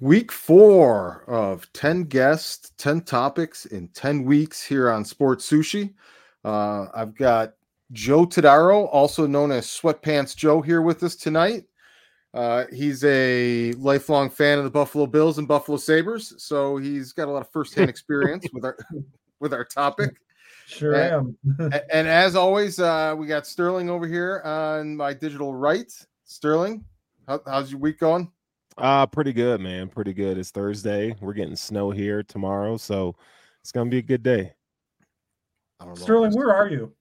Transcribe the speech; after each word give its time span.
Week 0.00 0.30
four 0.30 1.24
of 1.26 1.72
10 1.72 2.04
guests, 2.04 2.72
10 2.76 3.00
topics 3.02 3.64
in 3.66 3.88
10 3.88 4.24
weeks 4.24 4.62
here 4.62 4.90
on 4.90 5.04
Sports 5.06 5.50
Sushi. 5.50 5.94
Uh, 6.44 6.86
I've 6.94 7.14
got 7.14 7.54
Joe 7.92 8.26
Tadaro, 8.26 8.88
also 8.92 9.26
known 9.26 9.50
as 9.50 9.66
Sweatpants 9.66 10.36
Joe, 10.36 10.60
here 10.60 10.82
with 10.82 11.02
us 11.02 11.16
tonight. 11.16 11.64
Uh, 12.34 12.66
he's 12.70 13.02
a 13.04 13.72
lifelong 13.72 14.28
fan 14.28 14.58
of 14.58 14.64
the 14.64 14.70
Buffalo 14.70 15.06
Bills 15.06 15.38
and 15.38 15.48
Buffalo 15.48 15.78
Sabres, 15.78 16.34
so 16.36 16.76
he's 16.76 17.14
got 17.14 17.28
a 17.28 17.30
lot 17.30 17.40
of 17.40 17.50
firsthand 17.50 17.88
experience 17.90 18.46
with 18.52 18.66
our 18.66 18.76
with 19.40 19.54
our 19.54 19.64
topic. 19.64 20.14
Sure 20.66 20.94
and, 20.94 21.36
am. 21.58 21.72
and 21.90 22.06
as 22.06 22.36
always, 22.36 22.78
uh, 22.78 23.14
we 23.16 23.26
got 23.26 23.46
Sterling 23.46 23.88
over 23.88 24.06
here 24.06 24.42
on 24.44 24.94
my 24.96 25.14
digital 25.14 25.54
right. 25.54 25.90
Sterling, 26.24 26.84
how, 27.26 27.40
how's 27.46 27.70
your 27.70 27.80
week 27.80 27.98
going? 27.98 28.30
Uh, 28.78 29.06
pretty 29.06 29.32
good, 29.32 29.60
man. 29.60 29.88
Pretty 29.88 30.12
good. 30.12 30.36
It's 30.38 30.50
Thursday. 30.50 31.14
We're 31.20 31.32
getting 31.32 31.56
snow 31.56 31.90
here 31.90 32.22
tomorrow, 32.22 32.76
so 32.76 33.16
it's 33.62 33.72
gonna 33.72 33.90
be 33.90 33.98
a 33.98 34.02
good 34.02 34.22
day. 34.22 34.52
Sterling, 35.94 36.32
where 36.32 36.54
are 36.54 36.68
you? 36.68 36.92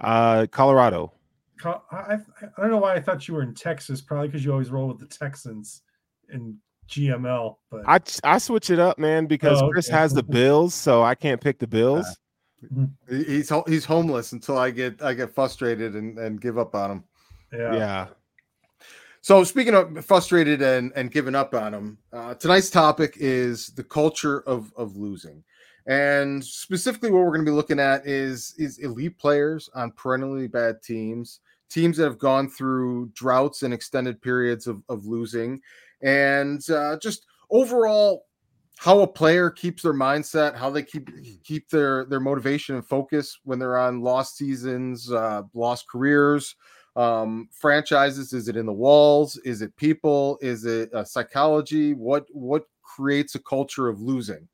Uh, 0.00 0.46
Colorado. 0.50 1.12
I, 1.64 1.68
I, 1.92 2.14
I 2.14 2.60
don't 2.60 2.70
know 2.70 2.78
why 2.78 2.94
I 2.94 3.00
thought 3.00 3.26
you 3.28 3.34
were 3.34 3.42
in 3.42 3.54
Texas. 3.54 4.00
Probably 4.00 4.28
because 4.28 4.44
you 4.44 4.50
always 4.52 4.70
roll 4.70 4.88
with 4.88 4.98
the 4.98 5.06
Texans 5.06 5.82
in 6.32 6.58
GML. 6.88 7.56
But 7.70 7.82
I 7.86 8.00
I 8.24 8.38
switch 8.38 8.70
it 8.70 8.78
up, 8.80 8.98
man, 8.98 9.26
because 9.26 9.62
Oh, 9.62 9.70
Chris 9.70 9.88
has 9.88 10.12
the 10.12 10.22
Bills, 10.22 10.74
so 10.74 11.02
I 11.02 11.14
can't 11.14 11.40
pick 11.40 11.58
the 11.58 11.66
Bills. 11.68 12.06
He- 12.08 13.24
He's 13.24 13.52
he's 13.68 13.84
homeless 13.84 14.32
until 14.32 14.56
I 14.58 14.70
get 14.70 15.00
I 15.02 15.12
get 15.14 15.34
frustrated 15.34 15.94
and, 15.94 16.18
and 16.18 16.40
give 16.40 16.58
up 16.58 16.74
on 16.74 16.90
him. 16.90 17.04
yeah, 17.52 17.74
yeah. 17.74 18.06
So 19.24 19.42
speaking 19.42 19.72
of 19.72 20.04
frustrated 20.04 20.60
and, 20.60 20.92
and 20.94 21.10
giving 21.10 21.34
up 21.34 21.54
on 21.54 21.72
them, 21.72 21.96
uh, 22.12 22.34
tonight's 22.34 22.68
topic 22.68 23.14
is 23.16 23.68
the 23.68 23.82
culture 23.82 24.40
of 24.40 24.70
of 24.76 24.98
losing, 24.98 25.42
and 25.86 26.44
specifically 26.44 27.10
what 27.10 27.20
we're 27.20 27.32
going 27.32 27.46
to 27.46 27.50
be 27.50 27.56
looking 27.56 27.80
at 27.80 28.06
is 28.06 28.54
is 28.58 28.80
elite 28.80 29.16
players 29.16 29.70
on 29.74 29.92
perennially 29.92 30.46
bad 30.46 30.82
teams, 30.82 31.40
teams 31.70 31.96
that 31.96 32.04
have 32.04 32.18
gone 32.18 32.50
through 32.50 33.12
droughts 33.14 33.62
and 33.62 33.72
extended 33.72 34.20
periods 34.20 34.66
of 34.66 34.82
of 34.90 35.06
losing, 35.06 35.58
and 36.02 36.68
uh, 36.68 36.98
just 36.98 37.24
overall 37.48 38.26
how 38.76 39.00
a 39.00 39.06
player 39.06 39.48
keeps 39.48 39.84
their 39.84 39.94
mindset, 39.94 40.54
how 40.54 40.68
they 40.68 40.82
keep 40.82 41.08
keep 41.44 41.70
their 41.70 42.04
their 42.04 42.20
motivation 42.20 42.74
and 42.74 42.86
focus 42.86 43.38
when 43.44 43.58
they're 43.58 43.78
on 43.78 44.02
lost 44.02 44.36
seasons, 44.36 45.10
uh, 45.10 45.40
lost 45.54 45.88
careers 45.88 46.56
um 46.96 47.48
franchises? 47.52 48.32
Is 48.32 48.48
it 48.48 48.56
in 48.56 48.66
the 48.66 48.72
walls? 48.72 49.36
Is 49.38 49.62
it 49.62 49.74
people? 49.76 50.38
Is 50.40 50.64
it 50.64 50.92
uh, 50.94 51.04
psychology? 51.04 51.94
What 51.94 52.26
what 52.32 52.64
creates 52.82 53.34
a 53.34 53.40
culture 53.40 53.88
of 53.88 54.00
losing? 54.00 54.48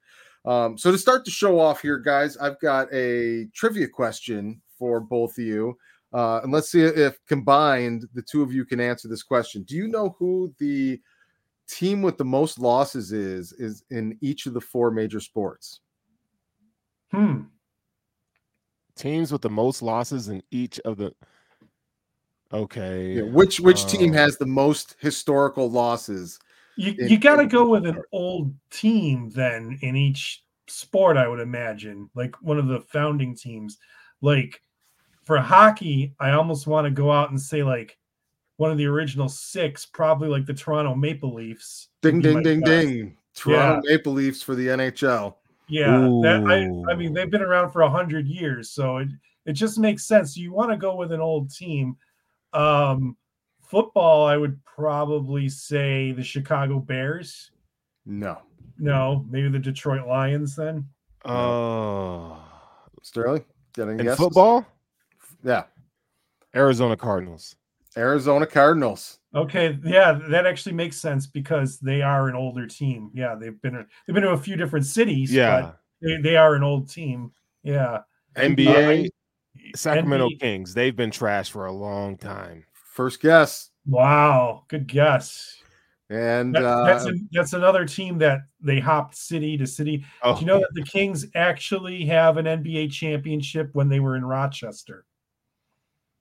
Um 0.44 0.78
so 0.78 0.91
to 0.91 0.98
start 0.98 1.24
the 1.24 1.30
show 1.30 1.61
off 1.61 1.83
here 1.83 1.98
guys 1.98 2.38
i've 2.38 2.58
got 2.61 2.88
a 2.94 3.44
trivia 3.55 3.86
question 3.86 4.62
for 4.78 4.98
both 4.98 5.36
of 5.36 5.44
you 5.44 5.77
uh 6.14 6.41
and 6.42 6.50
let's 6.50 6.70
see 6.70 6.80
if 6.80 7.18
combined 7.27 8.08
the 8.14 8.22
two 8.22 8.42
of 8.42 8.50
you 8.50 8.64
can 8.64 8.80
answer 8.80 9.06
this 9.06 9.22
question. 9.22 9.62
Do 9.64 9.77
you 9.77 9.86
know 9.86 10.16
who 10.18 10.55
the 10.58 10.98
team 11.68 12.02
with 12.02 12.18
the 12.18 12.24
most 12.24 12.58
losses 12.58 13.12
is 13.12 13.52
is 13.52 13.84
in 13.91 14.18
each 14.20 14.46
of 14.46 14.55
the 14.55 14.61
four 14.61 14.91
major 14.91 15.20
sports? 15.20 15.80
Hmm. 17.11 17.42
Teams 18.96 19.33
with 19.33 19.42
the 19.42 19.50
most 19.50 19.83
losses 19.83 20.28
in 20.28 20.42
each 20.50 20.80
of 20.80 20.96
the. 20.96 21.12
Okay. 22.53 23.12
Yeah, 23.15 23.23
which 23.23 23.61
which 23.61 23.87
team 23.87 24.11
Uh, 24.11 24.17
has 24.17 24.37
the 24.37 24.47
most 24.47 24.97
historical 24.98 25.70
losses 25.70 26.39
You 26.77 26.95
in- 26.98 27.09
you 27.09 27.19
got 27.19 27.37
to 27.37 27.47
go 27.47 27.69
with 27.69 27.87
an 27.87 28.03
old 28.12 28.55
team 28.70 29.31
then 29.31 29.79
in 29.83 29.97
each 29.97 30.42
sport. 30.67 31.17
I 31.17 31.29
would 31.29 31.41
imagine, 31.41 32.11
like 32.14 32.35
one 32.42 32.58
of 32.58 32.67
the 32.69 32.80
founding 32.80 33.36
teams. 33.36 33.79
Like 34.20 34.61
for 35.24 35.39
hockey, 35.39 36.14
I 36.19 36.33
almost 36.33 36.67
want 36.67 36.86
to 36.86 36.91
go 36.91 37.11
out 37.13 37.30
and 37.30 37.41
say 37.41 37.63
like 37.63 37.97
one 38.57 38.70
of 38.70 38.79
the 38.79 38.86
original 38.86 39.29
six, 39.29 39.86
probably 39.86 40.29
like 40.29 40.45
the 40.45 40.55
Toronto 40.55 40.95
Maple 40.95 41.33
Leafs. 41.35 41.89
Ding 42.03 42.20
ding 42.20 42.42
ding 42.42 42.61
guess. 42.61 42.85
ding. 42.85 43.17
Toronto 43.35 43.80
Maple 43.89 44.13
Leafs 44.13 44.42
for 44.42 44.55
the 44.55 44.67
NHL. 44.67 45.36
Yeah, 45.69 46.01
that, 46.23 46.42
I, 46.48 46.92
I 46.92 46.97
mean 46.97 47.14
they've 47.14 47.30
been 47.30 47.42
around 47.42 47.70
for 47.70 47.83
a 47.83 47.89
hundred 47.91 48.27
years, 48.27 48.70
so 48.70 48.97
it 48.98 49.08
it 49.47 49.53
just 49.53 49.79
makes 49.79 50.05
sense. 50.05 50.36
You 50.36 50.53
want 50.53 50.70
to 50.73 50.77
go 50.77 50.97
with 50.97 51.13
an 51.13 51.20
old 51.20 51.51
team. 51.55 51.97
Um, 52.52 53.16
football, 53.62 54.27
I 54.27 54.36
would 54.36 54.58
probably 54.64 55.48
say 55.48 56.12
the 56.12 56.22
Chicago 56.22 56.78
Bears. 56.78 57.50
No. 58.06 58.38
No, 58.78 59.27
maybe 59.30 59.48
the 59.48 59.58
Detroit 59.58 60.06
Lions 60.06 60.56
then. 60.56 60.86
Oh. 61.24 62.42
Sterling, 63.02 63.44
getting 63.74 63.94
any 63.94 64.00
in 64.00 64.06
guesses? 64.06 64.18
football, 64.18 64.66
Yeah. 65.44 65.64
Arizona 66.55 66.96
Cardinals. 66.96 67.56
Arizona 67.96 68.46
Cardinals. 68.46 69.18
Okay, 69.34 69.78
yeah, 69.84 70.18
that 70.28 70.46
actually 70.46 70.72
makes 70.72 70.96
sense 70.96 71.27
because 71.27 71.78
they 71.78 72.02
are 72.02 72.28
an 72.28 72.34
older 72.34 72.67
team. 72.67 73.11
Yeah, 73.14 73.34
they've 73.34 73.61
been 73.62 73.74
they've 74.06 74.14
been 74.14 74.22
to 74.24 74.30
a 74.30 74.38
few 74.38 74.56
different 74.56 74.86
cities. 74.86 75.32
Yeah. 75.32 75.61
but 75.61 75.80
they, 76.02 76.17
they 76.30 76.36
are 76.36 76.55
an 76.55 76.62
old 76.62 76.88
team. 76.90 77.32
Yeah, 77.62 78.00
NBA, 78.36 79.08
Sacramento 79.74 80.28
NBA 80.30 80.40
Kings. 80.40 80.74
They've 80.74 80.96
been 80.96 81.11
trash 81.11 81.50
for 81.50 81.66
a 81.66 81.72
long 81.72 82.16
time. 82.16 82.64
First 82.72 83.20
guess. 83.20 83.70
Wow, 83.86 84.64
good 84.68 84.86
guess. 84.86 85.56
And 86.11 86.55
That- 86.55 86.64
uh, 86.64 86.84
that's 86.84 87.05
an, 87.05 87.28
that's 87.33 87.52
another 87.52 87.84
team 87.84 88.18
that 88.18 88.40
they 88.61 88.80
hopped 88.80 89.16
city 89.16 89.56
to 89.58 89.66
city. 89.66 90.05
Oh, 90.22 90.34
Do 90.34 90.40
you 90.40 90.46
know 90.46 90.58
that 90.58 90.74
the 90.74 90.83
Kings 90.83 91.27
actually 91.34 92.05
have 92.06 92.36
an 92.36 92.46
NBA 92.46 92.90
championship 92.92 93.70
when 93.74 93.88
they 93.88 94.00
were 94.00 94.16
in 94.16 94.24
Rochester? 94.24 95.05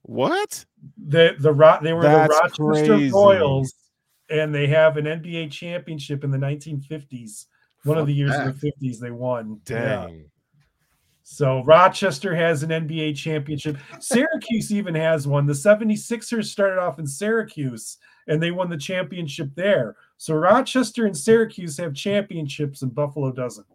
what? 0.03 0.66
The 0.97 1.35
the 1.40 1.51
Ro- 1.51 1.79
they 1.81 1.94
were 1.94 2.01
That's 2.03 2.34
the 2.57 2.63
Rochester 2.63 2.94
crazy. 2.94 3.11
Royals, 3.11 3.73
and 4.29 4.53
they 4.56 4.67
have 4.67 4.97
an 4.97 5.06
NBA 5.06 5.51
championship 5.51 6.23
in 6.23 6.31
the 6.31 6.38
1950s. 6.38 7.46
One 7.84 7.97
of 7.97 8.07
the 8.07 8.13
years 8.13 8.31
that. 8.31 8.47
of 8.47 8.59
the 8.59 8.72
50s 8.81 9.00
they 9.00 9.11
won. 9.11 9.59
Yeah. 9.69 10.07
Dang. 11.29 11.35
So 11.35 11.63
Rochester 11.63 12.35
has 12.35 12.63
an 12.63 12.69
NBA 12.69 13.16
championship. 13.16 13.78
Syracuse 14.00 14.73
even 14.73 14.95
has 14.95 15.28
one. 15.28 15.45
The 15.45 15.53
76ers 15.53 16.45
started 16.45 16.79
off 16.79 17.00
in 17.00 17.06
Syracuse 17.07 17.97
and 18.28 18.41
they 18.41 18.51
won 18.51 18.69
the 18.69 18.78
championship 18.78 19.50
there. 19.56 19.95
So 20.17 20.35
Rochester 20.35 21.06
and 21.06 21.16
Syracuse 21.16 21.78
have 21.78 21.94
championships 21.94 22.81
and 22.81 22.94
Buffalo 22.94 23.31
doesn't. 23.31 23.67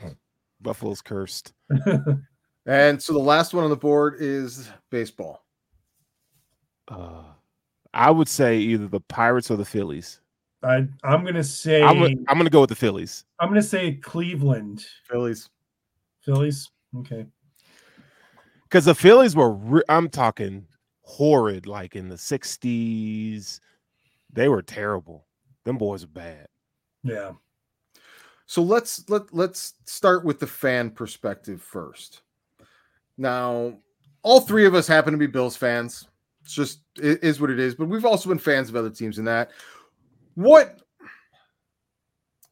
Buffalo's 0.60 1.00
cursed. 1.00 1.52
and 2.66 3.02
so 3.02 3.12
the 3.12 3.18
last 3.18 3.54
one 3.54 3.64
on 3.64 3.70
the 3.70 3.76
board 3.76 4.16
is 4.18 4.68
baseball. 4.90 5.44
Uh, 6.88 7.22
I 7.94 8.10
would 8.10 8.28
say 8.28 8.58
either 8.58 8.88
the 8.88 9.00
Pirates 9.00 9.50
or 9.50 9.56
the 9.56 9.64
Phillies. 9.64 10.20
I 10.62 10.86
I'm 11.04 11.24
gonna 11.24 11.44
say 11.44 11.82
I'm, 11.82 11.88
I'm, 11.90 12.02
gonna- 12.02 12.14
I'm 12.28 12.36
going 12.36 12.46
to 12.46 12.50
go 12.50 12.62
with 12.62 12.70
the 12.70 12.74
Phillies 12.74 13.24
I'm 13.38 13.48
gonna 13.50 13.62
say 13.62 13.94
Cleveland. 13.94 14.84
Phillies. 15.08 15.50
Phillies. 16.22 16.70
Okay. 16.94 17.26
because 18.64 18.84
the 18.84 18.94
Phillies 18.94 19.34
were. 19.36 19.52
Re- 19.52 19.82
I'm 19.88 20.08
talking 20.08 20.66
horrid, 21.02 21.66
like 21.66 21.96
in 21.96 22.08
the 22.08 22.16
'60s. 22.16 23.60
They 24.32 24.48
were 24.48 24.62
terrible. 24.62 25.26
Them 25.64 25.78
boys 25.78 26.04
are 26.04 26.08
bad. 26.08 26.48
Yeah. 27.02 27.32
So 28.46 28.62
let's 28.62 29.08
let 29.08 29.32
let's 29.34 29.74
start 29.86 30.24
with 30.24 30.38
the 30.40 30.46
fan 30.46 30.90
perspective 30.90 31.60
first. 31.62 32.22
Now, 33.18 33.78
all 34.22 34.40
three 34.40 34.66
of 34.66 34.74
us 34.74 34.86
happen 34.86 35.12
to 35.12 35.18
be 35.18 35.26
Bills 35.26 35.56
fans. 35.56 36.06
It's 36.44 36.54
just 36.54 36.80
it 36.96 37.22
is 37.24 37.40
what 37.40 37.50
it 37.50 37.58
is, 37.58 37.74
but 37.74 37.88
we've 37.88 38.04
also 38.04 38.28
been 38.28 38.38
fans 38.38 38.68
of 38.68 38.76
other 38.76 38.90
teams 38.90 39.18
in 39.18 39.24
that. 39.24 39.50
What 40.34 40.80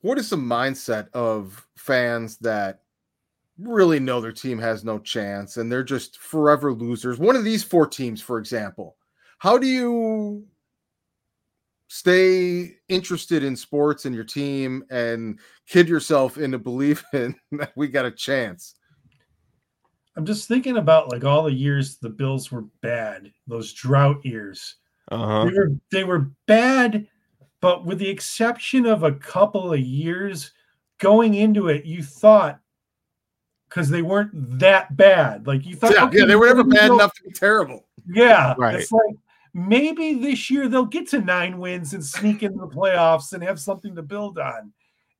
what 0.00 0.18
is 0.18 0.30
the 0.30 0.36
mindset 0.36 1.10
of 1.12 1.66
fans 1.76 2.36
that 2.38 2.83
really 3.58 4.00
know 4.00 4.20
their 4.20 4.32
team 4.32 4.58
has 4.58 4.84
no 4.84 4.98
chance 4.98 5.56
and 5.56 5.70
they're 5.70 5.84
just 5.84 6.18
forever 6.18 6.72
losers? 6.72 7.18
One 7.18 7.36
of 7.36 7.44
these 7.44 7.64
four 7.64 7.86
teams, 7.86 8.20
for 8.20 8.38
example. 8.38 8.96
How 9.38 9.58
do 9.58 9.66
you 9.66 10.46
stay 11.94 12.76
interested 12.88 13.44
in 13.44 13.54
sports 13.54 14.04
and 14.04 14.16
your 14.16 14.24
team 14.24 14.82
and 14.90 15.38
kid 15.68 15.88
yourself 15.88 16.38
into 16.38 16.58
believing 16.70 17.36
that 17.52 17.72
we 17.76 17.86
got 17.86 18.04
a 18.04 18.10
chance. 18.10 18.74
I'm 20.16 20.26
just 20.26 20.48
thinking 20.48 20.76
about 20.76 21.12
like 21.12 21.24
all 21.24 21.44
the 21.44 21.52
years 21.52 21.98
the 21.98 22.10
Bills 22.10 22.50
were 22.50 22.66
bad, 22.82 23.32
those 23.46 23.72
drought 23.72 24.24
years. 24.24 24.76
Uh 25.10 25.18
huh. 25.18 25.44
They 25.44 25.52
were 25.52 25.70
they 25.92 26.04
were 26.04 26.30
bad, 26.46 27.06
but 27.60 27.84
with 27.84 27.98
the 27.98 28.08
exception 28.08 28.86
of 28.86 29.04
a 29.04 29.12
couple 29.12 29.72
of 29.72 29.80
years 29.80 30.50
going 30.98 31.34
into 31.34 31.68
it, 31.68 31.84
you 31.84 32.02
thought 32.02 32.60
because 33.74 33.88
they 33.90 34.02
weren't 34.02 34.30
that 34.60 34.96
bad. 34.96 35.48
Like 35.48 35.66
you 35.66 35.74
thought, 35.74 35.92
Yeah, 35.94 36.04
okay, 36.04 36.20
yeah, 36.20 36.26
they 36.26 36.36
were 36.36 36.46
never 36.46 36.62
bad 36.62 36.88
go- 36.88 36.94
enough 36.94 37.12
to 37.14 37.22
be 37.24 37.32
terrible. 37.32 37.86
Yeah, 38.06 38.54
Right. 38.56 38.76
It's 38.76 38.92
like 38.92 39.16
maybe 39.52 40.14
this 40.14 40.48
year 40.48 40.68
they'll 40.68 40.84
get 40.84 41.08
to 41.08 41.20
nine 41.20 41.58
wins 41.58 41.92
and 41.92 42.04
sneak 42.04 42.44
into 42.44 42.58
the 42.60 42.68
playoffs 42.68 43.32
and 43.32 43.42
have 43.42 43.58
something 43.58 43.96
to 43.96 44.02
build 44.02 44.38
on. 44.38 44.72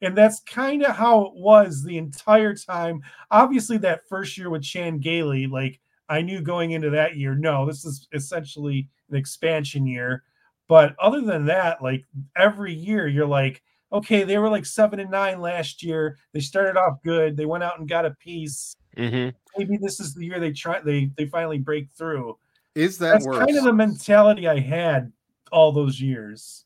And 0.03 0.17
that's 0.17 0.41
kind 0.41 0.85
of 0.85 0.95
how 0.95 1.23
it 1.23 1.35
was 1.35 1.83
the 1.83 1.99
entire 1.99 2.55
time. 2.55 3.03
Obviously, 3.31 3.79
that 3.79 4.07
first 4.09 4.39
year 4.39 4.51
with 4.51 4.63
Chan 4.63 4.99
Gailey, 4.99 5.47
like 5.47 5.81
I 6.09 6.21
knew 6.21 6.41
going 6.41 6.73
into 6.73 6.91
that 6.91 7.17
year, 7.17 7.35
no, 7.35 7.67
this 7.67 7.85
is 7.85 8.07
essentially 8.13 8.89
an 9.11 9.17
expansion 9.17 9.87
year. 9.87 10.23
But 10.69 10.95
other 11.01 11.23
than 11.23 11.47
that, 11.47 11.83
like 11.83 12.05
every 12.37 12.73
year, 12.73 13.09
you're 13.09 13.27
like, 13.27 13.63
okay, 13.93 14.25
they 14.25 14.39
were 14.39 14.49
like 14.49 14.67
seven 14.67 15.01
and 15.01 15.11
nine 15.11 15.41
last 15.41 15.83
year. 15.83 16.17
They 16.33 16.41
started 16.41 16.77
off 16.77 17.03
good. 17.03 17.37
They 17.37 17.47
went 17.47 17.65
out 17.65 17.79
and 17.79 17.89
got 17.89 18.07
a 18.07 18.11
piece. 18.13 18.77
Mm-hmm. 18.97 19.37
Maybe 19.59 19.77
this 19.77 20.01
is 20.01 20.15
the 20.15 20.25
year 20.27 20.39
they 20.41 20.53
try 20.53 20.81
they 20.81 21.11
they 21.17 21.27
finally 21.27 21.59
break 21.59 21.91
through. 21.97 22.39
Is 22.75 22.99
that 22.99 23.13
That's 23.15 23.27
worse? 23.27 23.39
kind 23.39 23.57
of 23.57 23.65
the 23.65 23.73
mentality 23.73 24.49
I 24.49 24.59
had 24.59 25.13
all 25.53 25.73
those 25.73 26.01
years. 26.01 26.65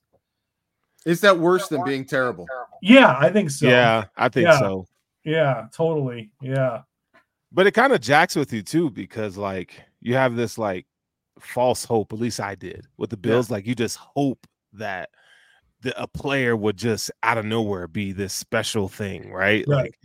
Is 1.04 1.20
that 1.20 1.38
worse 1.38 1.68
than 1.68 1.84
being 1.84 2.04
terrible? 2.04 2.46
Yeah, 2.82 3.16
I 3.18 3.30
think 3.30 3.50
so. 3.50 3.66
Yeah, 3.68 4.04
I 4.16 4.28
think 4.28 4.46
Yeah. 4.46 4.58
so. 4.58 4.86
Yeah, 5.24 5.66
totally. 5.72 6.30
Yeah. 6.40 6.82
But 7.52 7.66
it 7.66 7.72
kind 7.72 7.92
of 7.92 8.00
jacks 8.00 8.36
with 8.36 8.52
you 8.52 8.62
too, 8.62 8.90
because 8.90 9.36
like 9.36 9.82
you 10.00 10.14
have 10.14 10.36
this 10.36 10.58
like 10.58 10.86
false 11.40 11.84
hope, 11.84 12.12
at 12.12 12.18
least 12.18 12.40
I 12.40 12.54
did 12.54 12.86
with 12.96 13.10
the 13.10 13.16
Yeah. 13.16 13.32
Bills. 13.32 13.50
Like 13.50 13.66
you 13.66 13.74
just 13.74 13.96
hope 13.96 14.46
that 14.74 15.10
the, 15.82 16.00
a 16.00 16.06
player 16.06 16.56
would 16.56 16.76
just 16.76 17.10
out 17.22 17.38
of 17.38 17.44
nowhere 17.44 17.86
be 17.86 18.12
this 18.12 18.32
special 18.32 18.88
thing, 18.88 19.30
right? 19.32 19.64
Right. 19.66 19.82
Like 19.84 19.98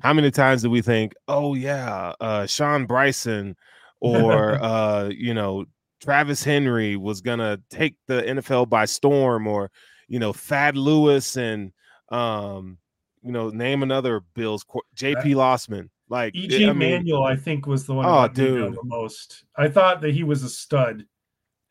how 0.00 0.12
many 0.12 0.30
times 0.30 0.62
do 0.62 0.70
we 0.70 0.82
think, 0.82 1.12
oh 1.28 1.54
yeah, 1.54 2.12
uh 2.20 2.46
Sean 2.46 2.86
Bryson 2.86 3.56
or 4.00 4.54
uh, 4.62 5.08
you 5.08 5.34
know, 5.34 5.66
Travis 6.00 6.42
Henry 6.42 6.96
was 6.96 7.20
gonna 7.20 7.60
take 7.70 7.96
the 8.06 8.22
NFL 8.22 8.68
by 8.68 8.86
storm, 8.86 9.46
or 9.46 9.70
you 10.08 10.18
know, 10.18 10.32
Thad 10.32 10.76
Lewis 10.76 11.36
and 11.36 11.72
um, 12.10 12.78
you 13.22 13.32
know, 13.32 13.50
name 13.50 13.82
another 13.82 14.22
Bills 14.34 14.64
JP 14.96 15.22
Losman. 15.24 15.90
Like 16.08 16.34
EJ 16.34 16.68
I 16.68 16.72
mean, 16.72 16.90
Manuel, 16.90 17.24
I 17.24 17.36
think, 17.36 17.66
was 17.66 17.86
the 17.86 17.94
one 17.94 18.06
Oh, 18.06 18.22
that 18.22 18.36
let 18.36 18.38
me 18.38 18.44
down 18.58 18.70
dude. 18.70 18.78
the 18.80 18.84
most. 18.84 19.44
I 19.56 19.68
thought 19.68 20.00
that 20.00 20.12
he 20.12 20.24
was 20.24 20.42
a 20.42 20.48
stud. 20.48 21.04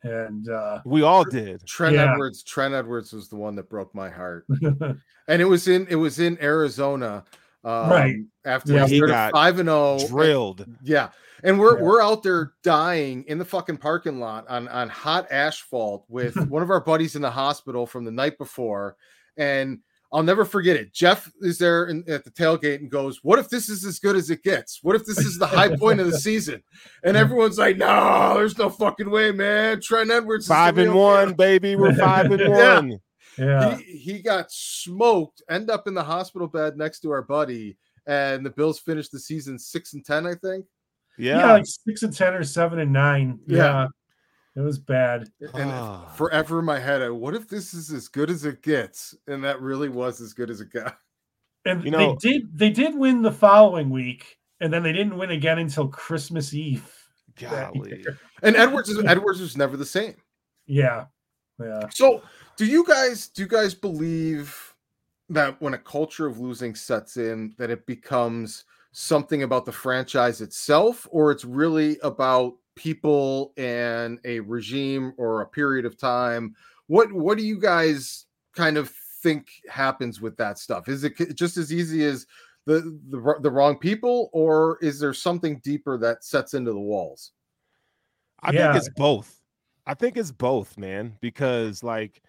And 0.02 0.48
uh 0.48 0.80
we 0.84 1.02
all 1.02 1.24
did. 1.24 1.66
Trent 1.66 1.94
Yeah. 1.94 2.12
Edwards. 2.12 2.42
Trent 2.42 2.74
Edwards 2.74 3.12
was 3.12 3.28
the 3.28 3.36
one 3.36 3.54
that 3.56 3.68
broke 3.68 3.94
my 3.94 4.08
heart, 4.08 4.46
and 5.28 5.42
it 5.42 5.44
was 5.44 5.68
in 5.68 5.86
it 5.88 5.96
was 5.96 6.18
in 6.18 6.38
Arizona. 6.42 7.24
Um, 7.62 7.90
Right. 7.90 8.16
after 8.46 8.72
Yeah. 8.72 8.86
he 8.86 8.92
He 8.94 8.96
started 8.98 9.12
got 9.12 9.32
five 9.32 9.58
and 9.58 9.68
zero, 9.68 9.98
Drilled. 10.08 10.64
Yeah. 10.82 11.10
And 11.42 11.58
we're 11.58 11.76
Yeah. 11.78 11.84
we're 11.84 12.02
out 12.02 12.22
there 12.22 12.52
dying 12.62 13.24
in 13.24 13.36
the 13.38 13.44
fucking 13.44 13.76
parking 13.76 14.18
lot 14.18 14.48
on 14.48 14.66
on 14.68 14.88
hot 14.88 15.30
asphalt 15.30 16.04
with 16.08 16.34
one 16.50 16.62
of 16.62 16.70
our 16.70 16.80
buddies 16.80 17.16
in 17.16 17.22
the 17.22 17.30
hospital 17.30 17.86
from 17.86 18.04
the 18.04 18.10
night 18.10 18.38
before. 18.38 18.96
And 19.36 19.80
I'll 20.12 20.22
never 20.24 20.44
forget 20.44 20.76
it. 20.76 20.92
Jeff 20.92 21.30
is 21.40 21.56
there 21.58 21.84
in, 21.86 22.02
at 22.08 22.24
the 22.24 22.30
tailgate 22.32 22.76
and 22.80 22.90
goes, 22.90 23.20
"What 23.22 23.38
if 23.38 23.48
this 23.48 23.68
is 23.68 23.84
as 23.84 23.98
good 24.00 24.16
as 24.16 24.28
it 24.30 24.42
gets? 24.42 24.80
What 24.82 24.96
if 24.96 25.04
this 25.04 25.18
is 25.18 25.38
the 25.38 25.46
high 25.46 25.76
point 25.76 26.00
of 26.00 26.10
the 26.10 26.18
season?" 26.28 26.62
And 27.04 27.16
everyone's 27.16 27.58
like, 27.58 27.76
"No, 27.76 28.34
there's 28.34 28.58
no 28.58 28.68
fucking 28.70 29.08
way, 29.10 29.30
man. 29.32 29.80
Trent 29.80 30.10
Edwards 30.10 30.44
is 30.44 30.48
Five 30.48 30.78
and 30.78 30.94
one, 30.94 31.28
deal." 31.28 31.36
baby. 31.36 31.76
We're 31.76 31.94
five 31.94 32.26
and 32.30 32.40
Yeah. 32.40 32.74
one. 32.80 32.98
yeah. 33.38 33.76
He, 33.76 33.84
he 33.98 34.18
got 34.22 34.50
smoked. 34.50 35.42
End 35.48 35.70
up 35.70 35.86
in 35.86 35.94
the 35.94 36.02
hospital 36.02 36.48
bed 36.48 36.76
next 36.76 37.00
to 37.00 37.10
our 37.12 37.22
buddy, 37.22 37.76
and 38.06 38.44
the 38.44 38.50
Bills 38.50 38.80
finished 38.80 39.12
the 39.12 39.20
season 39.20 39.58
six 39.60 39.92
and 39.94 40.04
ten, 40.04 40.26
I 40.26 40.34
think. 40.34 40.64
yeah. 41.18 41.38
Yeah. 41.38 41.52
like 41.52 41.66
six 41.66 42.02
and 42.02 42.12
ten 42.16 42.34
or 42.34 42.42
seven 42.42 42.80
and 42.80 42.92
nine. 42.92 43.38
Yeah. 43.46 43.56
Yeah. 43.56 43.86
It 44.56 44.60
was 44.60 44.78
bad. 44.78 45.30
and 45.54 45.70
Ah. 45.70 46.06
forever 46.16 46.58
in 46.58 46.64
my 46.64 46.78
head, 46.78 47.02
I, 47.02 47.10
what 47.10 47.34
if 47.34 47.48
this 47.48 47.72
is 47.72 47.92
as 47.92 48.08
good 48.08 48.30
as 48.30 48.44
it 48.44 48.62
gets? 48.62 49.14
And 49.28 49.44
that 49.44 49.60
really 49.60 49.88
was 49.88 50.20
as 50.20 50.32
good 50.32 50.50
as 50.50 50.60
it 50.60 50.70
got. 50.72 50.98
And 51.64 51.84
You 51.84 51.90
know- 51.90 52.16
they 52.20 52.30
did 52.32 52.58
they 52.58 52.70
did 52.70 52.94
win 52.96 53.22
the 53.22 53.30
following 53.32 53.90
week, 53.90 54.38
and 54.60 54.72
then 54.72 54.82
they 54.82 54.92
didn't 54.92 55.16
win 55.18 55.30
again 55.30 55.58
until 55.58 55.88
Christmas 55.88 56.54
Eve. 56.54 56.90
Golly. 57.36 58.04
And 58.42 58.56
Edwards 58.56 58.88
is 58.88 59.04
Edwards 59.04 59.40
was 59.40 59.56
never 59.56 59.76
the 59.76 59.86
same. 59.86 60.16
Yeah. 60.66 61.06
Yeah. 61.60 61.88
So 61.90 62.22
do 62.56 62.64
you 62.66 62.84
guys 62.86 63.28
do 63.28 63.42
you 63.42 63.48
guys 63.48 63.74
believe 63.74 64.74
that 65.28 65.60
when 65.60 65.74
a 65.74 65.78
culture 65.78 66.26
of 66.26 66.38
losing 66.40 66.74
sets 66.74 67.16
in, 67.18 67.54
that 67.58 67.70
it 67.70 67.86
becomes 67.86 68.64
something 68.92 69.42
about 69.44 69.64
the 69.64 69.72
franchise 69.72 70.40
itself, 70.40 71.06
or 71.10 71.30
it's 71.30 71.44
really 71.44 71.98
about 72.02 72.54
people 72.80 73.52
and 73.58 74.18
a 74.24 74.40
regime 74.40 75.12
or 75.18 75.42
a 75.42 75.46
period 75.46 75.84
of 75.84 75.98
time? 75.98 76.54
What 76.86 77.12
what 77.12 77.36
do 77.36 77.44
you 77.44 77.60
guys 77.60 78.26
kind 78.54 78.76
of 78.78 78.90
think 79.22 79.50
happens 79.68 80.20
with 80.20 80.36
that 80.38 80.58
stuff? 80.58 80.88
Is 80.88 81.04
it 81.04 81.14
just 81.34 81.56
as 81.58 81.72
easy 81.72 82.04
as 82.04 82.26
the 82.64 82.98
the, 83.10 83.36
the 83.42 83.50
wrong 83.50 83.78
people, 83.78 84.30
or 84.32 84.78
is 84.80 84.98
there 84.98 85.12
something 85.12 85.58
deeper 85.58 85.98
that 85.98 86.24
sets 86.24 86.54
into 86.54 86.72
the 86.72 86.80
walls? 86.80 87.32
I 88.42 88.52
Yeah. 88.52 88.72
think 88.72 88.76
it's 88.76 88.94
both. 88.94 89.42
I 89.86 89.94
think 89.94 90.16
it's 90.16 90.32
both, 90.32 90.78
man, 90.78 91.16
because 91.20 91.82
like 91.82 92.22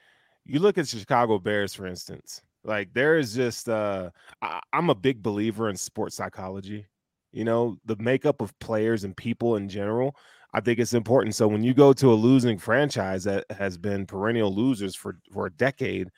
you 0.45 0.59
look 0.59 0.77
at 0.77 0.87
Chicago 0.87 1.39
Bears, 1.39 1.73
for 1.73 1.85
instance, 1.85 2.41
like 2.63 2.93
there 2.93 3.17
is 3.17 3.33
just 3.33 3.69
uh 3.69 4.09
I, 4.41 4.59
I'm 4.73 4.89
a 4.89 4.95
big 4.95 5.23
believer 5.23 5.69
in 5.69 5.77
sports 5.77 6.15
psychology. 6.15 6.85
You 7.31 7.45
know, 7.45 7.77
the 7.85 7.95
makeup 7.95 8.41
of 8.41 8.57
players 8.59 9.05
and 9.05 9.15
people 9.15 9.55
in 9.55 9.69
general. 9.69 10.15
I 10.53 10.59
think 10.59 10.79
it's 10.79 10.93
important. 10.93 11.35
So 11.35 11.47
when 11.47 11.63
you 11.63 11.73
go 11.73 11.93
to 11.93 12.11
a 12.11 12.15
losing 12.15 12.57
franchise 12.57 13.23
that 13.23 13.45
has 13.51 13.77
been 13.77 14.05
perennial 14.05 14.53
losers 14.53 14.95
for 14.95 15.17
for 15.31 15.45
a 15.45 15.51
decade, 15.51 16.09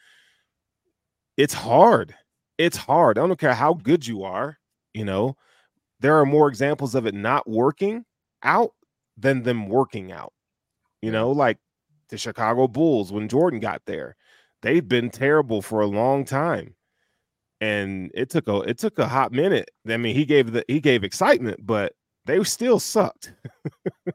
it's 1.37 1.53
hard. 1.53 2.15
It's 2.57 2.77
hard. 2.77 3.17
I 3.17 3.27
don't 3.27 3.39
care 3.39 3.53
how 3.53 3.73
good 3.75 4.05
you 4.05 4.23
are, 4.23 4.57
you 4.93 5.05
know. 5.05 5.37
There 5.99 6.19
are 6.19 6.25
more 6.25 6.49
examples 6.49 6.95
of 6.95 7.05
it 7.05 7.13
not 7.15 7.49
working 7.49 8.05
out 8.43 8.73
than 9.17 9.43
them 9.43 9.69
working 9.69 10.11
out. 10.11 10.33
You 11.01 11.11
know, 11.11 11.31
like 11.31 11.57
the 12.09 12.17
Chicago 12.17 12.67
Bulls 12.67 13.11
when 13.11 13.27
Jordan 13.29 13.59
got 13.59 13.81
there. 13.85 14.15
They've 14.61 14.87
been 14.87 15.09
terrible 15.09 15.61
for 15.61 15.81
a 15.81 15.87
long 15.87 16.25
time. 16.25 16.75
And 17.61 18.11
it 18.13 18.29
took 18.29 18.47
a 18.47 18.61
it 18.61 18.77
took 18.77 18.99
a 18.99 19.07
hot 19.07 19.31
minute. 19.31 19.69
I 19.87 19.97
mean, 19.97 20.15
he 20.15 20.25
gave 20.25 20.51
the 20.51 20.65
he 20.67 20.79
gave 20.79 21.03
excitement, 21.03 21.65
but 21.65 21.93
they 22.25 22.43
still 22.43 22.79
sucked. 22.79 23.33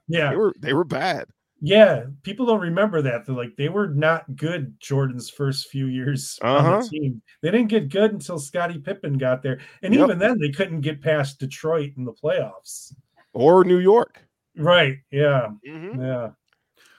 Yeah. 0.07 0.31
They 0.31 0.37
were 0.37 0.55
they 0.59 0.73
were 0.73 0.85
bad. 0.85 1.27
Yeah, 1.61 2.05
people 2.23 2.47
don't 2.47 2.61
remember 2.61 3.03
that. 3.03 3.27
They're 3.27 3.35
like 3.35 3.57
they 3.57 3.69
were 3.69 3.89
not 3.89 4.37
good 4.37 4.79
Jordan's 4.81 5.29
first 5.29 5.69
few 5.69 5.87
years 5.87 6.39
on 6.43 6.57
Uh-huh. 6.65 6.81
the 6.83 6.89
team. 6.89 7.23
They 7.43 7.51
didn't 7.51 7.69
get 7.69 7.89
good 7.91 8.13
until 8.13 8.39
Scottie 8.39 8.79
Pippen 8.79 9.19
got 9.19 9.43
there, 9.43 9.61
and 9.83 9.93
Yep. 9.95 10.05
even 10.05 10.19
then 10.19 10.39
they 10.39 10.51
couldn't 10.51 10.83
get 10.83 11.03
past 11.03 11.39
Detroit 11.41 11.93
in 11.97 12.05
the 12.05 12.13
playoffs. 12.13 12.95
Or 13.33 13.65
New 13.65 13.79
York. 13.79 14.23
Right? 14.57 14.99
Yeah, 15.11 15.49
Mhm. 15.67 15.99
yeah. 15.99 16.31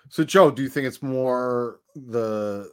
So, 0.09 0.23
Joe, 0.23 0.51
do 0.51 0.61
you 0.63 0.69
think 0.69 0.87
it's 0.87 1.01
more 1.03 1.79
the 1.95 2.71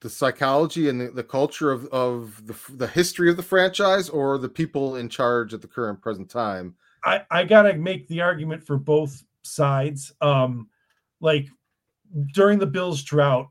the 0.00 0.10
psychology 0.10 0.88
and 0.88 1.00
the, 1.00 1.10
the 1.10 1.24
culture 1.24 1.70
of, 1.72 1.86
of 1.86 2.46
the, 2.46 2.56
the 2.74 2.86
history 2.86 3.30
of 3.30 3.36
the 3.36 3.42
franchise 3.42 4.08
or 4.08 4.38
the 4.38 4.48
people 4.48 4.96
in 4.96 5.08
charge 5.08 5.54
at 5.54 5.60
the 5.62 5.68
current 5.68 6.00
present 6.02 6.28
time? 6.30 6.76
I 7.06 7.22
I 7.30 7.44
gotta 7.44 7.74
make 7.74 8.08
the 8.08 8.20
argument 8.20 8.62
for 8.62 8.76
both 8.76 9.22
sides. 9.42 10.12
Um, 10.20 10.68
like 11.20 11.48
during 12.34 12.58
the 12.58 12.66
Bills 12.66 13.02
drought, 13.02 13.48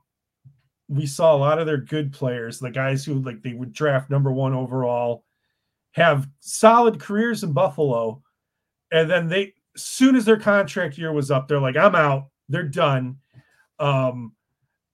we 0.88 1.06
saw 1.08 1.36
a 1.36 1.38
lot 1.38 1.58
of 1.58 1.66
their 1.66 1.78
good 1.78 2.14
players, 2.14 2.60
the 2.60 2.70
guys 2.70 3.04
who 3.06 3.16
like 3.22 3.42
they 3.42 3.54
would 3.54 3.74
draft 3.74 4.10
number 4.10 4.32
one 4.32 4.54
overall, 4.54 5.24
have 5.94 6.28
solid 6.42 7.00
careers 7.00 7.44
in 7.44 7.54
Buffalo, 7.54 8.22
and 8.92 9.10
then 9.10 9.28
they 9.28 9.54
soon 9.78 10.16
as 10.16 10.26
their 10.26 10.40
contract 10.40 10.98
year 10.98 11.12
was 11.12 11.32
up, 11.32 11.48
they're 11.48 11.60
like, 11.60 11.78
I'm 11.78 11.96
out, 11.96 12.30
they're 12.50 12.64
done. 12.64 13.18
Um, 13.80 14.34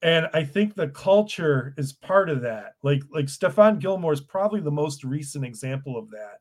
and 0.02 0.28
I 0.34 0.44
think 0.44 0.74
the 0.74 0.88
culture 0.90 1.76
is 1.78 1.94
part 1.94 2.30
of 2.30 2.42
that. 2.42 2.76
Like 2.84 3.02
like 3.12 3.26
Stephon 3.26 3.80
Gilmore 3.80 4.14
is 4.14 4.22
probably 4.22 4.62
the 4.62 4.72
most 4.72 5.04
recent 5.04 5.46
example 5.46 5.98
of 5.98 6.10
that 6.12 6.40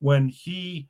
when 0.00 0.28
he 0.28 0.88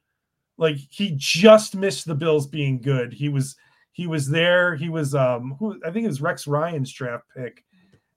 like 0.58 0.76
he 0.90 1.14
just 1.16 1.76
missed 1.76 2.06
the 2.06 2.14
Bills 2.14 2.46
being 2.46 2.80
good. 2.80 3.12
He 3.12 3.28
was 3.28 3.56
he 3.92 4.06
was 4.06 4.28
there. 4.28 4.74
He 4.74 4.88
was 4.88 5.14
um 5.14 5.56
who 5.58 5.80
I 5.84 5.90
think 5.90 6.04
it 6.04 6.08
was 6.08 6.20
Rex 6.20 6.46
Ryan's 6.46 6.92
draft 6.92 7.24
pick, 7.36 7.64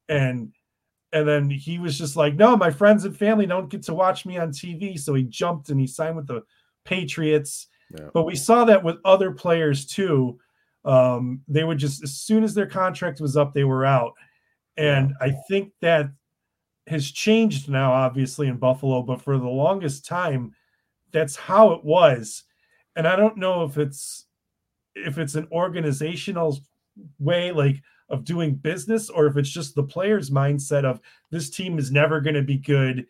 and 0.07 0.51
and 1.11 1.27
then 1.27 1.49
he 1.49 1.79
was 1.79 1.97
just 1.97 2.15
like, 2.15 2.35
no, 2.35 2.55
my 2.55 2.69
friends 2.69 3.05
and 3.05 3.17
family 3.17 3.45
don't 3.45 3.69
get 3.69 3.83
to 3.83 3.93
watch 3.93 4.25
me 4.25 4.37
on 4.37 4.51
TV. 4.51 4.99
So 4.99 5.13
he 5.15 5.23
jumped 5.23 5.69
and 5.69 5.79
he 5.79 5.87
signed 5.87 6.15
with 6.15 6.27
the 6.27 6.43
Patriots. 6.85 7.67
Yeah. 7.97 8.09
But 8.13 8.25
we 8.25 8.35
saw 8.35 8.65
that 8.65 8.83
with 8.83 8.97
other 9.03 9.31
players 9.31 9.85
too. 9.85 10.39
Um, 10.85 11.41
they 11.47 11.63
would 11.63 11.77
just 11.77 12.03
as 12.03 12.15
soon 12.15 12.43
as 12.43 12.53
their 12.53 12.67
contract 12.67 13.19
was 13.19 13.35
up, 13.35 13.53
they 13.53 13.63
were 13.63 13.85
out. 13.85 14.13
And 14.77 15.13
I 15.19 15.31
think 15.49 15.73
that 15.81 16.09
has 16.87 17.11
changed 17.11 17.69
now, 17.69 17.91
obviously, 17.91 18.47
in 18.47 18.57
Buffalo, 18.57 19.01
but 19.03 19.21
for 19.21 19.37
the 19.37 19.47
longest 19.47 20.05
time, 20.05 20.53
that's 21.11 21.35
how 21.35 21.71
it 21.71 21.83
was. 21.83 22.43
And 22.95 23.07
I 23.07 23.15
don't 23.15 23.37
know 23.37 23.63
if 23.63 23.77
it's 23.77 24.25
if 24.95 25.17
it's 25.17 25.35
an 25.35 25.47
organizational 25.51 26.59
way 27.19 27.51
like 27.51 27.81
of 28.09 28.25
doing 28.25 28.55
business 28.55 29.09
or 29.09 29.27
if 29.27 29.37
it's 29.37 29.49
just 29.49 29.75
the 29.75 29.83
player's 29.83 30.29
mindset 30.29 30.83
of 30.83 30.99
this 31.29 31.49
team 31.49 31.77
is 31.77 31.91
never 31.91 32.19
going 32.19 32.35
to 32.35 32.41
be 32.41 32.57
good. 32.57 33.05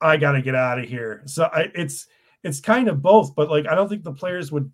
I 0.00 0.16
got 0.16 0.32
to 0.32 0.42
get 0.42 0.54
out 0.54 0.78
of 0.78 0.88
here. 0.88 1.22
So 1.26 1.44
I, 1.44 1.70
it's 1.74 2.06
it's 2.44 2.60
kind 2.60 2.88
of 2.88 3.02
both 3.02 3.34
but 3.34 3.50
like 3.50 3.66
i 3.66 3.74
don't 3.74 3.88
think 3.88 4.04
the 4.04 4.12
players 4.12 4.52
would 4.52 4.70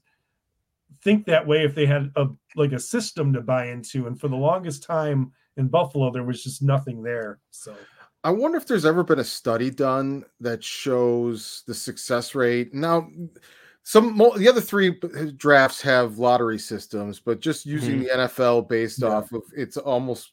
think 1.03 1.25
that 1.25 1.47
way 1.47 1.65
if 1.65 1.75
they 1.75 1.87
had 1.87 2.11
a 2.17 2.27
like 2.57 2.73
a 2.73 2.79
system 2.81 3.33
to 3.33 3.41
buy 3.41 3.69
into. 3.69 4.09
And 4.09 4.21
for 4.21 4.29
the 4.29 4.37
longest 4.37 4.83
time 4.83 5.33
in 5.57 5.69
buffalo 5.69 6.11
there 6.11 6.25
was 6.25 6.43
just 6.43 6.63
nothing 6.63 7.03
there 7.03 7.39
so 7.51 7.75
I 8.23 8.31
wonder 8.31 8.59
if 8.59 8.67
there's 8.67 8.85
ever 8.85 9.03
been 9.03 9.19
a 9.19 9.25
study 9.25 9.71
done 9.71 10.25
that 10.41 10.63
shows 10.63 11.63
the 11.67 11.75
success 11.75 12.35
rate. 12.35 12.75
Now, 12.75 13.09
some 13.83 14.17
the 14.37 14.49
other 14.49 14.61
three 14.61 15.01
drafts 15.37 15.81
have 15.83 16.19
lottery 16.19 16.59
systems, 16.59 17.19
but 17.19 17.41
just 17.41 17.65
using 17.65 18.01
mm-hmm. 18.01 18.21
the 18.21 18.29
NFL 18.29 18.69
based 18.69 19.03
yeah. 19.03 19.09
off 19.09 19.33
of 19.33 19.43
it's 19.57 19.77
almost 19.77 20.33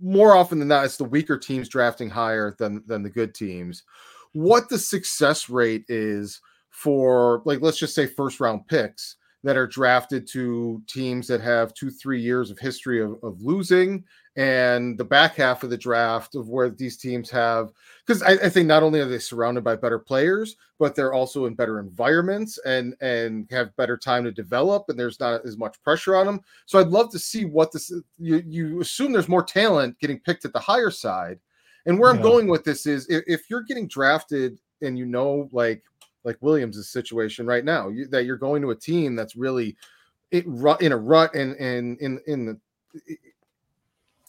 more 0.00 0.36
often 0.36 0.58
than 0.58 0.68
not, 0.68 0.84
it's 0.84 0.96
the 0.96 1.04
weaker 1.04 1.38
teams 1.38 1.68
drafting 1.68 2.10
higher 2.10 2.54
than 2.58 2.82
than 2.86 3.02
the 3.02 3.10
good 3.10 3.34
teams. 3.34 3.84
What 4.32 4.68
the 4.68 4.78
success 4.78 5.48
rate 5.48 5.84
is 5.88 6.40
for, 6.70 7.42
like, 7.46 7.62
let's 7.62 7.78
just 7.78 7.94
say 7.94 8.06
first 8.06 8.38
round 8.38 8.66
picks 8.68 9.16
that 9.44 9.56
are 9.56 9.66
drafted 9.66 10.26
to 10.28 10.82
teams 10.86 11.26
that 11.28 11.40
have 11.40 11.74
two, 11.74 11.90
three 11.90 12.20
years 12.20 12.50
of 12.50 12.58
history 12.58 13.00
of, 13.00 13.16
of 13.22 13.40
losing 13.42 14.04
and 14.36 14.98
the 14.98 15.04
back 15.04 15.34
half 15.34 15.62
of 15.62 15.70
the 15.70 15.76
draft 15.76 16.34
of 16.34 16.48
where 16.48 16.68
these 16.68 16.96
teams 16.96 17.30
have 17.30 17.72
because 18.06 18.22
I, 18.22 18.32
I, 18.32 18.48
think 18.50 18.66
not 18.66 18.82
only 18.82 19.00
are 19.00 19.06
they 19.06 19.18
surrounded 19.18 19.64
by 19.64 19.76
better 19.76 19.98
players 19.98 20.56
but 20.78 20.94
they're 20.94 21.14
also 21.14 21.46
in 21.46 21.54
better 21.54 21.80
environments 21.80 22.58
and 22.58 22.94
and 23.00 23.46
have 23.50 23.74
better 23.76 23.96
time 23.96 24.24
to 24.24 24.32
develop 24.32 24.84
and 24.88 24.98
there's 24.98 25.18
not 25.20 25.44
as 25.46 25.56
much 25.56 25.82
pressure 25.82 26.16
on 26.16 26.26
them 26.26 26.40
so 26.66 26.78
i'd 26.78 26.88
love 26.88 27.10
to 27.12 27.18
see 27.18 27.46
what 27.46 27.72
this 27.72 27.90
you, 28.18 28.42
you 28.46 28.80
assume 28.80 29.10
there's 29.10 29.28
more 29.28 29.42
talent 29.44 29.98
getting 29.98 30.20
picked 30.20 30.44
at 30.44 30.52
the 30.52 30.60
higher 30.60 30.90
side 30.90 31.38
and 31.86 31.98
where 31.98 32.12
yeah. 32.12 32.18
i'm 32.18 32.22
going 32.22 32.46
with 32.46 32.62
this 32.62 32.84
is 32.84 33.08
if, 33.08 33.24
if, 33.26 33.48
you're 33.48 33.62
getting 33.62 33.88
drafted 33.88 34.58
and 34.82 34.98
you 34.98 35.06
know 35.06 35.48
like 35.50 35.82
like 36.26 36.36
williams' 36.42 36.90
situation 36.90 37.46
right 37.46 37.64
now 37.64 37.88
you, 37.88 38.06
that 38.08 38.26
you're 38.26 38.36
going 38.36 38.60
to 38.60 38.70
a 38.70 38.76
team 38.76 39.16
that's 39.16 39.36
really 39.36 39.74
it, 40.30 40.44
in 40.44 40.92
a 40.92 40.96
rut 40.96 41.34
and 41.34 41.56
and 41.56 41.98
in 42.00 42.20
in 42.26 42.44
the 42.44 42.58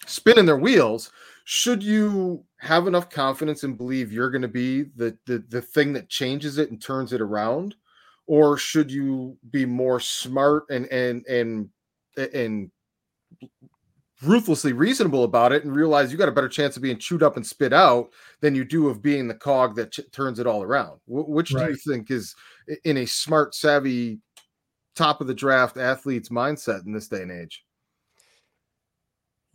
spinning 0.05 0.45
their 0.45 0.57
wheels 0.57 1.11
should 1.49 1.81
you 1.81 2.43
have 2.57 2.87
enough 2.87 3.09
confidence 3.09 3.63
and 3.63 3.77
believe 3.77 4.11
you're 4.11 4.29
going 4.29 4.41
to 4.41 4.49
be 4.49 4.83
the, 4.97 5.17
the 5.25 5.41
the 5.47 5.61
thing 5.61 5.93
that 5.93 6.09
changes 6.09 6.57
it 6.57 6.69
and 6.71 6.81
turns 6.81 7.13
it 7.13 7.21
around? 7.21 7.75
Or 8.25 8.57
should 8.57 8.91
you 8.91 9.37
be 9.49 9.65
more 9.65 10.01
smart 10.01 10.65
and 10.69 10.87
and 10.87 11.25
and 11.27 11.69
and 12.17 12.69
ruthlessly 14.23 14.73
reasonable 14.73 15.23
about 15.23 15.51
it 15.51 15.63
and 15.63 15.75
realize 15.75 16.11
you 16.11 16.17
got 16.17 16.29
a 16.29 16.31
better 16.31 16.49
chance 16.49 16.75
of 16.75 16.81
being 16.81 16.97
chewed 16.97 17.21
up 17.21 17.37
and 17.37 17.45
spit 17.45 17.71
out 17.71 18.09
than 18.41 18.55
you 18.55 18.65
do 18.65 18.87
of 18.87 19.01
being 19.01 19.27
the 19.27 19.35
cog 19.35 19.75
that 19.75 19.91
ch- 19.91 19.99
turns 20.11 20.39
it 20.39 20.47
all 20.47 20.63
around 20.63 20.99
which 21.05 21.53
right. 21.53 21.65
do 21.65 21.71
you 21.71 21.77
think 21.77 22.09
is 22.09 22.35
in 22.83 22.97
a 22.97 23.05
smart 23.05 23.53
savvy 23.53 24.19
top 24.95 25.21
of 25.21 25.27
the 25.27 25.35
draft 25.35 25.77
athlete's 25.77 26.29
mindset 26.29 26.83
in 26.85 26.93
this 26.93 27.07
day 27.07 27.21
and 27.21 27.31
age 27.31 27.63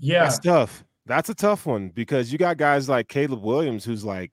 yeah, 0.02 0.24
that's 0.24 0.40
tough. 0.40 0.84
That's 1.06 1.28
a 1.28 1.34
tough 1.34 1.64
one 1.64 1.90
because 1.90 2.32
you 2.32 2.38
got 2.38 2.56
guys 2.56 2.88
like 2.88 3.08
Caleb 3.08 3.40
Williams, 3.40 3.84
who's 3.84 4.04
like, 4.04 4.32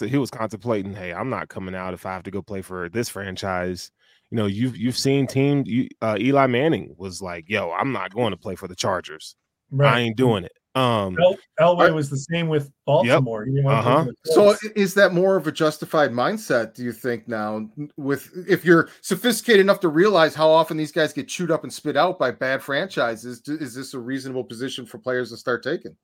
he 0.00 0.16
was 0.16 0.30
contemplating, 0.30 0.94
hey, 0.94 1.12
I'm 1.12 1.28
not 1.28 1.48
coming 1.48 1.74
out 1.74 1.92
if 1.92 2.06
I 2.06 2.12
have 2.12 2.22
to 2.24 2.30
go 2.30 2.40
play 2.40 2.62
for 2.62 2.88
this 2.88 3.10
franchise. 3.10 3.90
You 4.30 4.36
know, 4.38 4.46
you've 4.46 4.76
you've 4.76 4.96
seen 4.96 5.26
team. 5.26 5.64
You, 5.66 5.88
uh, 6.00 6.16
Eli 6.18 6.46
Manning 6.46 6.94
was 6.96 7.20
like, 7.20 7.44
yo, 7.48 7.70
I'm 7.72 7.92
not 7.92 8.14
going 8.14 8.30
to 8.30 8.38
play 8.38 8.54
for 8.54 8.68
the 8.68 8.74
Chargers. 8.74 9.36
Right. 9.72 9.94
I 9.94 10.00
ain't 10.00 10.16
doing 10.16 10.44
it. 10.44 10.52
Um, 10.74 11.18
El- 11.20 11.36
Elway 11.60 11.94
was 11.94 12.08
the 12.08 12.16
same 12.16 12.48
with 12.48 12.70
Baltimore. 12.86 13.46
Yep. 13.46 13.66
Uh-huh. 13.66 14.06
So 14.24 14.54
is 14.74 14.94
that 14.94 15.12
more 15.12 15.36
of 15.36 15.46
a 15.46 15.52
justified 15.52 16.12
mindset? 16.12 16.74
Do 16.74 16.82
you 16.82 16.92
think 16.92 17.28
now, 17.28 17.68
with 17.96 18.30
if 18.48 18.64
you're 18.64 18.88
sophisticated 19.02 19.60
enough 19.60 19.80
to 19.80 19.88
realize 19.88 20.34
how 20.34 20.48
often 20.48 20.76
these 20.76 20.92
guys 20.92 21.12
get 21.12 21.28
chewed 21.28 21.50
up 21.50 21.64
and 21.64 21.72
spit 21.72 21.96
out 21.96 22.18
by 22.18 22.30
bad 22.30 22.62
franchises, 22.62 23.42
is 23.46 23.74
this 23.74 23.92
a 23.92 23.98
reasonable 23.98 24.44
position 24.44 24.86
for 24.86 24.98
players 24.98 25.30
to 25.30 25.36
start 25.36 25.62
taking? 25.62 25.94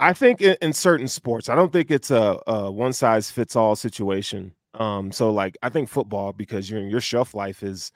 I 0.00 0.12
think 0.12 0.42
in, 0.42 0.56
in 0.60 0.72
certain 0.72 1.08
sports, 1.08 1.48
I 1.48 1.54
don't 1.54 1.72
think 1.72 1.90
it's 1.90 2.10
a, 2.10 2.38
a 2.46 2.70
one 2.70 2.92
size 2.92 3.30
fits 3.30 3.56
all 3.56 3.74
situation. 3.74 4.54
Um, 4.74 5.10
so 5.10 5.30
like 5.30 5.56
I 5.62 5.70
think 5.70 5.88
football 5.88 6.34
because 6.34 6.68
your 6.68 6.86
your 6.86 7.00
shelf 7.00 7.34
life 7.34 7.62
is, 7.62 7.90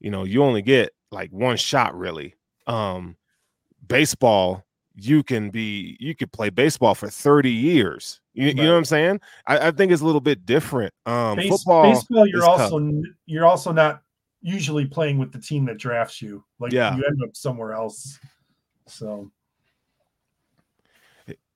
you 0.00 0.10
know, 0.10 0.24
you 0.24 0.42
only 0.42 0.62
get 0.62 0.92
like 1.12 1.30
one 1.30 1.56
shot 1.56 1.96
really. 1.96 2.34
Um, 2.66 3.16
baseball 3.88 4.66
you 4.96 5.22
can 5.22 5.50
be 5.50 5.96
you 6.00 6.14
could 6.14 6.32
play 6.32 6.50
baseball 6.50 6.94
for 6.94 7.08
30 7.08 7.50
years. 7.50 8.20
You, 8.32 8.46
right. 8.46 8.56
you 8.56 8.62
know 8.62 8.72
what 8.72 8.78
i'm 8.78 8.84
saying? 8.84 9.20
I, 9.46 9.68
I, 9.68 9.70
think 9.70 9.92
it's 9.92 10.02
a 10.02 10.06
little 10.06 10.20
bit 10.20 10.46
different. 10.46 10.92
Um 11.04 11.36
Base, 11.36 11.50
football 11.50 11.92
baseball 11.92 12.26
you're 12.26 12.44
also 12.44 12.80
tough. 12.80 13.04
you're 13.26 13.46
also 13.46 13.72
not 13.72 14.02
usually 14.40 14.86
playing 14.86 15.18
with 15.18 15.32
the 15.32 15.38
team 15.38 15.66
that 15.66 15.76
drafts 15.76 16.22
you. 16.22 16.42
Like 16.58 16.72
yeah. 16.72 16.96
you 16.96 17.04
end 17.04 17.22
up 17.22 17.36
somewhere 17.36 17.74
else. 17.74 18.18
So. 18.86 19.30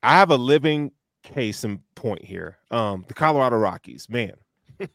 I 0.03 0.17
have 0.17 0.31
a 0.31 0.37
living 0.37 0.93
case 1.23 1.65
in 1.65 1.81
point 1.95 2.25
here. 2.25 2.59
Um 2.71 3.05
the 3.09 3.15
colorado 3.15 3.57
rockies 3.57 4.09
man. 4.09 4.35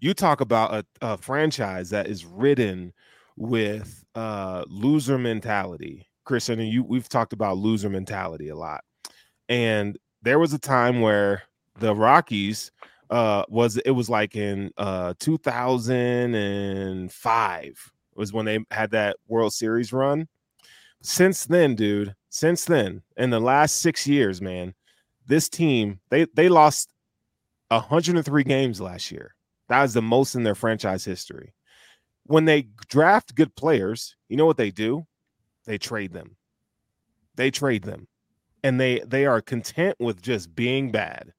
You 0.00 0.14
talk 0.14 0.40
about 0.40 0.72
a, 0.72 0.86
a 1.02 1.18
franchise 1.18 1.90
that 1.90 2.06
is 2.06 2.24
ridden 2.24 2.92
with 3.36 4.04
uh 4.14 4.64
loser 4.68 5.18
mentality 5.18 6.07
Christian, 6.28 6.60
and 6.60 6.72
you 6.72 6.84
we've 6.84 7.08
talked 7.08 7.32
about 7.32 7.58
loser 7.58 7.90
mentality 7.90 8.50
a 8.50 8.56
lot. 8.56 8.84
And 9.48 9.98
there 10.22 10.38
was 10.38 10.52
a 10.52 10.58
time 10.58 11.00
where 11.00 11.42
the 11.80 11.94
Rockies 11.94 12.70
uh 13.10 13.44
was 13.48 13.78
it 13.78 13.92
was 13.92 14.10
like 14.10 14.36
in 14.36 14.70
uh 14.76 15.14
2005 15.18 17.92
was 18.14 18.32
when 18.32 18.44
they 18.44 18.58
had 18.70 18.90
that 18.90 19.16
World 19.26 19.54
Series 19.54 19.92
run. 19.92 20.28
Since 21.02 21.46
then, 21.46 21.74
dude, 21.74 22.14
since 22.28 22.66
then, 22.66 23.02
in 23.16 23.30
the 23.30 23.40
last 23.40 23.80
6 23.80 24.06
years, 24.06 24.42
man, 24.42 24.74
this 25.26 25.48
team 25.48 26.00
they 26.10 26.26
they 26.34 26.48
lost 26.48 26.92
103 27.68 28.44
games 28.44 28.80
last 28.80 29.10
year. 29.10 29.34
That 29.68 29.84
is 29.84 29.94
the 29.94 30.02
most 30.02 30.34
in 30.34 30.42
their 30.42 30.54
franchise 30.54 31.04
history. 31.04 31.54
When 32.24 32.44
they 32.44 32.68
draft 32.88 33.34
good 33.34 33.54
players, 33.56 34.16
you 34.28 34.36
know 34.36 34.46
what 34.46 34.58
they 34.58 34.70
do? 34.70 35.06
They 35.68 35.76
trade 35.76 36.14
them. 36.14 36.34
They 37.36 37.50
trade 37.50 37.84
them. 37.84 38.08
And 38.64 38.80
they 38.80 39.00
they 39.06 39.26
are 39.26 39.40
content 39.42 39.96
with 40.00 40.20
just 40.22 40.56
being 40.56 40.90
bad. 40.90 41.32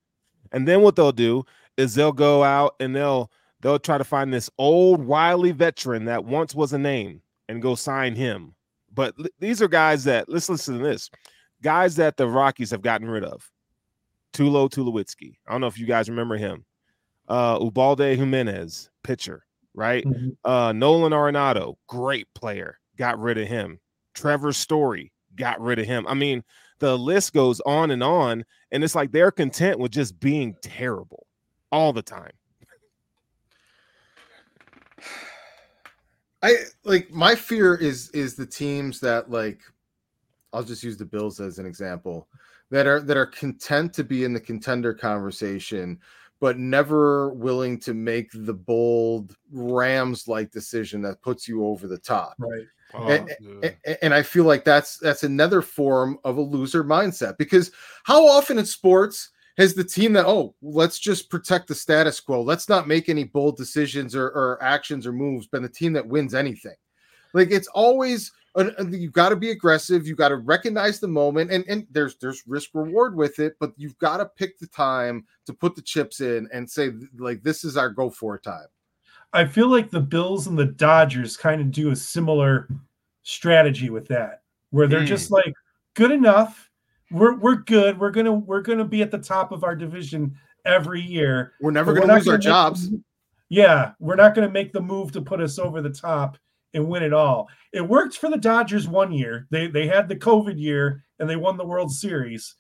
And 0.52 0.68
then 0.68 0.82
what 0.82 0.96
they'll 0.96 1.12
do 1.12 1.44
is 1.78 1.96
they'll 1.96 2.12
go 2.14 2.44
out 2.44 2.76
and 2.80 2.96
they'll 2.96 3.32
they'll 3.60 3.80
try 3.80 3.98
to 3.98 4.04
find 4.04 4.32
this 4.32 4.50
old 4.58 5.04
wily 5.04 5.52
veteran 5.52 6.06
that 6.06 6.24
once 6.26 6.54
was 6.54 6.72
a 6.72 6.78
name 6.78 7.22
and 7.50 7.62
go 7.62 7.74
sign 7.74 8.16
him. 8.16 8.54
But 8.94 9.16
these 9.40 9.62
are 9.64 9.68
guys 9.68 10.04
that 10.06 10.30
let's 10.30 10.48
listen 10.48 10.78
to 10.78 10.84
this. 10.84 11.10
Guys 11.64 11.96
that 11.96 12.16
the 12.16 12.28
Rockies 12.28 12.72
have 12.72 12.84
gotten 12.84 13.10
rid 13.10 13.26
of. 13.26 13.52
Tulo 14.34 14.70
Tulowitzki. 14.70 15.34
I 15.48 15.52
don't 15.52 15.62
know 15.62 15.68
if 15.68 15.80
you 15.80 15.88
guys 15.88 16.08
remember 16.08 16.38
him. 16.38 16.66
Uh 17.28 17.58
Ubaldo 17.60 18.16
Jimenez, 18.16 18.92
pitcher, 19.04 19.44
right? 19.74 20.06
Mm-hmm. 20.06 20.30
Uh 20.46 20.72
Nolan 20.72 21.14
Arenado, 21.14 21.76
great 21.88 22.28
player. 22.36 22.78
Got 22.96 23.20
rid 23.20 23.40
of 23.40 23.48
him. 23.48 23.80
Trevor 24.14 24.54
Story 24.54 25.12
got 25.36 25.60
rid 25.62 25.80
of 25.80 25.86
him. 25.86 26.06
I 26.08 26.14
mean, 26.14 26.44
the 26.80 26.98
list 26.98 27.34
goes 27.34 27.60
on 27.62 27.92
and 27.92 28.04
on, 28.04 28.46
and 28.72 28.84
it's 28.84 28.96
like 28.96 29.12
they're 29.12 29.32
content 29.32 29.80
with 29.80 29.92
just 29.92 30.20
being 30.20 30.56
terrible 30.62 31.28
all 31.72 31.94
the 31.94 32.02
time. 32.02 32.32
I 36.42 36.56
like 36.86 37.12
my 37.12 37.36
fear 37.36 37.76
is 37.76 38.10
is 38.12 38.36
the 38.36 38.46
teams 38.46 39.02
that 39.02 39.30
like 39.30 39.60
I'll 40.54 40.64
just 40.64 40.84
use 40.84 40.98
the 40.98 41.06
Bills 41.06 41.42
as 41.42 41.60
an 41.60 41.66
example 41.66 42.30
that 42.72 42.88
are 42.88 43.02
that 43.02 43.18
are 43.18 43.26
content 43.26 43.94
to 43.96 44.06
be 44.06 44.24
in 44.24 44.34
the 44.34 44.40
contender 44.40 44.94
conversation 44.94 46.00
but 46.40 46.58
never 46.58 47.30
willing 47.34 47.80
to 47.80 47.94
make 47.94 48.30
the 48.34 48.54
bold 48.54 49.36
Rams 49.52 50.28
like 50.28 50.52
decision 50.52 51.02
that 51.02 51.22
puts 51.22 51.48
you 51.48 51.66
over 51.66 51.88
the 51.88 51.98
top. 51.98 52.36
Right. 52.38 52.66
Oh, 52.94 53.08
and, 53.08 53.30
and, 53.64 53.98
and, 54.02 54.14
I 54.14 54.24
feel 54.24 54.46
like 54.46 54.64
that's 54.64 54.98
that's 54.98 55.24
another 55.24 55.62
form 55.62 56.18
of 56.24 56.38
a 56.38 56.42
loser 56.42 56.84
mindset 56.84 57.38
because 57.38 57.72
how 58.04 58.28
often 58.28 58.58
in 58.58 58.66
sports 58.66 59.30
has 59.60 59.76
the 59.76 59.84
team 59.84 60.14
that 60.14 60.26
oh 60.26 60.56
let's 60.64 60.98
just 60.98 61.30
protect 61.30 61.68
the 61.68 61.76
status 61.76 62.20
quo. 62.20 62.42
Let's 62.42 62.68
not 62.68 62.88
make 62.88 63.08
any 63.08 63.26
bold 63.26 63.58
decisions 63.58 64.16
or, 64.16 64.28
or 64.28 64.58
actions 64.64 65.06
or 65.06 65.12
moves 65.12 65.46
been 65.46 65.62
the 65.62 65.70
team 65.70 65.94
that 65.94 66.08
wins 66.08 66.34
anything. 66.34 66.76
Like 67.34 67.52
it's 67.52 67.68
always 67.68 68.32
you've 68.90 69.14
got 69.14 69.30
to 69.30 69.36
be 69.36 69.52
aggressive. 69.52 70.08
You've 70.08 70.18
got 70.18 70.30
to 70.30 70.38
recognize 70.38 71.00
the 71.00 71.08
moment 71.08 71.52
and, 71.52 71.64
and 71.68 71.86
there's 71.92 72.16
there's 72.16 72.42
risk 72.48 72.72
reward 72.74 73.16
with 73.16 73.38
it 73.38 73.56
but 73.60 73.74
you've 73.78 74.00
got 74.00 74.18
to 74.18 74.26
pick 74.26 74.58
the 74.58 74.68
time 74.68 75.26
to 75.46 75.54
put 75.54 75.76
the 75.76 75.82
chips 75.84 76.22
in 76.22 76.50
and 76.52 76.68
say 76.68 76.92
like 77.20 77.44
this 77.44 77.64
is 77.64 77.78
our 77.78 77.90
go 77.90 78.10
for 78.10 78.40
time 78.40 78.66
I 79.34 79.46
feel 79.46 79.70
like 79.70 79.92
the 79.92 80.00
Bills 80.00 80.48
and 80.48 80.58
the 80.58 80.66
Dodgers 80.66 81.38
kind 81.38 81.62
of 81.62 81.72
do 81.72 81.92
a 81.92 81.96
similar 81.96 82.68
strategy 83.24 83.90
with 83.90 84.08
that, 84.08 84.42
where 84.72 84.88
they're 84.88 85.02
Mm. 85.02 85.08
just 85.08 85.32
like 85.32 85.54
good 85.96 86.12
enough. 86.12 86.70
We're 87.12 87.36
we're 87.36 87.56
good. 87.58 88.00
We're 88.00 88.12
gonna 88.12 88.34
we're 88.34 88.62
gonna 88.62 88.86
be 88.86 89.02
at 89.02 89.12
the 89.12 89.18
top 89.18 89.52
of 89.52 89.64
our 89.64 89.76
division 89.76 90.36
every 90.66 91.02
year. 91.02 91.54
We're 91.62 91.72
never 91.72 91.94
going 91.94 92.08
we're 92.08 92.14
to 92.14 92.20
lose 92.20 92.28
our 92.28 92.38
gonna 92.38 92.38
make 92.38 92.44
jobs. 92.44 92.90
Yeah, 93.50 93.94
we're 94.00 94.16
not 94.16 94.36
going 94.36 94.48
to 94.48 94.54
make 94.54 94.74
the 94.74 94.82
move 94.82 95.12
to 95.14 95.22
put 95.22 95.42
us 95.42 95.58
over 95.58 95.82
the 95.82 95.90
top 95.90 96.38
and 96.76 96.88
win 96.88 97.02
it 97.02 97.14
all. 97.14 97.50
It 97.74 97.82
worked 97.82 98.16
for 98.18 98.30
the 98.30 98.38
Dodgers 98.38 98.88
one 98.88 99.12
year. 99.12 99.48
They 99.50 99.66
they 99.68 99.88
had 99.88 100.08
the 100.08 100.16
COVID 100.16 100.60
year 100.60 101.04
and 101.20 101.28
they 101.28 101.36
won 101.36 101.58
the 101.58 101.66
World 101.66 101.92
Series. 101.92 102.56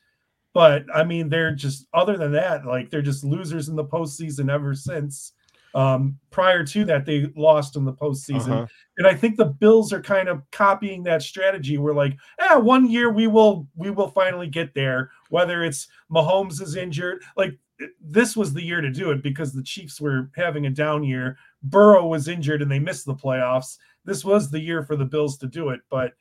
But 0.53 0.85
I 0.93 1.03
mean, 1.03 1.29
they're 1.29 1.53
just 1.53 1.85
other 1.93 2.17
than 2.17 2.31
that, 2.31 2.65
like 2.65 2.89
they're 2.89 3.03
just 3.03 3.23
losers 3.23 3.69
in 3.69 3.75
the 3.75 3.85
postseason 3.85 4.51
ever 4.51 4.73
since. 4.73 5.33
Um, 5.75 6.17
prior 6.31 6.63
to 6.65 6.85
that, 6.85 7.05
they 7.05 7.31
lost 7.35 7.75
in 7.75 7.85
the 7.85 7.93
postseason. 7.93 8.51
Uh-huh. 8.51 8.67
And 8.97 9.07
I 9.07 9.13
think 9.13 9.37
the 9.37 9.45
Bills 9.45 9.93
are 9.93 10.01
kind 10.01 10.27
of 10.27 10.41
copying 10.51 11.03
that 11.03 11.21
strategy. 11.21 11.77
We're 11.77 11.93
like, 11.93 12.17
yeah, 12.39 12.55
one 12.55 12.89
year 12.89 13.11
we 13.11 13.27
will 13.27 13.67
we 13.75 13.91
will 13.91 14.09
finally 14.09 14.47
get 14.47 14.73
there. 14.73 15.11
Whether 15.29 15.63
it's 15.63 15.87
Mahomes 16.11 16.61
is 16.61 16.75
injured, 16.75 17.23
like 17.37 17.57
this 18.01 18.35
was 18.35 18.53
the 18.53 18.63
year 18.63 18.81
to 18.81 18.91
do 18.91 19.11
it 19.11 19.23
because 19.23 19.53
the 19.53 19.63
Chiefs 19.63 20.01
were 20.01 20.29
having 20.35 20.65
a 20.65 20.69
down 20.71 21.03
year. 21.03 21.37
Burrow 21.63 22.07
was 22.07 22.27
injured 22.27 22.61
and 22.61 22.71
they 22.71 22.79
missed 22.79 23.05
the 23.05 23.15
playoffs. 23.15 23.77
This 24.05 24.25
was 24.25 24.49
the 24.49 24.59
year 24.59 24.83
for 24.83 24.95
the 24.95 25.05
Bills 25.05 25.37
to 25.37 25.47
do 25.47 25.69
it, 25.69 25.81
but 25.89 26.13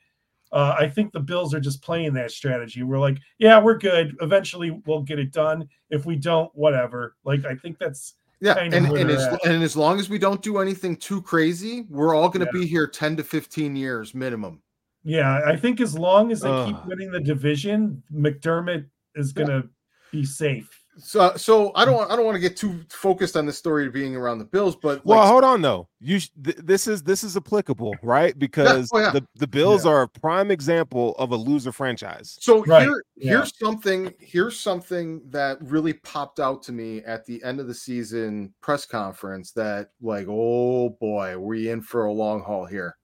uh, 0.51 0.75
I 0.79 0.87
think 0.87 1.11
the 1.11 1.19
Bills 1.19 1.53
are 1.53 1.59
just 1.59 1.81
playing 1.81 2.13
that 2.13 2.31
strategy. 2.31 2.83
We're 2.83 2.99
like, 2.99 3.19
yeah, 3.37 3.61
we're 3.61 3.77
good. 3.77 4.15
Eventually, 4.21 4.71
we'll 4.85 5.03
get 5.03 5.19
it 5.19 5.31
done. 5.31 5.67
If 5.89 6.05
we 6.05 6.15
don't, 6.15 6.49
whatever. 6.55 7.15
Like, 7.23 7.45
I 7.45 7.55
think 7.55 7.77
that's 7.77 8.15
Yeah, 8.41 8.53
and 8.57 8.73
and 8.73 9.09
as, 9.11 9.25
and 9.45 9.61
as 9.63 9.75
long 9.75 9.99
as 9.99 10.09
we 10.09 10.17
don't 10.17 10.41
do 10.41 10.59
anything 10.59 10.95
too 10.95 11.21
crazy, 11.21 11.85
we're 11.89 12.15
all 12.15 12.29
going 12.29 12.45
to 12.45 12.51
Yeah. 12.53 12.61
be 12.61 12.65
here 12.65 12.87
10 12.87 13.17
to 13.17 13.23
15 13.23 13.75
years 13.75 14.15
minimum. 14.15 14.61
yeah. 15.03 15.41
I 15.45 15.55
think 15.57 15.81
as 15.81 15.97
long 15.97 16.31
as 16.31 16.41
they 16.41 16.65
keep 16.65 16.85
winning 16.85 17.11
the 17.11 17.19
division, 17.19 18.01
McDermott 18.13 18.85
is 19.15 19.33
gonna 19.33 19.63
be 20.11 20.23
safe. 20.23 20.78
So 20.99 21.35
so 21.35 21.71
I 21.75 21.85
don't 21.85 22.09
I 22.11 22.15
don't 22.15 22.25
want 22.25 22.35
to 22.35 22.39
get 22.39 22.57
too 22.57 22.83
focused 22.89 23.37
on 23.37 23.45
this 23.45 23.57
story 23.57 23.87
of 23.87 23.93
being 23.93 24.15
around 24.15 24.39
the 24.39 24.45
Bills, 24.45 24.75
but 24.75 25.05
Well, 25.05 25.19
like, 25.19 25.27
hold 25.27 25.43
on 25.43 25.61
though. 25.61 25.87
You 25.99 26.19
sh- 26.19 26.29
th- 26.43 26.57
this 26.57 26.87
is 26.87 27.03
this 27.03 27.23
is 27.23 27.37
applicable, 27.37 27.95
right? 28.03 28.37
Because 28.37 28.89
oh, 28.93 28.99
yeah. 28.99 29.11
the, 29.11 29.25
the 29.35 29.47
Bills 29.47 29.85
are 29.85 30.03
a 30.03 30.07
prime 30.07 30.51
example 30.51 31.15
of 31.17 31.31
a 31.31 31.35
loser 31.35 31.71
franchise. 31.71 32.37
So 32.41 32.63
Right, 32.65 32.83
here, 32.83 33.03
yeah. 33.15 33.31
here's 33.31 33.57
something. 33.57 34.13
Here's 34.19 34.59
something 34.59 35.21
that 35.29 35.57
really 35.61 35.93
popped 35.93 36.39
out 36.39 36.61
to 36.63 36.71
me 36.71 36.99
at 37.03 37.25
the 37.25 37.43
end 37.43 37.59
of 37.59 37.67
the 37.67 37.73
season 37.73 38.53
press 38.61 38.85
conference. 38.85 39.51
That 39.51 39.89
like, 40.01 40.27
oh 40.29 40.89
boy, 40.89 41.37
we 41.37 41.69
in 41.69 41.81
for 41.81 42.05
a 42.05 42.11
long 42.11 42.41
haul 42.41 42.65
here. 42.65 42.95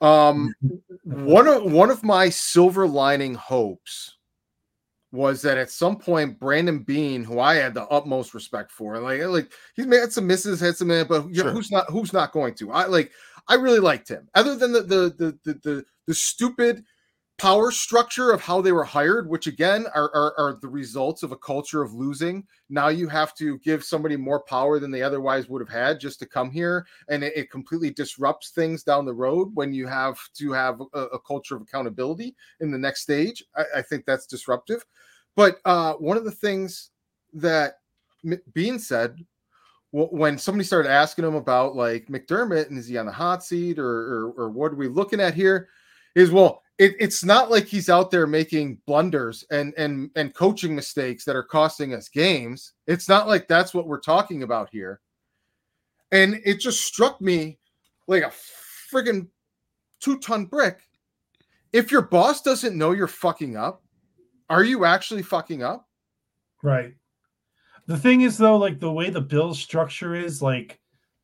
Um, 0.00 0.52
one 1.04 1.46
of 1.46 1.64
one 1.64 1.90
of 1.90 2.02
my 2.02 2.28
silver 2.28 2.86
lining 2.86 3.34
hopes 3.34 4.16
was 5.12 5.42
that 5.42 5.58
at 5.58 5.70
some 5.70 5.96
point 5.96 6.38
Brandon 6.38 6.80
Beane, 6.80 7.24
who 7.24 7.40
I 7.40 7.56
had 7.56 7.74
the 7.74 7.84
utmost 7.88 8.34
respect 8.34 8.70
for, 8.70 8.98
like 8.98 9.20
like 9.24 9.52
he's 9.74 9.86
made 9.86 10.12
some 10.12 10.26
misses, 10.26 10.60
had 10.60 10.76
some, 10.76 10.90
eh, 10.90 11.04
but 11.04 11.28
you 11.28 11.42
know, 11.42 11.50
Sure. 11.50 11.52
who's 11.52 11.70
not 11.70 11.90
who's 11.90 12.12
not 12.12 12.32
going 12.32 12.54
to? 12.54 12.70
I 12.72 12.86
like 12.86 13.12
I 13.48 13.54
really 13.54 13.80
liked 13.80 14.08
him. 14.08 14.28
Other 14.34 14.54
than 14.56 14.72
the 14.72 14.82
the 14.82 15.14
the 15.18 15.38
the 15.44 15.54
the, 15.64 15.84
the 16.06 16.14
stupid 16.14 16.84
power 17.40 17.70
structure 17.70 18.32
of 18.32 18.42
how 18.42 18.60
they 18.60 18.70
were 18.70 18.84
hired, 18.84 19.26
which 19.26 19.46
again 19.46 19.86
are, 19.94 20.14
are 20.14 20.34
are 20.38 20.58
the 20.60 20.68
results 20.68 21.22
of 21.22 21.32
a 21.32 21.36
culture 21.36 21.80
of 21.80 21.94
losing. 21.94 22.46
Now 22.68 22.88
you 22.88 23.08
have 23.08 23.34
to 23.36 23.58
give 23.60 23.82
somebody 23.82 24.14
more 24.16 24.40
power 24.40 24.78
than 24.78 24.90
they 24.90 25.02
otherwise 25.02 25.48
would 25.48 25.62
have 25.62 25.70
had 25.70 25.98
just 25.98 26.18
to 26.18 26.26
come 26.26 26.50
here, 26.50 26.86
and 27.08 27.24
it, 27.24 27.32
it 27.34 27.50
completely 27.50 27.90
disrupts 27.90 28.50
things 28.50 28.82
down 28.82 29.06
the 29.06 29.14
road 29.14 29.50
when 29.54 29.72
you 29.72 29.86
have 29.86 30.18
to 30.34 30.52
have 30.52 30.82
a, 30.92 30.98
a 30.98 31.18
culture 31.18 31.56
of 31.56 31.62
accountability 31.62 32.36
in 32.60 32.70
the 32.70 32.78
next 32.78 33.00
stage. 33.00 33.42
I, 33.56 33.64
I 33.76 33.82
think 33.82 34.04
that's 34.04 34.26
disruptive. 34.26 34.84
But 35.34 35.60
uh, 35.64 35.94
one 35.94 36.18
of 36.18 36.24
the 36.24 36.30
things 36.30 36.90
that 37.32 37.78
M- 38.22 38.42
Beane 38.52 38.78
said 38.78 39.16
wh- 39.92 40.12
when 40.12 40.36
somebody 40.36 40.64
started 40.64 40.90
asking 40.90 41.24
him 41.24 41.36
about 41.36 41.74
like 41.74 42.08
McDermott 42.08 42.68
and 42.68 42.78
is 42.78 42.86
he 42.86 42.98
on 42.98 43.06
the 43.06 43.12
hot 43.12 43.42
seat 43.42 43.78
or 43.78 43.86
or, 43.88 44.32
or 44.32 44.50
what 44.50 44.72
are 44.72 44.76
we 44.76 44.88
looking 44.88 45.20
at 45.20 45.32
here 45.32 45.68
is 46.14 46.30
well 46.30 46.62
it, 46.80 46.96
it's 46.98 47.22
not 47.22 47.50
like 47.50 47.66
he's 47.66 47.90
out 47.90 48.10
there 48.10 48.26
making 48.26 48.78
blunders 48.86 49.44
and 49.50 49.74
and 49.76 50.10
and 50.16 50.34
coaching 50.34 50.74
mistakes 50.74 51.24
that 51.26 51.36
are 51.36 51.42
costing 51.42 51.94
us 51.94 52.08
games. 52.08 52.72
It's 52.86 53.08
not 53.08 53.28
like 53.28 53.46
that's 53.46 53.74
what 53.74 53.86
we're 53.86 54.00
talking 54.00 54.42
about 54.42 54.70
here. 54.72 55.00
And 56.10 56.40
it 56.44 56.58
just 56.58 56.82
struck 56.82 57.20
me 57.20 57.58
like 58.08 58.24
a 58.24 58.32
friggin' 58.92 59.28
two-ton 60.00 60.46
brick. 60.46 60.80
If 61.72 61.92
your 61.92 62.02
boss 62.02 62.42
doesn't 62.42 62.76
know 62.76 62.90
you're 62.90 63.06
fucking 63.06 63.56
up 63.56 63.82
are 64.50 64.64
you 64.64 64.84
actually 64.84 65.22
fucking 65.22 65.62
up? 65.62 65.88
Right. 66.62 66.94
The 67.86 67.96
thing 67.96 68.22
is, 68.22 68.36
though, 68.36 68.56
like 68.56 68.80
the 68.80 68.92
way 68.92 69.08
the 69.08 69.20
Bills 69.20 69.60
structure 69.60 70.16
is, 70.16 70.42
like 70.42 70.80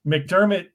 McDermott 0.07 0.69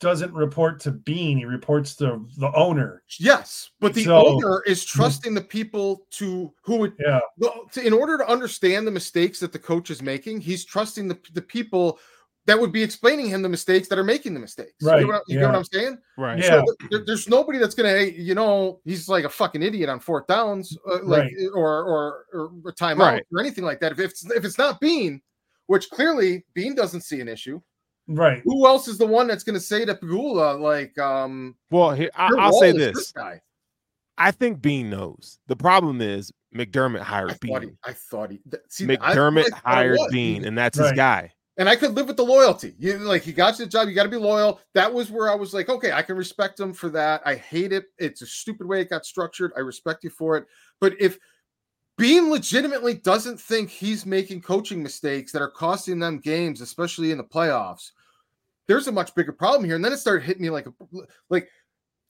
doesn't 0.00 0.32
report 0.32 0.80
to 0.80 0.90
Beane; 0.92 1.38
he 1.38 1.44
reports 1.44 1.96
to 1.96 2.24
the 2.38 2.52
owner. 2.54 3.02
Yes, 3.18 3.70
but 3.80 3.94
the 3.94 4.04
So- 4.04 4.26
owner 4.26 4.62
is 4.66 4.84
trusting 4.84 5.34
the 5.34 5.40
people 5.40 6.06
to 6.12 6.52
who 6.62 6.76
would 6.76 6.94
Yeah, 7.00 7.20
well, 7.36 7.66
to, 7.72 7.86
in 7.86 7.92
order 7.92 8.16
to 8.18 8.28
understand 8.28 8.86
the 8.86 8.90
mistakes 8.92 9.40
that 9.40 9.52
the 9.52 9.58
coach 9.58 9.90
is 9.90 10.00
making, 10.02 10.40
he's 10.40 10.64
trusting 10.64 11.08
the, 11.08 11.18
the 11.32 11.42
people 11.42 11.98
that 12.46 12.58
would 12.58 12.72
be 12.72 12.82
explaining 12.82 13.26
him 13.26 13.42
the 13.42 13.48
mistakes 13.48 13.88
that 13.88 13.98
are 13.98 14.04
making 14.04 14.32
the 14.32 14.40
mistakes. 14.40 14.72
You, 14.80 14.88
Right, 14.88 14.98
get 15.00 15.06
what, 15.08 15.16
I- 15.16 15.20
you 15.28 15.38
get 15.38 15.46
what 15.46 15.54
I'm 15.56 15.64
saying? 15.64 15.98
Right. 16.16 16.38
Yeah. 16.38 16.62
So 16.64 16.74
there- 16.90 17.04
there's 17.04 17.28
nobody 17.28 17.58
that's 17.58 17.74
gonna, 17.74 17.90
hey, 17.90 18.12
you 18.12 18.34
know, 18.34 18.80
he's 18.84 19.06
like 19.08 19.24
a 19.24 19.28
fucking 19.28 19.62
idiot 19.62 19.88
on 19.90 20.00
fourth 20.00 20.26
downs, 20.28 20.74
uh, 20.90 21.00
like 21.02 21.24
Right. 21.24 21.32
or, 21.54 21.82
or 21.84 22.24
or 22.32 22.44
a 22.68 22.72
timeout 22.72 22.98
Right. 23.00 23.26
or 23.32 23.40
anything 23.40 23.64
like 23.64 23.80
that. 23.80 23.92
If 23.92 23.98
it's 23.98 24.24
if 24.30 24.44
it's 24.44 24.56
not 24.58 24.80
Beane, 24.80 25.20
which 25.66 25.90
clearly 25.90 26.46
Beane 26.54 26.74
doesn't 26.74 27.02
see 27.02 27.20
an 27.20 27.28
issue, 27.28 27.60
right. 28.08 28.40
who 28.44 28.66
else 28.66 28.88
is 28.88 28.98
the 28.98 29.06
one 29.06 29.26
that's 29.28 29.44
gonna 29.44 29.60
say 29.60 29.84
to 29.84 29.94
Pegula 29.94 30.58
like, 30.60 30.98
um, 30.98 31.54
Well, 31.70 31.92
here 31.92 32.10
I, 32.16 32.30
I'll 32.38 32.52
say 32.60 32.70
is 32.70 32.76
this. 32.76 33.12
guy? 33.12 33.40
I 34.16 34.30
think 34.32 34.60
Beane 34.60 34.90
knows. 34.90 35.38
The 35.46 35.54
problem 35.56 36.00
is 36.00 36.32
McDermott 36.54 37.00
I 37.00 37.04
hired 37.04 37.32
he, 37.42 37.48
Beane. 37.48 37.78
I 37.84 37.92
thought 37.92 38.30
he. 38.32 38.40
th- 38.50 38.62
See, 38.68 38.84
I- 38.84 39.12
I 39.12 39.14
McDermott 39.14 39.50
hired. 39.52 39.98
Beane, 40.10 40.44
and 40.44 40.58
that's 40.58 40.76
his 40.78 40.90
guy. 40.92 41.32
and 41.56 41.68
I 41.68 41.76
could 41.76 41.94
live 41.94 42.06
with 42.08 42.16
the 42.16 42.24
loyalty. 42.24 42.74
You 42.78 42.98
like 42.98 43.22
he 43.22 43.32
got 43.32 43.58
you 43.58 43.64
the 43.66 43.70
job, 43.70 43.88
you 43.88 43.94
got 43.94 44.04
to 44.04 44.08
be 44.08 44.16
loyal. 44.16 44.60
That 44.74 44.92
was 44.92 45.10
where 45.10 45.30
I 45.30 45.34
was 45.36 45.52
like, 45.54 45.68
okay, 45.68 45.92
I 45.92 46.02
can 46.02 46.16
respect 46.16 46.58
him 46.58 46.72
for 46.72 46.88
that. 46.90 47.20
I 47.26 47.34
hate 47.36 47.72
it. 47.72 47.84
It's 47.98 48.22
a 48.22 48.26
stupid 48.26 48.66
way 48.66 48.80
it 48.80 48.90
got 48.90 49.04
structured. 49.04 49.52
I 49.56 49.60
respect 49.60 50.02
you 50.04 50.10
for 50.10 50.36
it. 50.36 50.46
But 50.80 50.94
if 51.00 51.18
Beane 51.96 52.30
legitimately 52.30 52.94
doesn't 52.94 53.40
think 53.40 53.70
he's 53.70 54.06
making 54.06 54.40
coaching 54.42 54.82
mistakes 54.82 55.32
that 55.32 55.42
are 55.42 55.50
costing 55.50 55.98
them 55.98 56.18
games, 56.18 56.60
especially 56.60 57.10
in 57.10 57.18
the 57.18 57.24
playoffs, 57.24 57.90
there's 58.68 58.86
a 58.86 58.92
much 58.92 59.14
bigger 59.14 59.32
problem 59.32 59.64
here. 59.64 59.74
And 59.74 59.84
then 59.84 59.92
it 59.92 59.98
started 59.98 60.24
hitting 60.24 60.42
me 60.42 60.50
like 60.50 60.66
a 60.66 60.72
like 61.30 61.48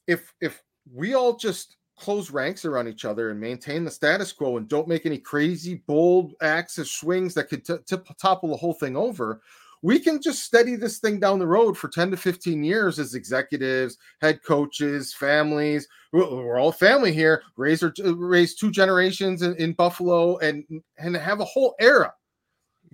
if 0.06 0.34
if 0.40 0.62
we 0.92 1.14
all 1.14 1.36
just 1.36 1.76
close 1.96 2.30
ranks 2.30 2.64
around 2.64 2.88
each 2.88 3.04
other 3.04 3.30
and 3.30 3.40
maintain 3.40 3.84
the 3.84 3.90
status 3.90 4.32
quo 4.32 4.56
and 4.56 4.68
don't 4.68 4.88
make 4.88 5.06
any 5.06 5.18
crazy 5.18 5.82
bold 5.86 6.34
acts 6.42 6.78
or 6.78 6.84
swings 6.84 7.34
that 7.34 7.48
could 7.48 7.64
t- 7.64 7.74
tip, 7.86 8.06
topple 8.20 8.50
the 8.50 8.56
whole 8.56 8.74
thing 8.74 8.96
over 8.96 9.40
we 9.82 9.98
can 9.98 10.20
just 10.20 10.42
steady 10.42 10.74
this 10.74 10.98
thing 10.98 11.20
down 11.20 11.38
the 11.38 11.46
road 11.46 11.76
for 11.76 11.88
10 11.88 12.10
to 12.10 12.16
15 12.16 12.62
years 12.62 12.98
as 12.98 13.14
executives 13.14 13.98
head 14.20 14.40
coaches 14.44 15.12
families 15.12 15.88
we're, 16.12 16.28
we're 16.28 16.58
all 16.58 16.72
family 16.72 17.12
here 17.12 17.42
raise 17.56 17.82
or 17.82 17.92
raise 18.16 18.54
two 18.54 18.70
generations 18.70 19.42
in, 19.42 19.54
in 19.56 19.72
buffalo 19.72 20.38
and 20.38 20.64
and 20.98 21.16
have 21.16 21.40
a 21.40 21.44
whole 21.44 21.74
era 21.80 22.12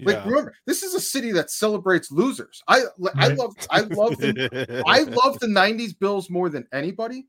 like 0.02 0.16
Yeah. 0.16 0.28
remember 0.28 0.54
this 0.66 0.82
is 0.82 0.94
a 0.94 1.00
city 1.00 1.30
that 1.32 1.50
celebrates 1.50 2.10
losers 2.10 2.62
i 2.68 2.82
i 3.16 3.28
love 3.28 3.54
i 3.70 3.80
love 3.80 4.16
the 4.18 4.82
I 4.86 5.00
love 5.24 5.38
the 5.40 5.46
90s 5.46 5.98
Bills 5.98 6.30
more 6.30 6.48
than 6.48 6.66
anybody, 6.72 7.26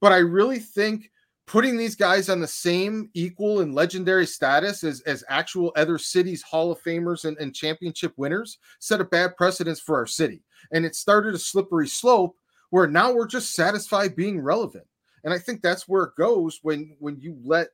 but 0.00 0.12
I 0.12 0.18
really 0.18 0.58
think 0.58 1.10
putting 1.46 1.76
these 1.76 1.94
guys 1.94 2.28
on 2.28 2.40
the 2.40 2.46
same 2.46 3.08
equal 3.14 3.60
and 3.60 3.74
legendary 3.74 4.26
status 4.26 4.82
as, 4.82 5.00
as 5.02 5.24
actual 5.28 5.72
other 5.76 5.98
cities' 5.98 6.42
Hall 6.42 6.72
of 6.72 6.82
Famers 6.82 7.24
and, 7.24 7.36
and 7.38 7.54
championship 7.54 8.12
winners 8.16 8.58
set 8.80 9.00
a 9.00 9.04
bad 9.04 9.36
precedence 9.36 9.80
for 9.80 9.96
our 9.96 10.06
city. 10.06 10.42
And 10.72 10.84
it 10.84 10.96
started 10.96 11.34
a 11.34 11.38
slippery 11.38 11.86
slope 11.86 12.36
where 12.70 12.88
now 12.88 13.12
we're 13.12 13.28
just 13.28 13.54
satisfied 13.54 14.16
being 14.16 14.40
relevant. 14.40 14.86
And 15.24 15.32
I 15.32 15.38
think 15.38 15.62
that's 15.62 15.88
where 15.88 16.04
it 16.04 16.16
goes 16.16 16.60
when 16.62 16.96
when 16.98 17.20
you 17.20 17.38
let 17.44 17.68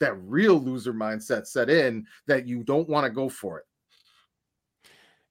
that 0.00 0.14
real 0.14 0.58
loser 0.58 0.92
mindset 0.92 1.46
set 1.46 1.70
in 1.70 2.06
that 2.26 2.46
you 2.46 2.64
don't 2.64 2.88
want 2.88 3.04
to 3.04 3.10
go 3.10 3.28
for 3.28 3.58
it. 3.60 3.64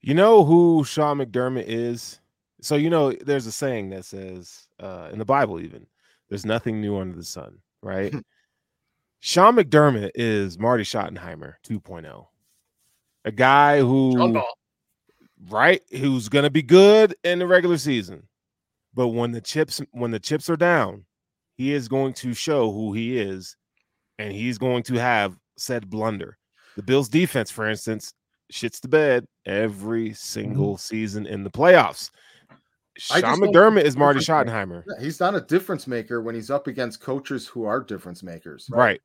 You 0.01 0.15
know 0.15 0.43
who 0.43 0.83
Sean 0.83 1.19
McDermott 1.19 1.65
is? 1.67 2.19
So 2.61 2.75
you 2.75 2.89
know, 2.89 3.11
there's 3.11 3.45
a 3.45 3.51
saying 3.51 3.89
that 3.91 4.05
says 4.05 4.67
uh, 4.79 5.09
in 5.11 5.19
the 5.19 5.25
Bible, 5.25 5.59
even 5.59 5.85
there's 6.29 6.45
nothing 6.45 6.81
new 6.81 6.97
under 6.97 7.15
the 7.15 7.23
sun, 7.23 7.59
right? 7.83 8.13
Sean 9.19 9.55
McDermott 9.55 10.11
is 10.15 10.57
Marty 10.57 10.83
Schottenheimer 10.83 11.53
2.0, 11.63 12.25
a 13.25 13.31
guy 13.31 13.79
who, 13.79 14.41
right, 15.49 15.81
who's 15.91 16.27
gonna 16.27 16.49
be 16.49 16.63
good 16.63 17.15
in 17.23 17.37
the 17.37 17.45
regular 17.45 17.77
season, 17.77 18.27
but 18.95 19.09
when 19.09 19.31
the 19.31 19.41
chips 19.41 19.79
when 19.91 20.09
the 20.09 20.19
chips 20.19 20.49
are 20.49 20.57
down, 20.57 21.05
he 21.57 21.73
is 21.73 21.87
going 21.87 22.13
to 22.13 22.33
show 22.33 22.71
who 22.71 22.93
he 22.93 23.19
is, 23.19 23.55
and 24.17 24.33
he's 24.33 24.57
going 24.57 24.81
to 24.83 24.95
have 24.95 25.37
said 25.57 25.89
blunder. 25.89 26.39
The 26.75 26.83
Bills 26.83 27.09
defense, 27.09 27.51
for 27.51 27.69
instance, 27.69 28.13
shits 28.51 28.81
the 28.81 28.87
bed 28.87 29.25
every 29.45 30.13
single 30.13 30.73
mm-hmm. 30.73 30.95
season 30.95 31.25
in 31.25 31.43
the 31.43 31.51
playoffs. 31.51 32.11
Sean 32.97 33.39
McDermott 33.39 33.83
is 33.83 33.95
Marty 33.95 34.19
Schottenheimer. 34.19 34.83
Yeah, 34.85 35.03
he's 35.03 35.19
not 35.19 35.33
a 35.33 35.41
difference 35.41 35.87
maker 35.87 36.21
when 36.21 36.35
he's 36.35 36.51
up 36.51 36.67
against 36.67 36.99
coaches 36.99 37.47
who 37.47 37.63
are 37.63 37.79
difference 37.79 38.21
makers. 38.21 38.67
Right. 38.69 38.79
right. 38.79 39.01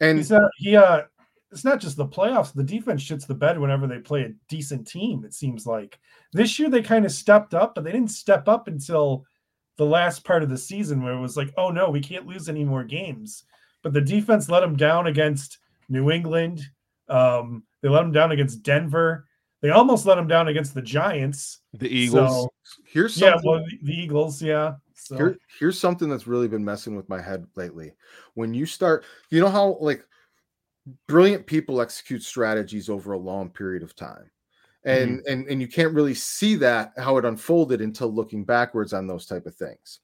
And 0.00 0.18
he's 0.18 0.32
a, 0.32 0.40
he 0.56 0.76
uh 0.76 1.02
it's 1.52 1.64
not 1.64 1.80
just 1.80 1.96
the 1.96 2.06
playoffs. 2.06 2.52
The 2.52 2.62
defense 2.62 3.02
shits 3.02 3.26
the 3.26 3.34
bed 3.34 3.58
whenever 3.58 3.86
they 3.86 3.98
play 3.98 4.22
a 4.22 4.32
decent 4.48 4.86
team. 4.86 5.24
It 5.24 5.34
seems 5.34 5.66
like 5.66 5.98
this 6.32 6.58
year 6.58 6.70
they 6.70 6.82
kind 6.82 7.04
of 7.04 7.12
stepped 7.12 7.54
up, 7.54 7.74
but 7.74 7.84
they 7.84 7.92
didn't 7.92 8.12
step 8.12 8.46
up 8.46 8.68
until 8.68 9.24
the 9.76 9.86
last 9.86 10.24
part 10.24 10.42
of 10.42 10.48
the 10.48 10.58
season 10.58 11.02
where 11.02 11.14
it 11.14 11.20
was 11.20 11.36
like, 11.36 11.52
oh 11.56 11.70
no, 11.70 11.90
we 11.90 12.00
can't 12.00 12.26
lose 12.26 12.48
any 12.48 12.64
more 12.64 12.84
games. 12.84 13.44
But 13.82 13.92
the 13.92 14.00
defense 14.00 14.48
let 14.48 14.60
them 14.60 14.76
down 14.76 15.06
against 15.06 15.58
New 15.88 16.10
England. 16.10 16.62
Um, 17.08 17.64
they 17.82 17.88
let 17.88 18.02
them 18.02 18.12
down 18.12 18.32
against 18.32 18.62
Denver. 18.62 19.26
They 19.62 19.70
almost 19.70 20.06
let 20.06 20.14
them 20.14 20.26
down 20.26 20.48
against 20.48 20.74
the 20.74 20.82
Giants. 20.82 21.58
The 21.74 21.88
Eagles. 21.88 22.48
So, 22.62 22.80
here's 22.86 23.14
something, 23.14 23.40
yeah, 23.44 23.50
well, 23.50 23.64
the, 23.64 23.78
the 23.82 23.92
Eagles. 23.92 24.42
Yeah. 24.42 24.74
So. 24.94 25.16
Here, 25.16 25.38
here's 25.58 25.78
something 25.78 26.08
that's 26.08 26.26
really 26.26 26.48
been 26.48 26.64
messing 26.64 26.96
with 26.96 27.08
my 27.08 27.20
head 27.20 27.46
lately. 27.56 27.92
When 28.34 28.54
you 28.54 28.64
start, 28.66 29.04
you 29.30 29.40
know 29.40 29.48
how 29.48 29.76
like 29.80 30.06
brilliant 31.06 31.46
people 31.46 31.80
execute 31.80 32.22
strategies 32.22 32.88
over 32.88 33.12
a 33.12 33.18
long 33.18 33.50
period 33.50 33.82
of 33.82 33.94
time. 33.94 34.30
And 34.84 35.18
mm-hmm. 35.18 35.32
and 35.32 35.46
and 35.48 35.60
you 35.60 35.68
can't 35.68 35.94
really 35.94 36.14
see 36.14 36.54
that 36.56 36.92
how 36.96 37.18
it 37.18 37.26
unfolded 37.26 37.82
until 37.82 38.12
looking 38.12 38.44
backwards 38.44 38.94
on 38.94 39.06
those 39.06 39.26
type 39.26 39.44
of 39.44 39.54
things. 39.54 40.00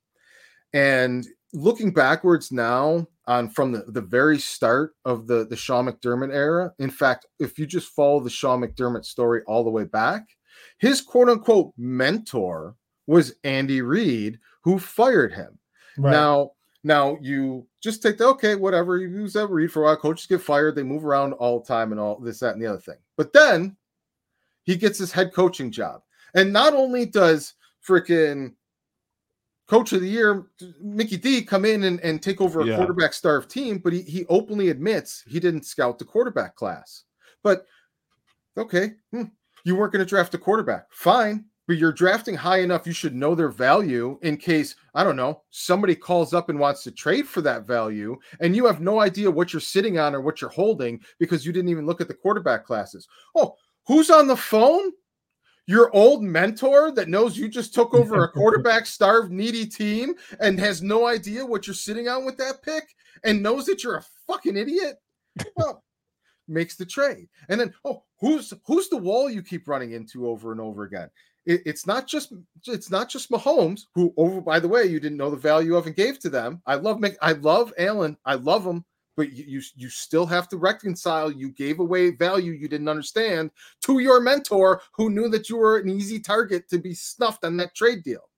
And 0.75 1.27
looking 1.57 1.91
backwards 1.91 2.53
now 2.53 3.07
on 3.27 3.49
from 3.49 3.73
the, 3.73 3.85
the 3.89 4.03
very 4.03 4.39
start 4.39 4.95
of 5.05 5.27
the 5.27 5.47
the 5.47 5.57
Sean 5.57 5.87
McDermott 5.87 6.33
era. 6.33 6.73
In 6.79 6.91
fact, 6.91 7.27
if 7.41 7.59
you 7.59 7.67
just 7.67 7.89
follow 7.89 8.21
the 8.21 8.31
Sean 8.31 8.61
McDermott 8.61 9.05
story 9.05 9.43
all 9.47 9.65
the 9.65 9.71
way 9.71 9.85
back, 9.85 10.37
his 10.79 11.01
quote 11.01 11.29
unquote 11.29 11.73
mentor 11.77 12.77
was 13.07 13.35
Andy 13.43 13.81
Reid, 13.83 14.39
who 14.63 14.79
fired 14.79 15.33
him. 15.33 15.59
Right. 15.97 16.11
Now, 16.11 16.51
now 16.85 17.17
you 17.21 17.67
just 17.83 18.03
take 18.03 18.19
the 18.19 18.27
okay, 18.29 18.55
whatever. 18.55 18.99
You 18.99 19.09
use 19.09 19.33
that 19.33 19.49
Reid 19.49 19.73
for 19.73 19.83
a 19.83 19.87
while. 19.87 19.97
Coaches 19.97 20.27
get 20.27 20.43
fired, 20.43 20.75
they 20.75 20.83
move 20.83 21.05
around 21.05 21.33
all 21.35 21.61
the 21.61 21.67
time 21.67 21.91
and 21.93 22.01
all 22.01 22.19
this, 22.21 22.41
that, 22.41 22.55
and 22.55 22.63
the 22.63 22.67
other 22.67 22.81
thing. 22.81 22.99
But 23.17 23.33
then 23.33 23.77
he 24.65 24.77
gets 24.77 24.99
his 24.99 25.13
head 25.13 25.33
coaching 25.33 25.71
job. 25.71 26.03
And 26.35 26.53
not 26.53 26.75
only 26.75 27.07
does 27.07 27.55
freaking 27.87 28.55
coach 29.67 29.93
of 29.93 30.01
the 30.01 30.09
year, 30.09 30.47
Mickey 30.81 31.17
D, 31.17 31.43
come 31.43 31.65
in 31.65 31.85
and, 31.85 32.01
and 32.01 32.23
take 32.23 32.41
over 32.41 32.61
a 32.61 32.67
yeah. 32.67 32.77
quarterback 32.77 33.13
starved 33.13 33.51
team, 33.51 33.79
but 33.79 33.93
he, 33.93 34.03
he 34.03 34.25
openly 34.29 34.71
admits 34.71 35.25
he 35.27 35.41
didn't 35.41 35.65
scout 35.65 35.99
the 35.99 36.05
quarterback 36.05 36.55
class. 36.55 37.05
But 37.43 37.67
okay, 38.57 38.93
hmm, 39.13 39.25
you 39.65 39.77
weren't 39.77 39.93
going 39.93 40.05
to 40.05 40.09
draft 40.09 40.35
a 40.35 40.39
quarterback. 40.39 40.87
Fine 40.91 41.47
but 41.67 41.79
you're 41.79 41.93
drafting 41.93 42.35
high 42.35 42.61
enough, 42.61 42.87
you 42.87 42.93
should 42.93 43.15
know 43.15 43.35
their 43.35 43.49
value 43.49 44.19
in 44.23 44.37
case, 44.37 44.77
I 44.95 45.05
don't 45.05 45.17
know, 45.17 45.43
somebody 45.51 45.95
calls 45.95 46.33
up 46.33 46.49
and 46.49 46.59
wants 46.59 46.83
to 46.85 46.91
trade 46.91 47.27
for 47.27 47.41
that 47.43 47.67
value, 47.67 48.17
and 48.41 48.55
you 48.55 48.67
have 48.67 48.81
no 48.81 49.01
idea 49.01 49.31
what 49.31 49.53
you're 49.53 49.61
sitting 49.61 49.99
on 49.99 50.15
or 50.15 50.21
what 50.21 50.41
you're 50.41 50.51
holding 50.51 51.01
because 51.19 51.45
you 51.45 51.53
didn't 51.53 51.71
even 51.71 51.87
look 51.87 52.01
at 52.01 52.09
the 52.09 52.15
quarterback 52.15 52.65
classes. 52.65 53.09
Oh, 53.35 53.57
who's 53.87 54.11
on 54.11 54.27
the 54.27 54.37
phone? 54.37 54.93
Your 55.67 55.95
old 55.95 56.23
mentor 56.23 56.93
that 56.93 57.09
knows 57.09 57.37
you 57.37 57.49
just 57.49 57.75
took 57.75 57.93
over 57.95 58.25
a 58.25 58.29
quarterback 58.33 58.87
starved, 58.87 59.33
needy 59.33 59.67
team 59.67 60.15
and 60.41 60.59
has 60.61 60.83
no 60.83 61.07
idea 61.07 61.45
what 61.45 61.67
you're 61.67 61.75
sitting 61.75 62.09
on 62.09 62.25
with 62.25 62.37
that 62.39 62.63
pick 62.63 62.85
and 63.25 63.43
knows 63.43 63.67
that 63.67 63.83
you're 63.83 63.97
a 63.97 64.05
fucking 64.27 64.57
idiot. 64.57 64.97
Well, 65.57 65.83
makes 66.49 66.77
the 66.77 66.87
trade. 66.87 67.29
And 67.51 67.61
then, 67.61 67.75
oh, 67.85 68.05
who's 68.21 68.55
who's 68.65 68.89
the 68.89 68.97
wall 68.97 69.29
you 69.29 69.43
keep 69.43 69.69
running 69.69 69.93
into 69.93 70.29
over 70.29 70.53
and 70.53 70.61
over 70.61 70.85
again? 70.85 71.11
it, 71.47 71.63
it's 71.65 71.87
not 71.87 72.07
just 72.07 72.33
it's 72.67 72.91
not 72.91 73.09
just 73.09 73.31
Mahomes, 73.31 73.83
who 73.95 74.13
over 74.17 74.41
by 74.41 74.61
the 74.61 74.69
way, 74.69 74.85
you 74.85 75.01
didn't 75.01 75.19
know 75.19 75.31
the 75.31 75.37
value 75.37 75.77
of 75.77 75.87
and 75.87 75.97
gave 75.97 76.19
to 76.21 76.29
them. 76.29 76.61
I 76.67 76.75
love 76.75 77.03
I 77.23 77.33
love 77.33 77.73
Allen, 77.79 78.17
I 78.25 78.35
love 78.35 78.67
him, 78.67 78.85
but 79.17 79.33
you, 79.33 79.63
you 79.75 79.89
still 79.89 80.27
have 80.27 80.49
to 80.49 80.57
reconcile. 80.57 81.31
You 81.33 81.51
gave 81.51 81.81
away 81.81 82.11
value 82.11 82.53
you 82.53 82.69
didn't 82.69 82.89
understand 82.89 83.51
to 83.83 83.99
your 83.99 84.21
mentor, 84.21 84.83
who 84.93 85.11
knew 85.11 85.29
that 85.31 85.49
you 85.49 85.57
were 85.57 85.79
an 85.79 85.89
easy 85.89 86.21
target 86.21 86.69
to 86.69 86.79
be 86.79 86.95
snuffed 86.95 87.45
on 87.45 87.57
that 87.57 87.75
trade 87.75 88.03
deal. 88.03 88.29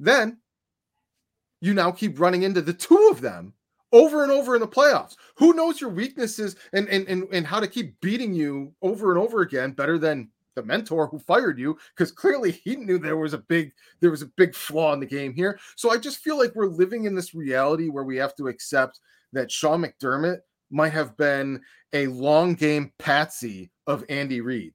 Then 0.00 0.38
you 1.60 1.74
now 1.74 1.90
keep 1.90 2.20
running 2.20 2.42
into 2.42 2.62
the 2.62 2.72
two 2.72 3.08
of 3.10 3.20
them 3.20 3.54
over 3.92 4.22
and 4.22 4.30
over 4.32 4.54
in 4.54 4.60
the 4.60 4.68
playoffs. 4.68 5.16
Who 5.36 5.54
knows 5.54 5.80
your 5.80 5.90
weaknesses 5.90 6.56
and 6.72 6.88
and 6.88 7.08
and, 7.08 7.26
and 7.32 7.46
how 7.46 7.60
to 7.60 7.68
keep 7.68 8.00
beating 8.00 8.34
you 8.34 8.74
over 8.82 9.10
and 9.10 9.20
over 9.20 9.40
again 9.40 9.72
better 9.72 9.98
than 9.98 10.30
the 10.54 10.62
mentor 10.64 11.06
who 11.06 11.20
fired 11.20 11.56
you 11.58 11.78
because 11.94 12.10
clearly 12.10 12.50
he 12.50 12.74
knew 12.74 12.98
there 12.98 13.16
was 13.16 13.32
a 13.32 13.38
big 13.38 13.72
there 14.00 14.10
was 14.10 14.22
a 14.22 14.30
big 14.36 14.54
flaw 14.54 14.92
in 14.92 15.00
the 15.00 15.06
game 15.06 15.32
here. 15.32 15.58
So 15.76 15.90
I 15.90 15.98
just 15.98 16.18
feel 16.18 16.36
like 16.36 16.54
we're 16.54 16.66
living 16.66 17.04
in 17.04 17.14
this 17.14 17.34
reality 17.34 17.88
where 17.88 18.04
we 18.04 18.16
have 18.16 18.34
to 18.36 18.48
accept 18.48 19.00
that 19.32 19.50
Sean 19.50 19.84
McDermott 19.84 20.38
might 20.70 20.92
have 20.92 21.16
been 21.16 21.60
a 21.92 22.06
long 22.08 22.54
game 22.54 22.92
patsy 22.98 23.70
of 23.86 24.04
Andy 24.08 24.40
Reid. 24.40 24.74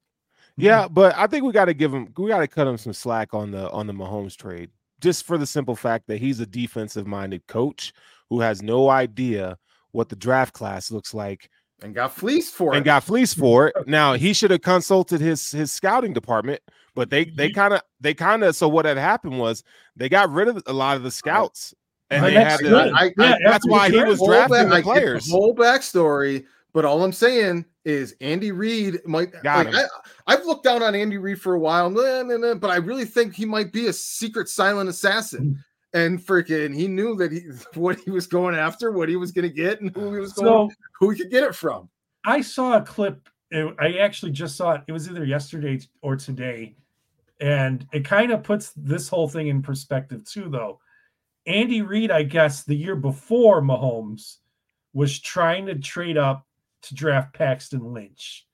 Yeah, 0.56 0.88
but 0.88 1.16
I 1.16 1.28
think 1.28 1.44
we 1.44 1.52
got 1.52 1.66
to 1.66 1.74
give 1.74 1.94
him 1.94 2.13
we 2.18 2.28
got 2.28 2.39
to 2.39 2.48
cut 2.48 2.68
him 2.68 2.78
some 2.78 2.94
slack 2.94 3.34
on 3.34 3.52
the 3.52 3.70
on 3.72 3.88
the 3.88 3.94
Mahomes 3.94 4.36
trade 4.36 4.70
just 5.02 5.26
for 5.26 5.38
the 5.38 5.46
simple 5.46 5.76
fact 5.76 6.08
that 6.08 6.20
he's 6.20 6.39
a 6.39 6.46
defensive 6.46 7.08
minded 7.08 7.46
coach 7.48 7.92
who 8.30 8.39
has 8.39 8.62
no 8.62 8.89
idea 8.89 9.58
what 9.92 10.10
the 10.10 10.16
draft 10.16 10.54
class 10.54 10.92
looks 10.92 11.13
like 11.13 11.50
and 11.82 11.94
got 11.94 12.13
fleeced 12.13 12.54
for 12.54 12.70
and 12.70 12.76
it. 12.76 12.78
And 12.78 12.86
got 12.86 13.04
fleeced 13.04 13.38
for 13.38 13.68
it. 13.68 13.76
Now 13.88 14.13
he 14.13 14.34
should 14.34 14.52
have 14.52 14.62
consulted 14.62 15.22
his 15.22 15.52
his 15.52 15.72
scouting 15.72 16.13
department, 16.13 16.62
but 16.96 17.10
they 17.10 17.26
they 17.26 17.50
mm-hmm. 17.50 17.60
kind 17.60 17.74
of 17.74 17.82
they 18.00 18.13
kind 18.13 18.44
of 18.44 18.56
so 18.56 18.68
what 18.70 18.86
had 18.86 18.98
happened 18.98 19.39
was 19.39 19.63
they 19.96 20.10
got 20.10 20.32
rid 20.32 20.48
of 20.48 20.63
a 20.66 20.74
lot 20.74 20.98
of 20.98 21.04
the 21.04 21.12
scouts. 21.12 21.74
And 22.13 22.26
they 22.26 22.34
had 22.34 22.60
to, 22.60 22.76
I, 22.76 23.06
I, 23.06 23.12
yeah, 23.17 23.38
that's 23.45 23.67
why 23.67 23.89
he 23.89 24.02
was 24.04 24.21
drafting 24.21 24.69
back, 24.69 24.84
the 24.84 24.91
players. 24.91 25.26
The 25.26 25.32
whole 25.32 25.56
backstory, 25.56 26.45
but 26.73 26.86
all 26.86 27.04
I'm 27.04 27.13
saying 27.13 27.65
is 27.86 28.15
Andy 28.21 28.52
Reid 28.52 28.99
might. 29.06 29.32
Got 29.43 29.67
like, 29.71 29.86
I, 30.28 30.36
have 30.36 30.45
looked 30.45 30.63
down 30.63 30.82
on 30.82 30.95
Andy 30.95 31.17
Reid 31.17 31.41
for 31.41 31.54
a 31.54 31.60
while, 31.60 31.89
but 31.91 32.69
I 32.69 32.78
really 32.78 33.06
think 33.06 33.36
he 33.36 33.45
might 33.45 33.71
be 33.71 33.88
a 33.88 33.93
secret 33.93 34.49
silent 34.49 34.89
assassin. 34.89 35.63
And 35.95 36.19
freaking 36.19 36.73
he 36.73 36.88
knew 36.88 37.15
that 37.17 37.32
he 37.32 37.41
what 37.80 37.99
he 37.99 38.10
was 38.10 38.26
going 38.26 38.56
after, 38.56 38.91
what 38.91 39.10
he 39.10 39.15
was 39.15 39.32
going 39.32 39.47
to 39.47 39.54
get, 39.54 39.82
and 39.82 39.95
who 39.95 40.13
he 40.13 40.19
was 40.19 40.34
going, 40.34 40.69
so, 40.69 40.76
who 40.99 41.12
he 41.12 41.19
could 41.19 41.32
get 41.32 41.43
it 41.43 41.56
from. 41.56 41.89
I 42.26 42.41
saw 42.41 42.78
a 42.78 42.82
clip. 42.82 43.30
I 43.54 43.97
actually 44.02 44.32
just 44.32 44.56
saw 44.56 44.73
it. 44.73 44.82
It 44.88 44.91
was 44.91 45.08
either 45.08 45.23
yesterday 45.23 45.80
or 46.02 46.15
today, 46.15 46.76
and 47.39 47.86
it 47.93 48.04
kind 48.04 48.32
of 48.32 48.41
puts 48.41 48.73
this 48.76 49.08
whole 49.08 49.28
thing 49.28 49.49
in 49.49 49.62
perspective 49.62 50.26
too. 50.26 50.49
Though 50.49 50.80
Andy 51.45 51.82
Reid, 51.82 52.12
I 52.12 52.23
guess 52.23 52.63
the 52.63 52.75
year 52.75 52.95
before 52.95 53.62
Mahomes 53.62 54.38
was 54.93 55.19
trying 55.19 55.65
to 55.65 55.75
trade 55.75 56.17
up 56.17 56.45
to 56.84 56.95
draft 56.95 57.34
Paxton 57.34 57.93
Lynch, 57.93 58.45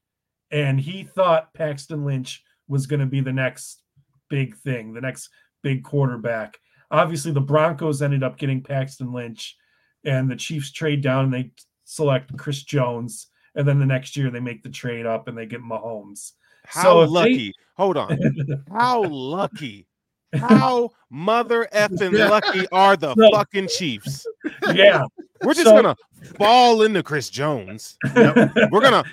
and 0.52 0.80
he 0.80 1.04
thought 1.04 1.54
Paxton 1.54 2.06
Lynch 2.06 2.44
was 2.68 2.88
going 2.88 3.00
to 3.00 3.06
be 3.06 3.22
the 3.22 3.34
next 3.34 3.84
big 4.30 4.56
thing, 4.58 4.94
the 4.94 5.02
next 5.02 5.30
big 5.62 5.84
quarterback 5.84 6.58
Obviously, 6.92 7.32
the 7.32 7.42
Broncos 7.42 8.02
ended 8.02 8.24
up 8.24 8.38
getting 8.38 8.64
Paxton 8.64 9.14
Lynch, 9.14 9.56
and 10.06 10.30
the 10.30 10.36
Chiefs 10.36 10.72
trade 10.72 11.02
down 11.02 11.26
and 11.26 11.34
they 11.34 11.52
select 11.86 12.36
Chris 12.38 12.64
Jones. 12.64 13.28
And 13.56 13.68
then 13.68 13.80
the 13.80 13.86
next 13.86 14.16
year 14.16 14.30
they 14.30 14.40
make 14.40 14.64
the 14.64 14.70
trade 14.70 15.06
up 15.06 15.28
and 15.28 15.38
they 15.38 15.46
get 15.46 15.62
Mahomes. 15.62 16.34
How 16.66 16.84
so 16.84 17.00
lucky. 17.00 17.50
They... 17.50 17.54
Hold 17.76 17.98
on. 17.98 18.18
How 18.72 19.04
lucky. 19.04 19.88
How 20.36 20.92
mother 21.10 21.68
effing 21.74 22.18
lucky 22.30 22.68
are 22.72 22.96
the 22.96 23.16
so, 23.16 23.30
fucking 23.32 23.68
Chiefs? 23.68 24.26
Yeah. 24.74 25.04
We're 25.44 25.54
just 25.54 25.66
so, 25.66 25.76
gonna 25.76 25.96
fall 26.38 26.82
into 26.82 27.04
Chris 27.04 27.30
Jones. 27.30 27.98
Yep. 28.16 28.52
We're 28.72 28.82
gonna 28.82 29.04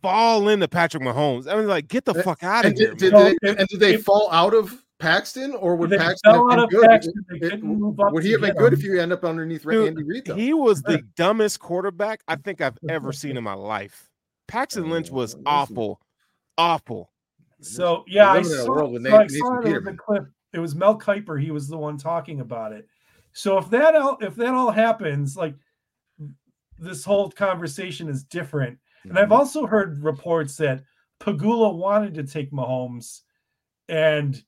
fall 0.00 0.48
into 0.48 0.68
Patrick 0.68 1.02
Mahomes. 1.02 1.50
I 1.50 1.56
mean, 1.56 1.68
like, 1.68 1.88
get 1.88 2.04
the 2.04 2.14
eh, 2.14 2.22
fuck 2.22 2.42
out 2.42 2.64
of 2.64 2.76
here. 2.76 2.94
Did, 2.94 3.12
did, 3.12 3.36
they, 3.42 3.48
and 3.48 3.68
did 3.68 3.80
they 3.80 3.96
fall 3.96 4.30
out 4.32 4.54
of 4.54 4.82
Paxton, 4.98 5.54
or 5.54 5.76
would 5.76 5.90
Paxton 5.90 6.32
have 6.32 6.48
been 6.48 6.80
good? 6.80 6.88
Paxton, 6.88 7.14
it, 7.30 7.52
it, 7.54 7.60
would 7.62 8.24
he 8.24 8.32
have 8.32 8.40
been 8.40 8.54
good 8.54 8.72
him. 8.72 8.78
if 8.78 8.84
you 8.84 9.00
end 9.00 9.12
up 9.12 9.24
underneath 9.24 9.62
Dude, 9.62 9.88
Andy 9.88 10.02
Reid? 10.02 10.28
He 10.28 10.52
was 10.54 10.82
the 10.82 11.02
dumbest 11.16 11.60
quarterback 11.60 12.20
I 12.28 12.36
think 12.36 12.60
I've 12.60 12.78
ever 12.88 13.12
seen 13.12 13.36
in 13.36 13.44
my 13.44 13.54
life. 13.54 14.08
Paxton 14.46 14.90
Lynch 14.90 15.08
oh, 15.10 15.14
was 15.14 15.36
awful, 15.46 16.00
awful. 16.58 17.10
So 17.60 18.04
yeah, 18.06 18.30
I 18.30 18.42
saw, 18.42 18.64
so 18.64 18.96
I 18.96 19.26
saw 19.26 19.60
it 19.60 19.66
in 19.66 19.84
the 19.84 19.94
clip. 19.94 20.24
It 20.52 20.58
was 20.58 20.74
Mel 20.74 20.98
Kiper. 20.98 21.40
He 21.40 21.50
was 21.50 21.68
the 21.68 21.78
one 21.78 21.96
talking 21.96 22.40
about 22.40 22.72
it. 22.72 22.88
So 23.32 23.58
if 23.58 23.70
that 23.70 23.94
all, 23.94 24.18
if 24.20 24.34
that 24.36 24.54
all 24.54 24.70
happens, 24.70 25.36
like 25.36 25.54
this 26.78 27.04
whole 27.04 27.30
conversation 27.30 28.08
is 28.08 28.24
different. 28.24 28.78
And 29.04 29.18
I've 29.18 29.24
mm-hmm. 29.24 29.32
also 29.32 29.66
heard 29.66 30.02
reports 30.02 30.56
that 30.56 30.82
Pegula 31.20 31.74
wanted 31.74 32.14
to 32.14 32.24
take 32.24 32.52
Mahomes, 32.52 33.20
and 33.88 34.42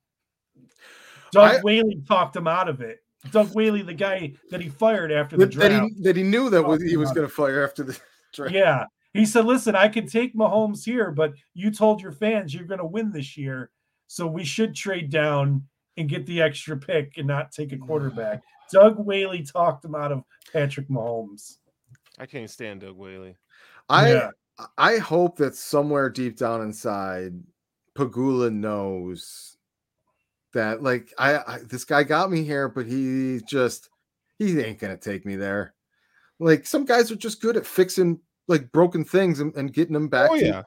Doug 1.32 1.56
I, 1.56 1.60
Whaley 1.60 2.02
talked 2.06 2.36
him 2.36 2.46
out 2.46 2.68
of 2.68 2.80
it. 2.80 3.00
Doug 3.30 3.54
Whaley, 3.54 3.82
the 3.82 3.94
guy 3.94 4.34
that 4.50 4.60
he 4.60 4.68
fired 4.68 5.10
after 5.10 5.36
the 5.36 5.46
that, 5.46 5.52
draft. 5.52 5.70
that 5.70 5.82
he, 5.96 6.02
that 6.02 6.16
he 6.16 6.22
knew 6.22 6.50
that 6.50 6.62
was, 6.62 6.82
he 6.82 6.96
was 6.96 7.10
going 7.12 7.26
to 7.26 7.32
fire 7.32 7.64
after 7.64 7.82
the 7.82 7.98
draft. 8.32 8.54
Yeah. 8.54 8.84
He 9.12 9.24
said, 9.24 9.44
listen, 9.44 9.76
I 9.76 9.88
can 9.88 10.06
take 10.06 10.34
Mahomes 10.34 10.84
here, 10.84 11.10
but 11.10 11.32
you 11.54 11.70
told 11.70 12.02
your 12.02 12.12
fans 12.12 12.52
you're 12.52 12.64
going 12.64 12.80
to 12.80 12.86
win 12.86 13.12
this 13.12 13.36
year. 13.36 13.70
So 14.08 14.26
we 14.26 14.44
should 14.44 14.74
trade 14.74 15.10
down 15.10 15.64
and 15.96 16.08
get 16.08 16.26
the 16.26 16.42
extra 16.42 16.76
pick 16.76 17.18
and 17.18 17.26
not 17.26 17.52
take 17.52 17.72
a 17.72 17.78
quarterback. 17.78 18.42
Doug 18.72 18.98
Whaley 18.98 19.42
talked 19.42 19.84
him 19.84 19.94
out 19.94 20.12
of 20.12 20.22
Patrick 20.52 20.88
Mahomes. 20.88 21.58
I 22.18 22.26
can't 22.26 22.50
stand 22.50 22.80
Doug 22.80 22.96
Whaley. 22.96 23.36
I 23.88 24.12
Yeah. 24.12 24.30
I 24.78 24.98
hope 24.98 25.36
that 25.38 25.56
somewhere 25.56 26.08
deep 26.08 26.36
down 26.36 26.62
inside, 26.62 27.32
Pegula 27.96 28.52
knows 28.52 29.56
that 30.52 30.82
like 30.82 31.12
I, 31.18 31.38
I 31.38 31.58
this 31.68 31.84
guy 31.84 32.04
got 32.04 32.30
me 32.30 32.44
here, 32.44 32.68
but 32.68 32.86
he 32.86 33.40
just 33.48 33.90
he 34.38 34.60
ain't 34.60 34.78
gonna 34.78 34.96
take 34.96 35.26
me 35.26 35.36
there. 35.36 35.74
Like 36.38 36.66
some 36.66 36.84
guys 36.84 37.10
are 37.10 37.16
just 37.16 37.42
good 37.42 37.56
at 37.56 37.66
fixing 37.66 38.20
like 38.46 38.70
broken 38.72 39.04
things 39.04 39.40
and, 39.40 39.54
and 39.56 39.72
getting 39.72 39.94
them 39.94 40.08
back. 40.08 40.30
Oh 40.30 40.38
to- 40.38 40.46
yeah, 40.46 40.62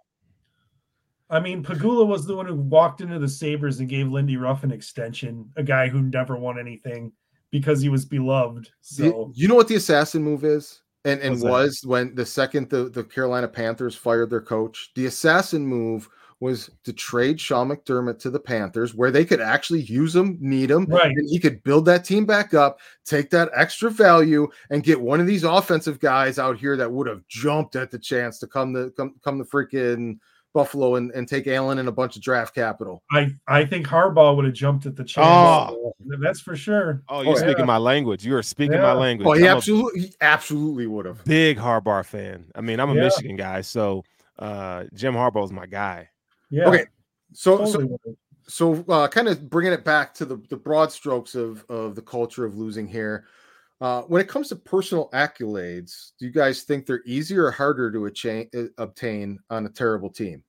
I 1.29 1.39
mean, 1.39 1.63
Pegula 1.63 2.07
was 2.07 2.25
the 2.25 2.35
one 2.35 2.45
who 2.45 2.55
walked 2.55 3.01
into 3.01 3.19
the 3.19 3.27
Sabres 3.27 3.79
and 3.79 3.89
gave 3.89 4.07
Lindy 4.07 4.37
Ruff 4.37 4.63
an 4.63 4.71
extension, 4.71 5.49
a 5.57 5.63
guy 5.63 5.89
who 5.89 6.01
never 6.01 6.37
won 6.37 6.57
anything 6.57 7.11
because 7.51 7.81
he 7.81 7.89
was 7.89 8.05
beloved. 8.05 8.69
So 8.81 9.31
you 9.35 9.47
know 9.47 9.55
what 9.55 9.67
the 9.67 9.75
assassin 9.75 10.23
move 10.23 10.43
is? 10.43 10.81
And 11.05 11.21
and 11.21 11.41
was 11.41 11.81
when 11.85 12.15
the 12.15 12.25
second 12.25 12.69
the, 12.69 12.89
the 12.89 13.03
Carolina 13.03 13.47
Panthers 13.47 13.95
fired 13.95 14.29
their 14.29 14.41
coach, 14.41 14.91
the 14.95 15.05
assassin 15.05 15.65
move 15.65 16.09
was 16.39 16.69
to 16.83 16.93
trade 16.93 17.41
Sean 17.41 17.69
McDermott 17.69 18.19
to 18.19 18.29
the 18.29 18.39
Panthers, 18.39 18.93
where 18.93 19.09
they 19.09 19.25
could 19.25 19.41
actually 19.41 19.81
use 19.81 20.15
him, 20.15 20.37
need 20.39 20.69
him, 20.69 20.85
Right. 20.85 21.11
and 21.11 21.29
he 21.29 21.39
could 21.39 21.63
build 21.63 21.85
that 21.85 22.05
team 22.05 22.25
back 22.25 22.53
up, 22.53 22.79
take 23.05 23.31
that 23.31 23.49
extra 23.55 23.89
value, 23.89 24.47
and 24.69 24.83
get 24.83 25.01
one 25.01 25.19
of 25.19 25.25
these 25.25 25.43
offensive 25.43 25.99
guys 25.99 26.37
out 26.37 26.57
here 26.57 26.77
that 26.77 26.91
would 26.91 27.07
have 27.07 27.27
jumped 27.27 27.75
at 27.75 27.89
the 27.89 27.97
chance 27.97 28.37
to 28.39 28.47
come 28.47 28.73
to 28.73 28.91
come 28.91 29.15
come 29.23 29.39
to 29.39 29.45
freaking 29.45 30.19
Buffalo 30.53 30.95
and, 30.95 31.11
and 31.11 31.27
take 31.27 31.45
Allen 31.47 31.77
and 31.79 31.87
a 31.87 31.91
bunch 31.91 32.15
of 32.15 32.21
draft 32.21 32.55
capital. 32.55 33.03
I, 33.11 33.29
I 33.47 33.63
think 33.65 33.85
Harbaugh 33.85 34.35
would 34.35 34.45
have 34.45 34.53
jumped 34.55 34.85
at 34.87 34.95
the 34.95 35.03
chance. 35.03 35.27
Oh. 35.29 35.93
That's 36.19 36.39
for 36.39 36.55
sure. 36.55 37.03
Oh, 37.09 37.21
you're 37.21 37.33
Oh, 37.33 37.35
speaking 37.35 37.59
yeah. 37.59 37.65
my 37.65 37.77
language. 37.77 38.25
You 38.25 38.35
are 38.35 38.41
speaking 38.43 38.73
Yeah. 38.77 38.81
my 38.81 38.93
language. 38.93 39.27
Oh, 39.27 39.33
he 39.33 39.43
I'm 39.47 39.53
a 39.53 39.57
absolutely 39.57 40.01
he 40.01 40.13
absolutely 40.21 40.87
would 40.87 41.05
have. 41.05 41.23
big 41.25 41.57
Harbaugh 41.57 42.05
fan. 42.05 42.45
I 42.55 42.61
mean, 42.61 42.79
I'm 42.79 42.89
a 42.89 42.95
Yeah. 42.95 43.01
Michigan 43.03 43.35
guy, 43.35 43.61
so 43.61 44.03
uh, 44.39 44.85
Jim 44.93 45.15
is 45.15 45.51
my 45.51 45.65
guy. 45.65 46.09
Yeah. 46.49 46.67
Okay, 46.69 46.85
So 47.33 47.57
so 47.57 47.65
totally 47.65 47.85
would 47.85 47.99
have. 48.05 48.15
so 48.47 48.85
uh, 48.89 49.07
kind 49.09 49.27
of 49.27 49.49
bringing 49.49 49.73
it 49.73 49.83
back 49.83 50.13
to 50.15 50.25
the, 50.25 50.37
the 50.49 50.57
broad 50.57 50.91
strokes 50.91 51.35
of, 51.35 51.65
of 51.69 51.93
the 51.95 52.01
culture 52.01 52.45
of 52.45 52.57
losing 52.57 52.87
here 52.87 53.25
uh, 53.79 54.01
when 54.03 54.21
it 54.21 54.27
comes 54.27 54.49
to 54.49 54.55
personal 54.55 55.09
accolades 55.11 56.11
do 56.19 56.25
you 56.25 56.31
guys 56.31 56.63
think 56.63 56.85
they're 56.85 57.03
easier 57.05 57.45
or 57.45 57.51
harder 57.51 57.91
to 57.91 58.05
uh, 58.55 58.81
obtain 58.81 59.37
on 59.49 59.65
a 59.65 59.69
terrible 59.69 60.09
team 60.09 60.43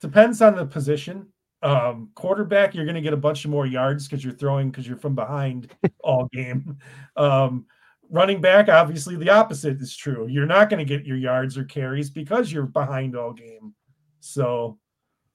Depends 0.00 0.42
on 0.42 0.54
the 0.54 0.66
position. 0.66 1.26
Um, 1.62 2.10
quarterback, 2.14 2.74
you're 2.74 2.84
going 2.84 2.96
to 2.96 3.00
get 3.00 3.14
a 3.14 3.18
bunch 3.18 3.44
of 3.44 3.50
more 3.50 3.66
yards 3.66 4.06
because 4.06 4.22
you're 4.22 4.34
throwing 4.34 4.70
because 4.70 4.86
you're 4.86 4.98
from 4.98 5.14
behind 5.14 5.74
all 6.04 6.28
game. 6.32 6.78
Um, 7.16 7.66
running 8.10 8.40
back, 8.40 8.68
obviously, 8.68 9.16
the 9.16 9.30
opposite 9.30 9.80
is 9.80 9.96
true. 9.96 10.26
You're 10.28 10.46
not 10.46 10.68
going 10.68 10.78
to 10.78 10.84
get 10.84 11.06
your 11.06 11.16
yards 11.16 11.56
or 11.56 11.64
carries 11.64 12.10
because 12.10 12.52
you're 12.52 12.66
behind 12.66 13.16
all 13.16 13.32
game. 13.32 13.74
So, 14.20 14.78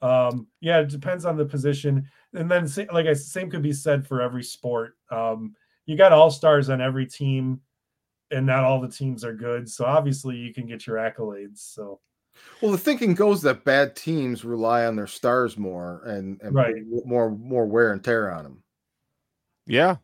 um, 0.04 0.48
yeah, 0.62 0.80
it 0.80 0.90
depends 0.90 1.26
on 1.26 1.38
the 1.38 1.46
position. 1.46 2.08
And 2.34 2.50
then, 2.50 2.70
like 2.94 3.08
I 3.08 3.14
said, 3.14 3.26
same 3.26 3.50
could 3.50 3.64
be 3.64 3.74
said 3.74 4.06
for 4.06 4.22
every 4.22 4.44
sport. 4.44 4.94
Um, 5.10 5.56
you 5.92 5.98
got 5.98 6.12
all 6.14 6.32
stars 6.32 6.70
on 6.70 6.80
every 6.82 7.06
team, 7.06 7.62
and 8.32 8.46
not 8.46 8.64
all 8.64 8.80
the 8.82 8.88
teams 8.90 9.24
are 9.26 9.34
good. 9.36 9.70
So 9.70 9.86
obviously, 9.86 10.38
you 10.38 10.54
can 10.54 10.66
get 10.66 10.88
your 10.88 10.98
accolades. 10.98 11.58
So. 11.60 12.00
well 12.62 12.72
the 12.72 12.78
thinking 12.78 13.14
goes 13.14 13.42
that 13.42 13.66
bad 13.66 13.94
teams 13.96 14.46
rely 14.46 14.86
on 14.86 14.96
their 14.96 15.06
stars 15.08 15.58
more 15.58 16.02
and, 16.06 16.40
and 16.42 16.56
Right. 16.56 16.76
more 17.06 17.30
more 17.30 17.66
wear 17.66 17.92
and 17.92 18.02
tear 18.04 18.32
on 18.32 18.44
them 18.46 18.64
Yeah. 19.68 19.98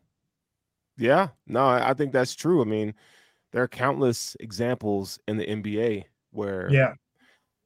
Yeah. 0.98 1.28
No, 1.46 1.66
I 1.66 1.90
I 1.90 1.94
think 1.94 2.12
that's 2.12 2.34
true. 2.34 2.60
I 2.60 2.64
mean, 2.64 2.92
there 3.52 3.62
are 3.62 3.68
countless 3.68 4.36
examples 4.40 5.18
in 5.26 5.36
the 5.38 5.46
NBA 5.46 6.04
where 6.32 6.68
Yeah. 6.70 6.92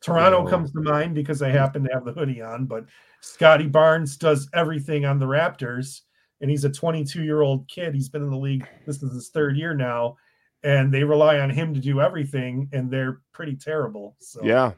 Toronto 0.00 0.44
know. 0.44 0.48
comes 0.50 0.70
to 0.72 0.80
mind 0.80 1.14
because 1.14 1.42
I 1.42 1.48
happen 1.50 1.82
to 1.84 1.92
have 1.92 2.04
the 2.04 2.12
hoodie 2.12 2.40
on, 2.42 2.66
but 2.66 2.84
Scottie 3.20 3.68
Barnes 3.68 4.16
does 4.16 4.48
everything 4.54 5.04
on 5.04 5.18
the 5.18 5.26
Raptors, 5.26 6.02
and 6.42 6.50
he's 6.50 6.64
a 6.64 6.70
22 6.70 7.22
year 7.22 7.40
old 7.40 7.66
kid. 7.68 7.94
He's 7.94 8.08
been 8.08 8.22
in 8.22 8.30
the 8.30 8.36
league. 8.36 8.68
This 8.84 9.02
is 9.02 9.14
his 9.14 9.28
third 9.30 9.56
year 9.56 9.74
now, 9.74 10.16
and 10.62 10.92
they 10.92 11.04
rely 11.04 11.38
on 11.38 11.48
him 11.48 11.72
to 11.72 11.80
do 11.80 12.00
everything, 12.00 12.68
and 12.72 12.90
they're 12.90 13.20
pretty 13.32 13.56
terrible. 13.56 14.16
So 14.18 14.44
yeah. 14.44 14.72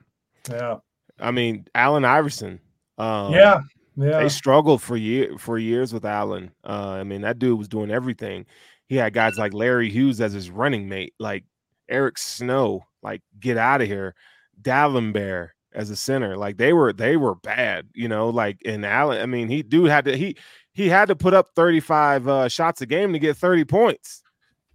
yeah, 0.48 0.76
I 1.18 1.30
mean, 1.30 1.66
Allen 1.74 2.04
Iverson. 2.04 2.60
Um, 2.98 3.32
yeah, 3.32 3.62
yeah. 3.96 4.20
They 4.20 4.28
struggled 4.28 4.82
for 4.82 4.96
year 4.96 5.36
for 5.38 5.58
years 5.58 5.92
with 5.92 6.04
Allen. 6.04 6.52
Uh, 6.62 6.98
I 7.00 7.04
mean, 7.04 7.22
that 7.22 7.38
dude 7.38 7.58
was 7.58 7.68
doing 7.68 7.90
everything. 7.90 8.46
He 8.86 8.96
had 8.96 9.14
guys 9.14 9.38
like 9.38 9.54
Larry 9.54 9.88
Hughes 9.88 10.20
as 10.20 10.34
his 10.34 10.50
running 10.50 10.88
mate, 10.88 11.14
like 11.18 11.44
Eric 11.88 12.18
Snow, 12.18 12.84
like 13.02 13.22
get 13.40 13.56
out 13.56 13.80
of 13.80 13.88
here. 13.88 14.14
Dalembert 14.60 15.48
as 15.74 15.90
a 15.90 15.96
center, 15.96 16.36
like 16.36 16.56
they 16.56 16.72
were 16.72 16.92
they 16.92 17.16
were 17.16 17.34
bad, 17.34 17.88
you 17.94 18.06
know. 18.06 18.28
Like 18.28 18.58
and 18.64 18.84
Allen, 18.84 19.20
I 19.20 19.26
mean, 19.26 19.48
he 19.48 19.62
dude 19.62 19.90
had 19.90 20.04
to 20.04 20.16
he 20.16 20.36
he 20.74 20.88
had 20.88 21.08
to 21.08 21.16
put 21.16 21.34
up 21.34 21.48
thirty 21.54 21.80
five 21.80 22.28
uh, 22.28 22.48
shots 22.48 22.80
a 22.82 22.86
game 22.86 23.12
to 23.12 23.18
get 23.18 23.36
thirty 23.36 23.64
points. 23.64 24.22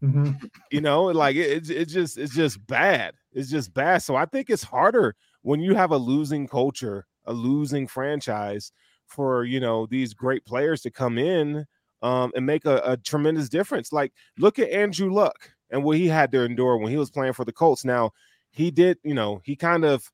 Mhm. 0.01 0.49
You 0.71 0.81
know, 0.81 1.03
like 1.05 1.35
it, 1.35 1.49
it's 1.49 1.69
it's 1.69 1.93
just 1.93 2.17
it's 2.17 2.33
just 2.33 2.65
bad. 2.67 3.13
It's 3.33 3.49
just 3.49 3.73
bad. 3.73 4.01
So 4.01 4.15
I 4.15 4.25
think 4.25 4.49
it's 4.49 4.63
harder 4.63 5.15
when 5.41 5.59
you 5.59 5.75
have 5.75 5.91
a 5.91 5.97
losing 5.97 6.47
culture, 6.47 7.05
a 7.25 7.33
losing 7.33 7.85
franchise, 7.87 8.71
for 9.07 9.43
you 9.43 9.59
know 9.59 9.85
these 9.87 10.13
great 10.13 10.45
players 10.45 10.81
to 10.83 10.91
come 10.91 11.17
in 11.17 11.65
um, 12.01 12.31
and 12.35 12.45
make 12.45 12.65
a, 12.65 12.81
a 12.85 12.97
tremendous 12.97 13.49
difference. 13.49 13.91
Like 13.91 14.13
look 14.37 14.57
at 14.59 14.69
Andrew 14.69 15.11
Luck 15.11 15.51
and 15.69 15.83
what 15.83 15.97
he 15.97 16.07
had 16.07 16.31
to 16.31 16.43
endure 16.43 16.77
when 16.77 16.91
he 16.91 16.97
was 16.97 17.11
playing 17.11 17.33
for 17.33 17.45
the 17.45 17.51
Colts. 17.53 17.83
Now 17.83 18.11
he 18.51 18.71
did, 18.71 18.97
you 19.03 19.13
know, 19.13 19.41
he 19.43 19.55
kind 19.55 19.83
of 19.83 20.09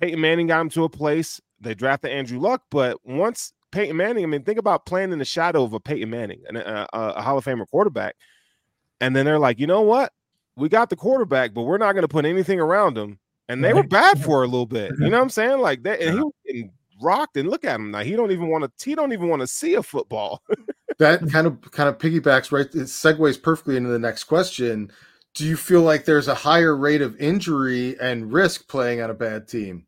Peyton 0.00 0.20
Manning 0.20 0.48
got 0.48 0.60
him 0.60 0.70
to 0.70 0.84
a 0.84 0.88
place. 0.88 1.40
They 1.60 1.74
drafted 1.74 2.10
Andrew 2.10 2.38
Luck, 2.38 2.62
but 2.70 2.98
once 3.04 3.52
Peyton 3.70 3.96
Manning, 3.96 4.24
I 4.24 4.26
mean, 4.26 4.42
think 4.42 4.58
about 4.58 4.86
playing 4.86 5.12
in 5.12 5.18
the 5.18 5.24
shadow 5.24 5.62
of 5.62 5.72
a 5.72 5.80
Peyton 5.80 6.10
Manning, 6.10 6.42
and 6.48 6.58
uh, 6.58 6.86
a, 6.92 6.98
a, 6.98 7.22
Hall 7.22 7.38
of 7.38 7.44
Famer 7.44 7.68
quarterback, 7.68 8.16
and 9.00 9.14
then 9.14 9.26
they're 9.26 9.38
like, 9.38 9.58
you 9.58 9.66
know 9.66 9.82
what? 9.82 10.12
We 10.56 10.68
got 10.68 10.90
the 10.90 10.96
quarterback, 10.96 11.54
but 11.54 11.62
we're 11.62 11.78
not 11.78 11.92
going 11.92 12.02
to 12.02 12.08
put 12.08 12.24
anything 12.24 12.60
around 12.60 12.98
him. 12.98 13.18
And 13.48 13.64
they 13.64 13.72
were 13.72 13.82
bad 13.82 14.22
for 14.22 14.42
a 14.42 14.46
little 14.46 14.66
bit. 14.66 14.90
You 14.90 14.96
mm-hmm. 14.96 15.04
know 15.04 15.16
what 15.18 15.22
I'm 15.22 15.30
saying? 15.30 15.60
Like 15.60 15.82
that, 15.84 16.00
and 16.00 16.14
he 16.14 16.20
was 16.20 16.34
getting 16.44 16.70
rocked. 17.00 17.36
And 17.36 17.48
look 17.48 17.64
at 17.64 17.76
him 17.76 17.92
now. 17.92 18.00
He 18.00 18.14
don't 18.14 18.30
even 18.30 18.48
want 18.48 18.64
to. 18.64 18.84
He 18.84 18.94
don't 18.94 19.12
even 19.12 19.28
want 19.28 19.40
to 19.40 19.46
see 19.46 19.74
a 19.74 19.82
football. 19.82 20.42
that 20.98 21.20
kind 21.30 21.46
of 21.46 21.60
kind 21.70 21.88
of 21.88 21.98
piggybacks 21.98 22.52
right 22.52 22.66
it 22.66 22.88
segues 22.88 23.40
perfectly 23.40 23.76
into 23.76 23.88
the 23.88 23.98
next 23.98 24.24
question 24.24 24.90
do 25.34 25.44
you 25.44 25.56
feel 25.56 25.82
like 25.82 26.04
there's 26.04 26.28
a 26.28 26.34
higher 26.34 26.76
rate 26.76 27.00
of 27.00 27.16
injury 27.20 27.96
and 28.00 28.32
risk 28.32 28.68
playing 28.68 29.00
on 29.00 29.10
a 29.10 29.14
bad 29.14 29.48
team 29.48 29.86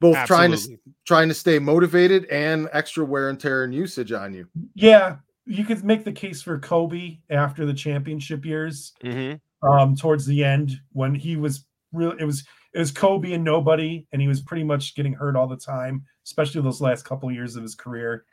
both 0.00 0.16
trying 0.26 0.52
to 0.52 0.78
trying 1.06 1.28
to 1.28 1.34
stay 1.34 1.58
motivated 1.58 2.24
and 2.26 2.68
extra 2.72 3.04
wear 3.04 3.28
and 3.28 3.38
tear 3.38 3.64
and 3.64 3.74
usage 3.74 4.12
on 4.12 4.32
you. 4.34 4.46
Yeah, 4.74 5.16
you 5.46 5.64
could 5.64 5.84
make 5.84 6.04
the 6.04 6.12
case 6.12 6.40
for 6.42 6.58
Kobe 6.58 7.18
after 7.30 7.66
the 7.66 7.74
championship 7.74 8.44
years. 8.44 8.92
Mhm. 9.04 9.40
um 9.62 9.94
towards 9.94 10.24
the 10.24 10.42
end 10.42 10.72
when 10.92 11.14
he 11.14 11.36
was 11.36 11.66
real 11.92 12.12
it 12.12 12.24
was 12.24 12.44
it 12.72 12.78
was 12.78 12.90
Kobe 12.90 13.32
and 13.34 13.44
nobody 13.44 14.06
and 14.12 14.22
he 14.22 14.26
was 14.28 14.40
pretty 14.40 14.64
much 14.64 14.94
getting 14.94 15.12
hurt 15.12 15.36
all 15.36 15.46
the 15.46 15.56
time 15.56 16.02
especially 16.24 16.62
those 16.62 16.80
last 16.80 17.04
couple 17.04 17.28
of 17.28 17.34
years 17.34 17.56
of 17.56 17.62
his 17.62 17.74
career. 17.74 18.24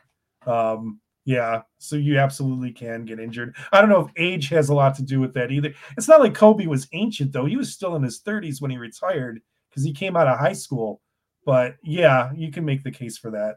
Um 0.45 1.01
yeah 1.25 1.63
so 1.79 1.97
you 1.97 2.17
absolutely 2.17 2.71
can 2.71 3.03
get 3.03 3.19
injured. 3.19 3.55
I 3.73 3.81
don't 3.81 3.89
know 3.89 4.05
if 4.05 4.11
age 4.15 4.47
has 4.49 4.69
a 4.69 4.73
lot 4.73 4.95
to 4.95 5.03
do 5.03 5.19
with 5.19 5.33
that 5.33 5.51
either. 5.51 5.73
It's 5.97 6.07
not 6.07 6.21
like 6.21 6.33
kobe 6.33 6.65
was 6.67 6.87
ancient 6.93 7.33
though. 7.33 7.45
He 7.45 7.57
was 7.57 7.73
still 7.73 7.97
in 7.97 8.03
his 8.03 8.21
30s 8.21 8.61
when 8.61 8.71
he 8.71 8.77
retired 8.77 9.41
because 9.69 9.83
he 9.83 9.91
came 9.91 10.15
out 10.15 10.27
of 10.29 10.39
high 10.39 10.53
school 10.53 11.01
but 11.47 11.77
yeah 11.83 12.31
you 12.35 12.51
can 12.51 12.63
make 12.63 12.83
the 12.83 12.91
case 12.91 13.17
for 13.17 13.31
that 13.31 13.55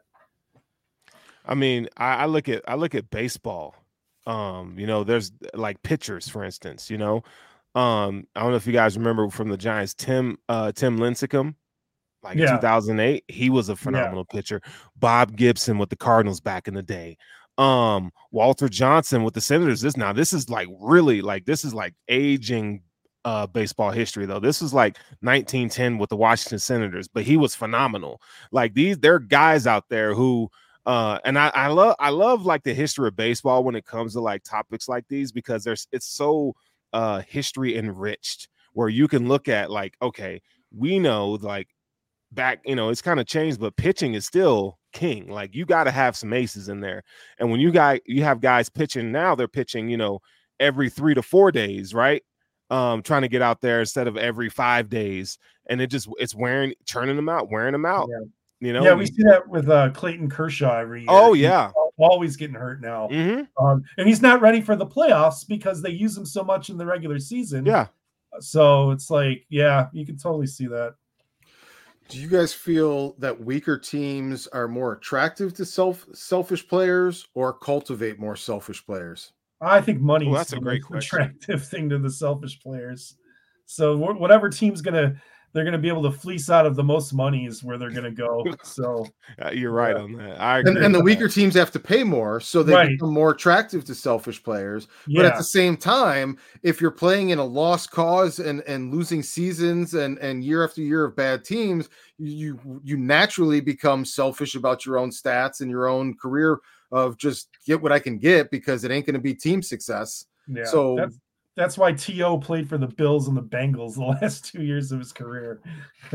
I 1.45 1.55
mean, 1.55 1.89
I, 1.97 2.15
I 2.15 2.27
look 2.27 2.49
at 2.49 2.63
I 2.69 2.75
look 2.77 2.95
at 2.95 3.11
baseball. 3.11 3.75
Um, 4.27 4.79
you 4.79 4.87
know, 4.87 5.05
there's 5.05 5.33
like 5.55 5.83
pitchers, 5.83 6.29
for 6.29 6.45
instance. 6.45 6.91
You 6.91 6.99
know, 6.99 7.17
um, 7.75 8.27
I 8.37 8.41
don't 8.41 8.51
know 8.51 8.57
if 8.57 8.67
you 8.67 8.73
guys 8.73 8.97
remember 8.97 9.29
from 9.31 9.49
the 9.49 9.57
Giants, 9.57 9.95
Tim 9.95 10.39
uh, 10.49 10.71
Tim 10.73 10.99
Lincecum, 10.99 11.55
like 12.23 12.37
Yeah. 12.37 12.57
2008. 12.57 13.25
He 13.29 13.51
was 13.51 13.69
a 13.69 13.75
phenomenal 13.75 14.25
pitcher. 14.25 14.61
Bob 14.97 15.35
Gibson 15.35 15.79
with 15.79 15.89
the 15.89 15.97
Cardinals 15.97 16.41
back 16.41 16.69
in 16.69 16.75
the 16.75 16.83
day. 16.83 17.17
Um, 17.59 18.13
Walter 18.31 18.69
Johnson 18.69 19.25
with 19.25 19.35
the 19.35 19.41
Senators. 19.41 19.81
This 19.81 19.97
now 19.97 20.13
this 20.13 20.33
is 20.33 20.49
like 20.51 20.69
really 20.81 21.23
like 21.23 21.47
this 21.47 21.65
is 21.65 21.75
like 21.75 21.95
aging 22.09 22.83
uh 23.25 23.47
baseball 23.47 23.91
history 23.91 24.27
though. 24.27 24.41
This 24.41 24.61
was 24.63 24.73
like 24.75 24.97
1910 25.21 25.99
with 25.99 26.11
the 26.11 26.17
Washington 26.17 26.59
Senators, 26.59 27.09
but 27.09 27.23
he 27.25 27.37
was 27.37 27.55
phenomenal. 27.55 28.21
Like 28.53 28.75
these, 28.75 28.99
there 28.99 29.15
are 29.17 29.21
guys 29.21 29.67
out 29.67 29.85
there 29.91 30.15
who 30.15 30.51
Uh, 30.87 31.19
and 31.25 31.39
I, 31.39 31.51
I 31.55 31.69
love 31.69 31.95
I 32.01 32.09
love 32.11 32.47
like 32.47 32.63
the 32.65 32.73
history 32.75 33.07
of 33.09 33.17
baseball 33.17 33.65
when 33.65 33.77
it 33.77 33.85
comes 33.85 34.15
to 34.15 34.21
like 34.21 34.43
topics 34.45 34.89
like 34.89 35.05
these 35.09 35.31
because 35.33 35.63
there's 35.63 35.87
it's 35.93 36.07
so 36.09 36.55
uh 36.95 37.21
history 37.29 37.77
enriched 37.77 38.49
where 38.73 38.89
you 38.89 39.07
can 39.07 39.29
look 39.29 39.49
at 39.49 39.71
like 39.71 39.95
okay 40.01 40.41
we 40.75 40.99
know 40.99 41.33
like 41.43 41.69
back 42.33 42.61
you 42.65 42.75
know 42.75 42.89
it's 42.91 43.03
kind 43.03 43.21
of 43.21 43.27
changed 43.27 43.61
but 43.61 43.77
pitching 43.77 44.15
is 44.15 44.25
still 44.27 44.79
king 44.93 45.29
like 45.29 45.55
you 45.55 45.65
got 45.67 45.85
to 45.85 45.91
have 45.91 46.17
some 46.17 46.33
aces 46.33 46.69
in 46.69 46.81
there 46.81 47.03
and 47.39 47.51
when 47.51 47.61
you 47.61 47.71
got 47.73 48.01
you 48.07 48.23
have 48.25 48.41
guys 48.41 48.69
pitching 48.69 49.13
now 49.13 49.35
they're 49.35 49.49
pitching 49.49 49.89
you 49.89 49.97
know 49.97 50.21
every 50.61 50.89
three 50.91 51.15
to 51.15 51.23
four 51.23 51.53
days 51.53 51.93
right 51.95 52.23
um 52.71 53.03
trying 53.03 53.23
to 53.23 53.29
get 53.29 53.43
out 53.43 53.61
there 53.61 53.81
instead 53.81 54.07
of 54.07 54.17
every 54.17 54.49
five 54.49 54.89
days 54.89 55.39
and 55.67 55.81
it 55.81 55.89
just 55.89 56.09
it's 56.19 56.35
wearing 56.35 56.73
churning 56.85 57.17
them 57.17 57.29
out 57.29 57.51
wearing 57.51 57.73
them 57.73 57.85
out 57.87 58.09
Yeah. 58.11 58.25
you 58.69 58.73
know 58.73 58.85
yeah, 58.85 58.95
we 58.95 59.07
see 59.07 59.23
that 59.25 59.49
with 59.49 59.69
uh, 59.69 59.91
Clayton 59.91 60.31
Kershaw 60.31 60.79
every 60.79 61.01
year. 61.01 61.09
oh 61.11 61.33
He's 61.33 61.43
yeah 61.43 61.73
always 61.99 62.37
getting 62.37 62.55
hurt 62.57 62.81
now, 62.81 63.09
hmm 63.09 63.43
um, 63.63 63.83
and 63.99 64.09
he's 64.09 64.23
not 64.23 64.41
ready 64.41 64.61
for 64.63 64.75
the 64.75 64.87
playoffs 64.87 65.47
because 65.47 65.83
they 65.83 65.91
use 65.91 66.17
him 66.17 66.25
so 66.25 66.43
much 66.43 66.71
in 66.71 66.79
the 66.79 66.87
regular 66.87 67.19
season. 67.19 67.67
yeah 67.67 67.89
So 68.39 68.91
it's 68.93 69.11
like, 69.11 69.45
yeah, 69.51 69.89
you 69.93 70.07
can 70.07 70.17
totally 70.17 70.47
see 70.47 70.67
that. 70.69 70.95
Do 72.09 72.19
you 72.19 72.27
guys 72.29 72.53
feel 72.53 73.13
that 73.19 73.45
weaker 73.45 73.79
teams 73.79 74.47
are 74.49 74.67
more 74.67 74.95
attractive 74.95 75.55
to 75.55 75.65
self 75.65 76.07
selfish 76.13 76.67
players 76.67 77.29
or 77.35 77.53
cultivate 77.53 78.19
more 78.19 78.35
selfish 78.37 78.85
players? 78.85 79.33
I 79.61 79.81
think 79.81 80.01
money 80.01 80.29
Ooh, 80.29 80.33
is 80.33 80.39
that's 80.39 80.53
a 80.53 80.57
the 80.57 80.63
great 80.63 80.83
most 80.83 80.91
question. 80.91 81.21
attractive 81.21 81.65
thing 81.69 81.89
to 81.91 81.99
the 81.99 82.11
selfish 82.11 82.61
players. 82.61 83.17
So 83.67 83.97
wh- 83.97 84.19
whatever 84.21 84.49
team's 84.49 84.81
gonna 84.83 85.15
they're 85.53 85.65
gonna 85.65 85.79
be 85.79 85.89
able 85.89 86.03
to 86.05 86.13
fleece 86.13 86.49
out 86.49 86.67
of 86.67 86.77
the 86.77 86.85
most 86.85 87.13
money 87.13 87.47
is 87.47 87.63
where 87.63 87.77
they're 87.77 87.91
gonna 87.91 88.11
go. 88.11 88.47
So 88.63 89.07
Uh, 89.43 89.51
you're 89.51 89.73
right 89.73 89.97
Yeah. 89.97 90.03
on 90.03 90.13
that 90.13 90.41
i 90.41 90.59
And, 90.59 90.69
agree 90.69 90.85
and 90.87 90.95
the 90.95 91.01
weaker 91.01 91.27
that. 91.27 91.35
teams 91.35 91.55
have 91.55 91.71
to 91.73 91.81
pay 91.81 92.05
more, 92.05 92.41
so 92.41 92.63
they 92.63 92.75
Right. 92.75 92.91
become 92.91 93.13
more 93.13 93.31
attractive 93.31 93.85
to 93.87 93.95
selfish 93.95 94.43
players. 94.43 94.89
But 95.07 95.25
at 95.25 95.37
the 95.37 95.45
same 95.45 95.77
time, 95.77 96.39
if 96.63 96.81
you're 96.81 96.91
playing 96.91 97.31
in 97.31 97.39
a 97.39 97.45
lost 97.45 97.91
cause 97.91 98.39
and 98.39 98.61
and 98.63 98.93
losing 98.93 99.23
seasons 99.23 99.95
and 99.95 100.19
and 100.19 100.45
year 100.45 100.65
after 100.65 100.81
year 100.83 101.05
of 101.05 101.17
bad 101.17 101.45
teams, 101.45 101.89
you 102.19 102.81
you 102.85 102.97
naturally 102.97 103.61
become 103.61 104.05
selfish 104.05 104.55
about 104.55 104.85
your 104.87 104.99
own 104.99 105.11
stats 105.11 105.61
and 105.61 105.71
your 105.71 105.89
own 105.89 106.15
career 106.17 106.59
of 106.93 107.17
just 107.19 107.49
get 107.67 107.81
what 107.81 107.93
I 107.93 107.99
can 107.99 108.19
get 108.19 108.51
because 108.51 108.85
it 108.85 108.91
ain't 108.91 109.07
going 109.07 109.15
to 109.15 109.21
be 109.21 109.35
team 109.35 109.63
success. 109.63 110.27
yeah. 110.49 110.65
so- 110.65 110.97
that's 110.97 111.19
that's 111.57 111.77
why 111.77 111.93
To 111.93 112.39
played 112.39 112.69
for 112.69 112.79
the 112.79 112.87
Bills 112.87 113.29
and 113.29 113.37
the 113.37 113.43
Bengals 113.43 113.95
the 113.97 114.03
last 114.05 114.47
two 114.47 114.63
years 114.63 114.93
of 114.93 114.99
his 114.99 115.13
career. 115.13 115.61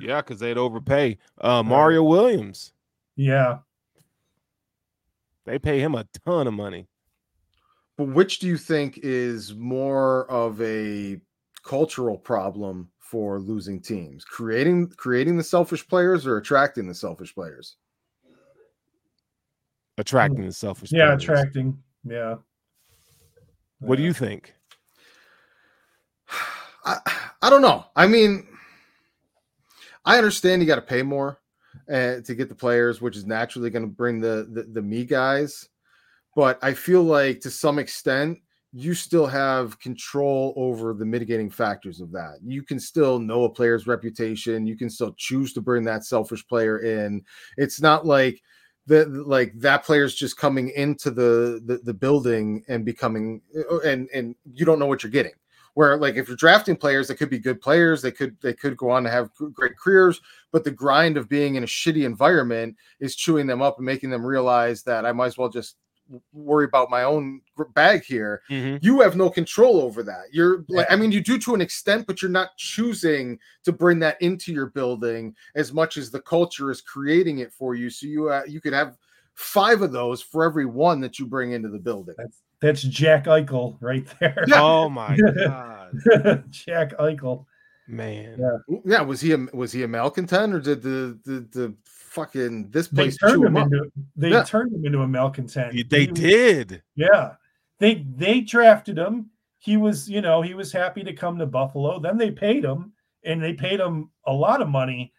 yeah 0.00 0.20
because 0.20 0.38
they'd 0.38 0.58
overpay 0.58 1.16
uh 1.40 1.62
mario 1.62 2.02
williams 2.02 2.72
yeah, 3.16 3.58
they 5.44 5.58
pay 5.58 5.80
him 5.80 5.94
a 5.94 6.04
ton 6.26 6.46
of 6.46 6.54
money 6.54 6.88
But 7.96 8.08
which 8.08 8.38
do 8.38 8.46
you 8.48 8.56
think 8.56 8.98
is 9.02 9.54
more 9.54 10.30
of 10.30 10.60
a 10.60 11.20
cultural 11.64 12.16
problem 12.18 12.90
for 12.98 13.38
losing 13.38 13.80
teams? 13.80 14.24
Creating 14.24 14.88
creating 14.96 15.36
the 15.36 15.44
selfish 15.44 15.86
players 15.86 16.26
or 16.26 16.38
attracting 16.38 16.88
the 16.88 16.94
selfish 16.94 17.34
players? 17.34 17.76
Attracting 20.02 20.44
the 20.44 20.52
selfish 20.52 20.92
yeah, 20.92 21.06
players. 21.06 21.22
attracting. 21.22 21.78
Yeah. 22.04 22.36
what 23.78 23.96
do 23.96 24.02
you 24.02 24.12
think 24.12 24.54
I, 26.84 26.98
I 27.40 27.50
don't 27.50 27.62
know. 27.62 27.84
I 27.94 28.06
mean, 28.06 28.46
I 30.04 30.18
understand 30.18 30.62
you 30.62 30.66
got 30.66 30.76
to 30.76 30.82
pay 30.82 31.02
more 31.02 31.38
uh, 31.88 32.20
to 32.20 32.34
get 32.34 32.48
the 32.48 32.54
players, 32.54 33.00
which 33.00 33.16
is 33.16 33.24
naturally 33.26 33.70
going 33.70 33.84
to 33.84 33.88
bring 33.88 34.20
the, 34.20 34.48
the 34.50 34.64
the 34.64 34.82
me 34.82 35.04
guys. 35.04 35.68
But 36.34 36.58
I 36.62 36.74
feel 36.74 37.02
like 37.02 37.40
to 37.40 37.50
some 37.50 37.78
extent, 37.78 38.38
you 38.72 38.94
still 38.94 39.26
have 39.26 39.78
control 39.80 40.54
over 40.56 40.94
the 40.94 41.04
mitigating 41.04 41.50
factors 41.50 42.00
of 42.00 42.10
that. 42.12 42.38
You 42.42 42.62
can 42.62 42.80
still 42.80 43.18
know 43.18 43.44
a 43.44 43.50
player's 43.50 43.86
reputation. 43.86 44.66
You 44.66 44.76
can 44.76 44.88
still 44.88 45.14
choose 45.18 45.52
to 45.52 45.60
bring 45.60 45.84
that 45.84 46.04
selfish 46.04 46.46
player 46.48 46.78
in. 46.78 47.22
It's 47.58 47.80
not 47.80 48.06
like 48.06 48.40
the 48.86 49.06
like 49.06 49.52
that 49.56 49.84
player's 49.84 50.14
just 50.14 50.36
coming 50.36 50.70
into 50.70 51.10
the 51.10 51.62
the, 51.64 51.80
the 51.84 51.94
building 51.94 52.64
and 52.68 52.84
becoming 52.84 53.40
uh, 53.70 53.80
and 53.80 54.08
and 54.12 54.34
you 54.52 54.64
don't 54.64 54.78
know 54.78 54.86
what 54.86 55.02
you're 55.02 55.12
getting. 55.12 55.32
Where 55.74 55.96
like 55.96 56.16
if 56.16 56.28
you're 56.28 56.36
drafting 56.36 56.76
players 56.76 57.08
that 57.08 57.14
could 57.14 57.30
be 57.30 57.38
good 57.38 57.60
players 57.60 58.02
they 58.02 58.10
could 58.10 58.36
they 58.42 58.52
could 58.52 58.76
go 58.76 58.90
on 58.90 59.04
to 59.04 59.10
have 59.10 59.30
great 59.54 59.78
careers 59.78 60.20
but 60.50 60.64
the 60.64 60.70
grind 60.70 61.16
of 61.16 61.30
being 61.30 61.54
in 61.54 61.62
a 61.62 61.66
shitty 61.66 62.04
environment 62.04 62.76
is 63.00 63.16
chewing 63.16 63.46
them 63.46 63.62
up 63.62 63.78
and 63.78 63.86
making 63.86 64.10
them 64.10 64.22
realize 64.22 64.82
that 64.82 65.06
i 65.06 65.12
might 65.12 65.28
as 65.28 65.38
well 65.38 65.48
just 65.48 65.76
worry 66.32 66.64
about 66.64 66.90
my 66.90 67.04
own 67.04 67.40
bag 67.74 68.02
here 68.04 68.42
Mhm. 68.50 68.78
you 68.82 69.00
have 69.00 69.16
no 69.16 69.30
control 69.30 69.80
over 69.80 70.02
that 70.02 70.24
you're 70.32 70.64
like 70.68 70.86
i 70.90 70.96
mean 70.96 71.12
you 71.12 71.20
do 71.22 71.38
to 71.38 71.54
an 71.54 71.60
extent 71.60 72.06
but 72.06 72.20
you're 72.20 72.30
not 72.30 72.56
choosing 72.56 73.38
to 73.64 73.72
bring 73.72 73.98
that 74.00 74.20
into 74.20 74.52
your 74.52 74.66
building 74.66 75.34
as 75.54 75.72
much 75.72 75.96
as 75.96 76.10
the 76.10 76.20
culture 76.20 76.70
is 76.70 76.80
creating 76.80 77.38
it 77.38 77.52
for 77.52 77.74
you 77.74 77.88
so 77.88 78.06
you 78.06 78.28
uh, 78.30 78.42
you 78.46 78.60
could 78.60 78.72
have 78.72 78.96
five 79.34 79.80
of 79.80 79.92
those 79.92 80.20
for 80.22 80.44
every 80.44 80.66
one 80.66 81.00
that 81.00 81.18
you 81.18 81.26
bring 81.26 81.52
into 81.52 81.68
the 81.68 81.78
building 81.78 82.14
That's 82.18 82.40
that's 82.60 82.82
Jack 82.82 83.24
Eichel 83.24 83.76
right 83.80 84.06
there. 84.20 84.44
oh 84.52 84.88
my 84.88 85.16
god 85.36 86.44
Jack 86.50 86.96
Eichel. 86.98 87.46
man 87.88 88.38
Yeah. 88.38 88.76
Yeah, 88.84 89.00
was 89.02 89.20
he 89.20 89.32
a 89.32 89.38
was 89.52 89.72
he 89.72 89.82
a 89.82 89.88
malcontent 89.88 90.52
or 90.54 90.60
did 90.60 90.82
the 90.82 91.18
the 91.24 91.40
the 91.52 91.74
fucking 92.12 92.70
this 92.70 92.88
place. 92.88 93.14
They 93.14 93.18
place 93.18 93.18
turned 93.18 93.42
chew 93.42 93.46
him 93.46 93.56
him 93.56 93.62
into 93.72 93.92
they 94.16 94.30
Yeah. 94.30 94.42
turned 94.44 94.72
him 94.74 94.84
into 94.84 95.00
a 95.02 95.08
malcontent. 95.08 95.74
Y- 95.74 95.84
they 95.88 96.06
did 96.06 96.82
Yeah. 96.94 97.34
They 97.78 98.06
they 98.16 98.40
drafted 98.40 98.98
him. 98.98 99.30
He 99.58 99.76
was, 99.76 100.10
you 100.10 100.20
know, 100.20 100.42
he 100.42 100.54
was 100.54 100.72
happy 100.72 101.02
to 101.04 101.12
come 101.12 101.38
to 101.38 101.46
Buffalo. 101.46 101.98
Then 102.00 102.18
they 102.18 102.30
paid 102.30 102.64
him 102.64 102.92
and 103.24 103.42
they 103.42 103.54
paid 103.54 103.80
him 103.80 104.10
a 104.26 104.32
lot 104.32 104.60
of 104.60 104.68
money. 104.68 105.12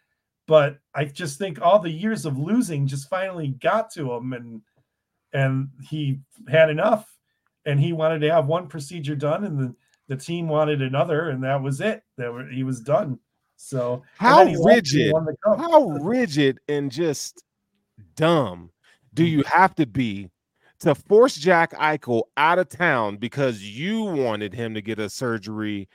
But 0.46 0.78
I 0.94 1.06
just 1.06 1.38
think 1.38 1.60
all 1.60 1.78
the 1.78 1.90
years 1.90 2.26
of 2.26 2.38
losing 2.38 2.86
just 2.86 3.08
finally 3.08 3.48
got 3.48 3.90
to 3.92 4.12
him 4.12 4.32
and 4.32 4.62
and 5.32 5.68
he 5.82 6.20
had 6.48 6.70
enough 6.70 7.10
and 7.66 7.80
he 7.80 7.92
wanted 7.92 8.20
to 8.20 8.30
have 8.30 8.46
one 8.46 8.68
procedure 8.68 9.16
done 9.16 9.44
and 9.44 9.58
the, 9.58 9.74
the 10.08 10.16
team 10.16 10.46
wanted 10.48 10.80
another 10.82 11.30
and 11.30 11.42
that 11.42 11.60
was 11.60 11.80
it. 11.80 12.02
That 12.18 12.48
he 12.52 12.62
was 12.62 12.80
done. 12.80 13.18
So 13.56 14.02
How 14.18 14.38
then 14.38 14.48
he 14.48 14.56
left 14.56 14.78
and 14.78 14.86
he 14.86 14.98
rigid? 15.00 15.12
won 15.12 15.24
the 15.24 15.36
cup. 15.42 15.58
how 15.58 15.86
rigid 15.88 16.60
and 16.68 16.90
just 16.92 17.42
dumb 18.16 18.70
do 19.14 19.24
you 19.24 19.42
have 19.44 19.74
to 19.76 19.86
be 19.86 20.30
to 20.80 20.94
force 20.94 21.36
Jack 21.36 21.72
Eichel 21.74 22.22
out 22.36 22.58
of 22.58 22.68
town 22.68 23.16
because 23.16 23.62
you 23.62 24.02
wanted 24.02 24.52
him 24.52 24.74
to 24.74 24.82
get 24.82 24.98
a 24.98 25.08
surgery 25.08 25.88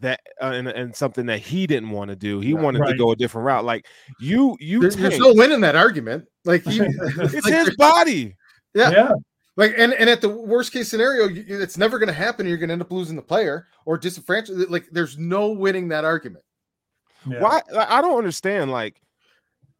that 0.00 0.20
uh, 0.40 0.46
and, 0.54 0.68
and 0.68 0.94
something 0.94 1.26
that 1.26 1.38
he 1.40 1.66
didn't 1.66 1.90
want 1.90 2.10
to 2.10 2.16
do. 2.16 2.38
He 2.40 2.52
Right. 2.54 2.62
wanted 2.62 2.86
to 2.86 2.94
go 2.96 3.10
a 3.12 3.16
different 3.16 3.46
route. 3.46 3.64
Like 3.64 3.86
you, 4.20 4.56
you 4.60 4.80
There- 4.80 4.90
there's 4.90 5.18
no 5.18 5.32
win 5.34 5.52
in 5.52 5.60
that 5.62 5.74
argument. 5.76 6.26
Like 6.44 6.64
he, 6.64 6.80
it's 6.80 7.44
like, 7.44 7.52
his 7.52 7.74
body. 7.76 8.36
Yeah. 8.74 8.90
yeah. 8.90 9.10
like 9.56 9.74
and 9.76 9.92
and 9.94 10.08
at 10.10 10.20
the 10.20 10.28
worst 10.28 10.72
case 10.72 10.88
scenario, 10.88 11.28
you, 11.28 11.44
it's 11.60 11.76
never 11.78 11.98
going 11.98 12.08
to 12.08 12.12
happen. 12.14 12.46
You're 12.46 12.58
going 12.58 12.68
to 12.68 12.74
end 12.74 12.82
up 12.82 12.92
losing 12.92 13.16
the 13.16 13.22
player 13.22 13.66
or 13.86 13.96
disenfranchised. 13.98 14.70
Like 14.70 14.86
there's 14.92 15.16
no 15.18 15.48
winning 15.50 15.88
that 15.88 16.04
argument. 16.04 16.44
Yeah. 17.28 17.40
Why? 17.40 17.62
Like, 17.70 17.88
I 17.88 18.00
don't 18.00 18.18
understand. 18.18 18.70
Like, 18.70 19.00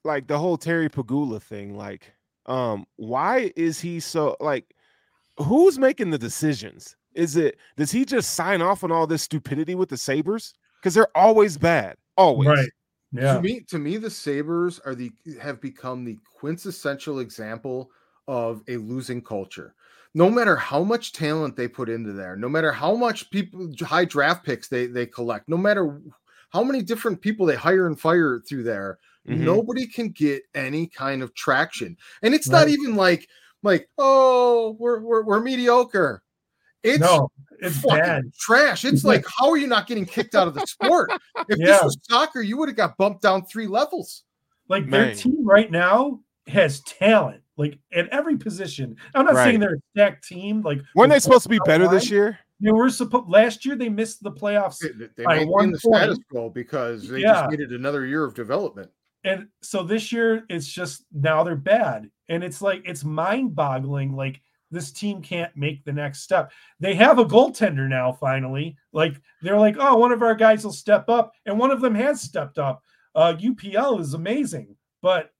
like 0.04 0.26
the 0.26 0.38
whole 0.38 0.56
Terry 0.56 0.88
Pegula 0.88 1.40
thing. 1.40 1.76
Like, 1.76 2.12
um, 2.46 2.86
why 2.96 3.52
is 3.56 3.80
he 3.80 4.00
so 4.00 4.36
like? 4.40 4.74
Who's 5.38 5.78
making 5.78 6.10
the 6.10 6.18
decisions? 6.18 6.96
Is 7.14 7.36
it 7.36 7.58
does 7.76 7.90
he 7.90 8.04
just 8.04 8.34
sign 8.34 8.62
off 8.62 8.84
on 8.84 8.92
all 8.92 9.06
this 9.06 9.22
stupidity 9.22 9.74
with 9.74 9.88
the 9.88 9.96
Sabres? 9.96 10.54
Because 10.80 10.94
they're 10.94 11.16
always 11.16 11.58
bad. 11.58 11.96
Always. 12.16 12.48
Right. 12.48 12.68
Yeah. 13.12 13.34
To 13.34 13.40
me, 13.40 13.60
to 13.68 13.78
me, 13.78 13.96
the 13.96 14.10
Sabres 14.10 14.78
are 14.84 14.94
the 14.94 15.10
have 15.40 15.60
become 15.60 16.04
the 16.04 16.18
quintessential 16.38 17.20
example 17.20 17.90
of 18.28 18.62
a 18.68 18.76
losing 18.76 19.22
culture. 19.22 19.74
No 20.14 20.30
matter 20.30 20.56
how 20.56 20.82
much 20.82 21.12
talent 21.12 21.56
they 21.56 21.68
put 21.68 21.88
into 21.88 22.12
there, 22.12 22.36
no 22.36 22.48
matter 22.48 22.72
how 22.72 22.94
much 22.94 23.30
people 23.30 23.70
high 23.80 24.04
draft 24.04 24.44
picks 24.44 24.68
they 24.68 24.86
they 24.86 25.06
collect, 25.06 25.48
no 25.48 25.56
matter 25.56 26.00
how 26.56 26.64
many 26.64 26.82
different 26.82 27.20
people 27.20 27.44
they 27.44 27.54
hire 27.54 27.86
and 27.86 28.00
fire 28.00 28.40
through 28.48 28.62
there, 28.62 28.98
Mhm. 29.28 29.40
nobody 29.40 29.86
can 29.86 30.08
get 30.08 30.42
any 30.54 30.86
kind 30.86 31.22
of 31.22 31.34
traction. 31.34 31.96
And 32.22 32.34
it's 32.34 32.48
not 32.48 32.68
even 32.68 32.96
like 32.96 33.28
like 33.62 33.88
oh 33.98 34.76
we're 34.78 35.00
we're, 35.00 35.22
we're 35.24 35.40
mediocre. 35.40 36.22
It's 36.82 37.00
no, 37.00 37.30
it's 37.58 37.78
fucking 37.80 37.98
bad. 37.98 38.22
trash. 38.38 38.84
It's 38.84 39.04
like, 39.04 39.24
how 39.38 39.50
are 39.50 39.56
you 39.56 39.66
not 39.66 39.86
getting 39.88 40.06
kicked 40.06 40.34
out 40.36 40.46
of 40.48 40.54
the 40.54 40.64
sport? 40.66 41.10
If 41.48 41.58
Yeah. 41.58 41.66
this 41.66 41.82
was 41.82 41.98
soccer, 42.02 42.40
you 42.40 42.56
would 42.58 42.68
have 42.68 42.76
got 42.76 42.96
bumped 42.96 43.22
down 43.22 43.44
three 43.46 43.66
levels. 43.66 44.22
Like 44.68 44.88
their 44.88 45.14
team 45.14 45.44
right 45.44 45.70
now 45.70 46.20
has 46.46 46.80
talent, 46.82 47.42
like 47.56 47.78
at 47.92 48.08
every 48.08 48.36
position. 48.36 48.96
I'm 49.14 49.26
not 49.26 49.34
saying 49.34 49.58
Right. 49.58 49.60
they're 49.60 49.74
a 49.74 49.80
stacked 49.94 50.28
team. 50.28 50.62
Like 50.62 50.80
Weren't 50.94 51.10
they 51.12 51.18
supposed 51.18 51.42
to 51.42 51.48
be 51.48 51.60
better 51.66 51.88
this 51.88 52.08
year? 52.10 52.38
They 52.60 52.72
were 52.72 52.88
supposed 52.90 53.28
last 53.28 53.64
year. 53.66 53.76
They 53.76 53.88
missed 53.90 54.22
the 54.22 54.32
playoffs, 54.32 54.78
They, 54.78 55.08
they 55.16 55.24
By 55.24 55.44
maintained 55.44 55.74
the 55.74 55.78
status 55.78 56.16
point. 56.16 56.28
quo 56.30 56.50
because 56.50 57.08
they 57.08 57.20
Yeah. 57.20 57.32
just 57.42 57.50
needed 57.50 57.72
another 57.72 58.06
year 58.06 58.24
of 58.24 58.34
development. 58.34 58.90
and 59.24 59.48
so 59.60 59.82
this 59.82 60.12
year 60.12 60.44
it's 60.48 60.66
just 60.68 61.04
now 61.12 61.42
they're 61.42 61.56
bad. 61.56 62.08
And 62.28 62.42
it's 62.44 62.62
like 62.62 62.82
it's 62.84 63.04
mind-boggling. 63.04 64.14
Like 64.16 64.40
this 64.70 64.90
team 64.92 65.20
can't 65.22 65.54
make 65.56 65.84
the 65.84 65.92
next 65.92 66.22
step. 66.22 66.50
They 66.80 66.94
have 66.94 67.18
a 67.18 67.24
goaltender 67.24 67.88
now, 67.88 68.12
finally. 68.12 68.76
Like 68.92 69.20
they're 69.42 69.58
like, 69.58 69.76
oh, 69.78 69.96
one 69.96 70.12
of 70.12 70.22
our 70.22 70.34
guys 70.34 70.64
will 70.64 70.72
step 70.72 71.08
up, 71.08 71.32
and 71.44 71.58
one 71.58 71.70
of 71.70 71.80
them 71.80 71.94
has 71.94 72.20
stepped 72.20 72.58
up. 72.58 72.82
Uh, 73.14 73.34
UPL 73.38 74.00
is 74.00 74.14
amazing, 74.14 74.76
but 75.02 75.30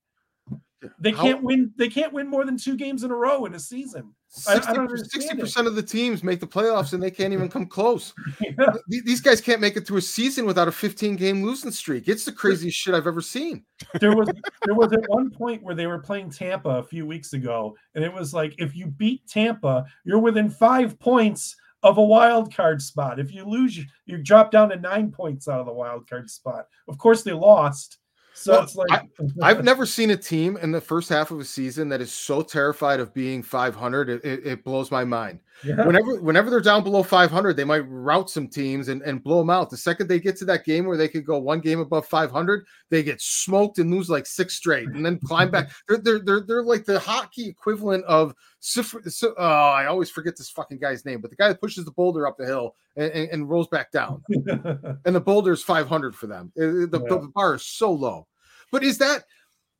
they 0.99 1.11
How- 1.11 1.23
can't 1.23 1.43
win. 1.43 1.71
They 1.77 1.89
can't 1.89 2.13
win 2.13 2.27
more 2.27 2.45
than 2.45 2.57
two 2.57 2.75
games 2.75 3.03
in 3.03 3.11
a 3.11 3.15
row 3.15 3.45
in 3.45 3.55
a 3.55 3.59
season. 3.59 4.13
I- 4.47 4.55
I 4.55 4.73
don't 4.73 4.79
understand 4.87 5.23
Sixty 5.23 5.37
it. 5.37 5.39
percent 5.39 5.67
of 5.67 5.75
the 5.75 5.81
teams 5.81 6.23
make 6.23 6.39
the 6.39 6.45
playoffs 6.47 6.93
and 6.93 7.01
they 7.01 7.09
can't 7.09 7.33
even 7.33 7.49
come 7.49 7.65
close. 7.65 8.13
Th- 8.39 8.57
These 9.05 9.21
guys 9.21 9.41
can't 9.41 9.61
make 9.61 9.75
it 9.77 9.87
through 9.87 9.97
a 9.97 10.01
season 10.01 10.45
without 10.45 10.67
a 10.67 10.71
15 10.71 11.15
game 11.15 11.43
losing 11.43 11.71
streak. 11.71 12.07
It's 12.07 12.25
the 12.25 12.31
craziest 12.31 12.77
shit 12.77 12.93
I've 12.93 13.07
ever 13.07 13.21
seen. 13.21 13.63
there 13.99 14.15
was 14.15 14.29
there 14.65 14.75
was 14.75 14.91
at 14.93 15.03
one 15.07 15.31
point 15.31 15.63
where 15.63 15.75
they 15.75 15.87
were 15.87 15.99
playing 15.99 16.29
Tampa 16.29 16.69
a 16.69 16.83
few 16.83 17.05
weeks 17.07 17.33
ago, 17.33 17.75
and 17.95 18.03
it 18.03 18.13
was 18.13 18.33
like 18.33 18.53
if 18.59 18.75
you 18.75 18.87
beat 18.87 19.25
Tampa, 19.27 19.85
you're 20.03 20.19
within 20.19 20.49
five 20.49 20.99
points 20.99 21.55
of 21.83 21.97
a 21.97 22.03
wild 22.03 22.53
card 22.53 22.81
spot. 22.81 23.19
If 23.19 23.31
you 23.33 23.45
lose, 23.45 23.77
you, 23.77 23.85
you 24.05 24.17
drop 24.17 24.51
down 24.51 24.69
to 24.69 24.75
nine 24.75 25.11
points 25.11 25.47
out 25.47 25.59
of 25.59 25.65
the 25.67 25.73
wild 25.73 26.09
card 26.09 26.29
spot. 26.29 26.65
Of 26.87 26.97
course, 26.97 27.23
they 27.23 27.33
lost. 27.33 27.97
So 28.37 28.51
Well, 28.53 28.63
it's 28.63 28.75
like 28.75 29.01
I've 29.41 29.63
never 29.63 29.87
seen 29.87 30.11
a 30.11 30.15
team 30.15 30.57
in 30.57 30.71
the 30.71 30.79
first 30.79 31.09
half 31.09 31.31
of 31.31 31.39
a 31.39 31.43
season 31.43 31.89
that 31.89 32.01
is 32.01 32.11
so 32.11 32.43
terrified 32.43 32.99
of 32.99 33.11
being 33.11 33.41
500. 33.41 34.09
It, 34.09 34.21
it, 34.23 34.63
blows 34.63 34.91
my 34.91 35.03
mind. 35.03 35.39
Yeah. 35.63 35.83
Whenever, 35.83 36.21
whenever 36.21 36.51
they're 36.51 36.61
down 36.61 36.83
below 36.83 37.01
500, 37.01 37.57
they 37.57 37.63
might 37.63 37.79
route 37.87 38.29
some 38.29 38.47
teams 38.47 38.89
and, 38.89 39.01
and 39.01 39.23
blow 39.23 39.39
them 39.39 39.49
out. 39.49 39.71
The 39.71 39.77
second 39.77 40.07
they 40.07 40.19
get 40.19 40.37
to 40.37 40.45
that 40.45 40.65
game 40.65 40.85
where 40.85 40.97
they 40.97 41.07
could 41.07 41.25
go 41.25 41.39
one 41.39 41.61
game 41.61 41.79
above 41.79 42.05
500, 42.05 42.63
they 42.91 43.01
get 43.01 43.19
smoked 43.19 43.79
and 43.79 43.89
lose 43.89 44.07
like 44.07 44.27
six 44.27 44.53
straight, 44.53 44.87
and 44.89 45.03
then 45.03 45.19
climb 45.25 45.49
back. 45.49 45.71
They're 45.87 45.97
they're 45.97 46.19
they're, 46.19 46.41
they're 46.41 46.63
like 46.63 46.85
the 46.85 46.99
hockey 46.99 47.47
equivalent 47.47 48.05
of. 48.05 48.35
Sif- 48.59 48.95
Si- 49.07 49.27
Oh, 49.37 49.43
I 49.43 49.85
always 49.85 50.09
forget 50.09 50.35
this 50.37 50.49
fucking 50.49 50.79
guy's 50.79 51.05
name, 51.05 51.21
but 51.21 51.29
the 51.29 51.35
guy 51.37 51.47
that 51.47 51.61
pushes 51.61 51.85
the 51.85 51.91
boulder 51.91 52.27
up 52.27 52.37
the 52.37 52.45
hill 52.45 52.75
and, 52.95 53.11
and, 53.11 53.29
and 53.29 53.49
rolls 53.49 53.67
back 53.67 53.91
down 53.91 54.23
and 54.29 55.15
the 55.15 55.21
boulder 55.21 55.51
is 55.51 55.63
500 55.63 56.15
for 56.15 56.27
them. 56.27 56.51
Uh, 56.57 56.87
The, 56.89 56.99
Yeah. 57.03 57.07
the 57.17 57.31
bar 57.33 57.55
is 57.55 57.63
so 57.65 57.91
low. 57.91 58.27
But 58.71 58.83
is 58.83 58.97
that 58.97 59.23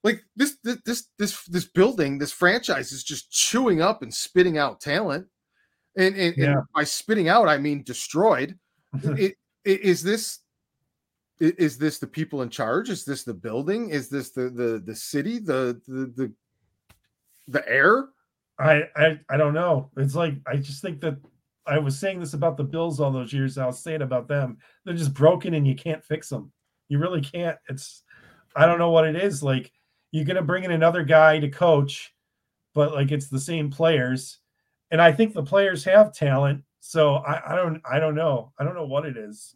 like 0.03 0.21
this 0.36 0.57
this 0.63 1.09
this 1.17 1.43
this 1.45 1.65
building, 1.65 2.17
this 2.19 2.32
franchise 2.32 2.91
is 2.91 3.03
just 3.03 3.32
chewing 3.32 3.82
up 3.82 4.03
and 4.03 4.13
spitting 4.13 4.57
out 4.57 4.80
talent. 4.80 5.28
And, 5.97 6.15
and, 6.15 6.38
and 6.38 6.61
by 6.75 6.84
spitting 6.84 7.28
out, 7.28 7.49
I 7.49 7.57
mean 7.57 7.82
destroyed. 7.84 8.57
it, 9.03 9.36
it, 9.65 9.82
is 9.82 10.03
this 10.03 10.39
is 11.39 11.78
this 11.78 11.97
the 11.99 12.07
people 12.07 12.43
in 12.43 12.49
charge? 12.49 12.89
Is 12.91 13.03
this 13.03 13.23
the 13.23 13.34
building? 13.34 13.89
Is 13.89 14.07
this 14.07 14.30
the 14.30 14.49
the 14.51 14.82
the 14.86 14.95
city? 14.95 15.39
The 15.39 15.82
the 15.88 16.13
the 16.15 16.34
the 17.47 17.67
air? 17.67 18.09
I, 18.60 18.84
I 18.95 19.20
I 19.30 19.38
don't 19.38 19.53
know. 19.53 19.91
It's 19.97 20.16
like 20.16 20.36
I 20.47 20.58
just 20.58 20.82
think 20.82 21.01
that 21.01 21.18
I 21.66 21.78
was 21.78 21.99
saying 21.99 22.20
this 22.20 22.34
about 22.34 22.58
the 22.58 22.64
Bills 22.64 22.99
all 22.99 23.12
those 23.12 23.34
years. 23.34 23.58
I 23.58 23.66
was 23.66 23.80
saying 23.80 24.01
about 24.01 24.28
them. 24.28 24.58
They're 24.86 24.95
just 24.95 25.14
broken 25.14 25.53
and 25.53 25.68
you 25.68 25.76
can't 25.76 26.03
fix 26.03 26.30
them. 26.30 26.51
You 26.88 26.99
really 26.99 27.22
can't. 27.22 27.58
It's 27.70 28.03
I 28.55 28.66
don't 28.66 28.80
know 28.80 28.91
what 28.91 29.05
it 29.05 29.16
is. 29.16 29.43
Like 29.43 29.72
you're 30.12 30.26
gonna 30.26 30.41
bring 30.41 30.64
in 30.64 30.72
another 30.72 31.03
guy 31.03 31.39
to 31.39 31.49
coach, 31.49 32.14
but 32.74 32.93
like 32.93 33.12
it's 33.12 33.28
the 33.28 33.39
same 33.39 33.70
players. 33.70 34.39
And 34.91 35.01
I 35.01 35.12
think 35.12 35.34
the 35.34 35.43
players 35.43 35.84
have 35.84 36.14
talent. 36.14 36.64
So 36.80 37.16
I, 37.16 37.53
I 37.53 37.55
don't 37.55 37.82
I 37.89 37.99
don't 37.99 38.16
know. 38.16 38.53
I 38.58 38.64
don't 38.64 38.76
know 38.76 38.86
what 38.86 39.05
it 39.05 39.18
is. 39.18 39.55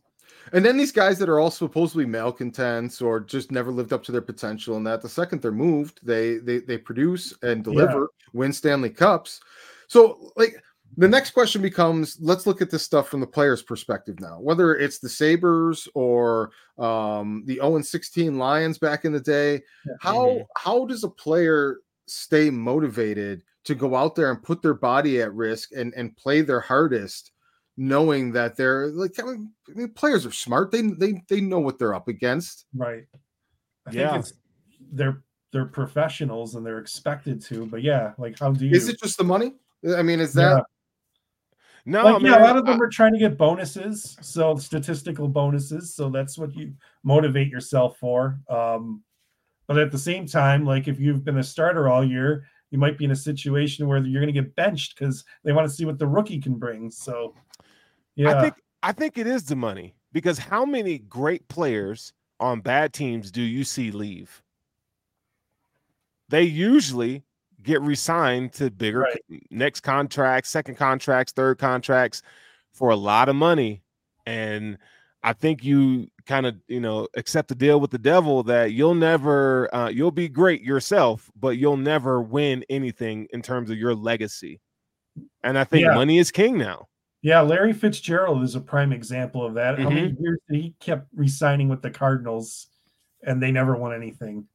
And 0.53 0.65
then 0.65 0.77
these 0.77 0.91
guys 0.91 1.17
that 1.19 1.29
are 1.29 1.39
all 1.39 1.51
supposedly 1.51 2.05
malcontents 2.05 3.01
or 3.01 3.19
just 3.19 3.51
never 3.51 3.71
lived 3.71 3.93
up 3.93 4.03
to 4.03 4.11
their 4.11 4.21
potential, 4.21 4.75
and 4.77 4.85
that 4.87 5.01
the 5.01 5.09
second 5.09 5.41
they're 5.41 5.51
moved, 5.51 5.99
they 6.03 6.37
they 6.37 6.59
they 6.59 6.77
produce 6.77 7.33
and 7.41 7.63
deliver, 7.63 8.09
win 8.33 8.51
Stanley 8.53 8.89
Cups. 8.89 9.39
So 9.87 10.31
like 10.35 10.55
the 10.97 11.07
next 11.07 11.31
question 11.31 11.61
becomes 11.61 12.17
let's 12.19 12.45
look 12.45 12.61
at 12.61 12.69
this 12.69 12.83
stuff 12.83 13.07
from 13.07 13.21
the 13.21 13.27
player's 13.27 13.61
perspective 13.63 14.19
now, 14.19 14.39
whether 14.41 14.75
it's 14.75 14.99
the 14.99 15.09
Sabres 15.09 15.87
or 15.93 16.51
um 16.77 17.43
the 17.45 17.55
0 17.55 17.81
16 17.81 18.37
Lions 18.37 18.77
back 18.77 19.05
in 19.05 19.13
the 19.13 19.19
day. 19.21 19.61
How 19.99 20.25
Mhm. 20.27 20.45
how 20.57 20.85
does 20.85 21.03
a 21.03 21.09
player 21.09 21.77
stay 22.07 22.49
motivated 22.49 23.43
to 23.63 23.75
go 23.75 23.95
out 23.95 24.15
there 24.15 24.31
and 24.31 24.43
put 24.43 24.61
their 24.61 24.73
body 24.73 25.21
at 25.21 25.33
risk 25.33 25.71
and 25.71 25.93
and 25.95 26.15
play 26.17 26.41
their 26.41 26.59
hardest? 26.59 27.31
Knowing 27.81 28.31
that 28.31 28.55
they're 28.55 28.87
like 28.89 29.19
I 29.19 29.23
mean, 29.23 29.51
I 29.67 29.73
mean, 29.73 29.89
players 29.89 30.23
are 30.25 30.31
smart. 30.31 30.71
They 30.71 30.81
they 30.83 31.21
they 31.27 31.41
know 31.41 31.59
what 31.59 31.79
they're 31.79 31.95
up 31.95 32.07
against. 32.07 32.65
Right. 32.75 33.05
I 33.87 33.91
Yeah. 33.91 34.11
think 34.11 34.23
it's 34.23 34.33
they're 34.91 35.23
they're 35.51 35.65
professionals 35.65 36.55
and 36.55 36.65
they're 36.65 36.77
expected 36.77 37.41
to, 37.43 37.65
but 37.65 37.81
yeah, 37.81 38.13
like 38.19 38.37
how 38.39 38.51
do 38.51 38.65
you 38.67 38.75
Is 38.75 38.87
it 38.87 38.99
just 38.99 39.17
the 39.17 39.23
money? 39.23 39.53
I 39.97 40.03
mean, 40.03 40.19
is 40.19 40.35
Yeah. 40.35 40.55
that 40.55 40.65
No, 41.85 42.03
like, 42.03 42.15
I 42.15 42.17
mean, 42.19 42.27
yeah, 42.27 42.37
a 42.39 42.45
lot 42.45 42.57
of 42.57 42.67
I- 42.67 42.71
them 42.71 42.81
are 42.81 42.89
trying 42.89 43.13
to 43.13 43.19
get 43.19 43.37
bonuses, 43.37 44.15
so 44.21 44.55
statistical 44.55 45.27
bonuses. 45.27 45.95
So 45.95 46.09
that's 46.11 46.37
what 46.37 46.55
you 46.55 46.73
motivate 47.03 47.49
yourself 47.49 47.97
for. 47.97 48.39
Um, 48.47 49.03
but 49.65 49.79
at 49.79 49.91
the 49.91 49.97
same 49.97 50.27
time, 50.27 50.63
like 50.65 50.87
if 50.87 50.99
you've 50.99 51.23
been 51.25 51.39
a 51.39 51.43
starter 51.43 51.89
all 51.89 52.03
year, 52.05 52.45
you 52.69 52.77
might 52.77 52.97
be 52.97 53.05
in 53.05 53.11
a 53.11 53.15
situation 53.15 53.87
where 53.87 53.97
you're 53.97 54.21
going 54.21 54.33
to 54.33 54.41
get 54.41 54.55
benched 54.55 54.97
because 54.97 55.25
they 55.43 55.51
want 55.51 55.67
to 55.67 55.73
see 55.73 55.83
what 55.85 55.97
the 55.99 56.07
rookie 56.07 56.39
can 56.39 56.53
bring. 56.57 56.89
So, 56.91 57.33
yeah, 58.15 58.37
I 58.37 58.41
think 58.41 58.55
I 58.83 58.91
think 58.91 59.17
it 59.17 59.27
is 59.27 59.45
the 59.45 59.55
money 59.55 59.95
because 60.11 60.37
how 60.37 60.65
many 60.65 60.99
great 60.99 61.47
players 61.47 62.13
on 62.39 62.61
bad 62.61 62.93
teams 62.93 63.31
do 63.31 63.41
you 63.41 63.63
see 63.63 63.91
leave? 63.91 64.41
They 66.29 66.43
usually 66.43 67.23
get 67.61 67.81
re-signed 67.81 68.53
to 68.53 68.71
bigger 68.71 69.01
Right. 69.01 69.21
next 69.51 69.81
contracts, 69.81 70.49
second 70.49 70.75
contracts, 70.75 71.31
third 71.33 71.57
contracts 71.59 72.21
for 72.73 72.89
a 72.89 72.95
lot 72.95 73.29
of 73.29 73.35
money. 73.35 73.83
And 74.25 74.77
I 75.23 75.33
think 75.33 75.63
you 75.63 76.09
kind 76.25 76.45
of, 76.47 76.55
you 76.67 76.79
know, 76.79 77.07
accept 77.15 77.49
the 77.49 77.55
deal 77.55 77.79
with 77.79 77.91
the 77.91 77.99
devil 77.99 78.43
that 78.43 78.71
you'll 78.71 78.95
never 78.95 79.73
uh, 79.75 79.89
you'll 79.89 80.11
be 80.11 80.29
great 80.29 80.61
yourself, 80.63 81.29
but 81.35 81.57
you'll 81.57 81.77
never 81.77 82.21
win 82.21 82.65
anything 82.69 83.27
in 83.33 83.41
terms 83.41 83.69
of 83.69 83.77
your 83.77 83.93
legacy. 83.93 84.59
And 85.43 85.57
I 85.57 85.63
think 85.65 85.85
Yeah. 85.85 85.93
money 85.95 86.17
is 86.19 86.31
king 86.31 86.57
now. 86.57 86.87
Yeah, 87.21 87.41
Larry 87.41 87.73
Fitzgerald 87.73 88.43
is 88.43 88.55
a 88.55 88.59
prime 88.61 88.91
example 88.91 89.45
of 89.45 89.53
that. 89.53 89.77
Mm-hmm. 89.77 89.89
many 89.89 90.15
years 90.19 90.39
did 90.49 90.61
he 90.61 90.75
kept 90.79 91.07
re-signing 91.15 91.69
with 91.69 91.81
the 91.81 91.91
Cardinals, 91.91 92.67
and 93.23 93.41
they 93.41 93.51
never 93.51 93.75
won 93.75 93.93
anything. 93.93 94.47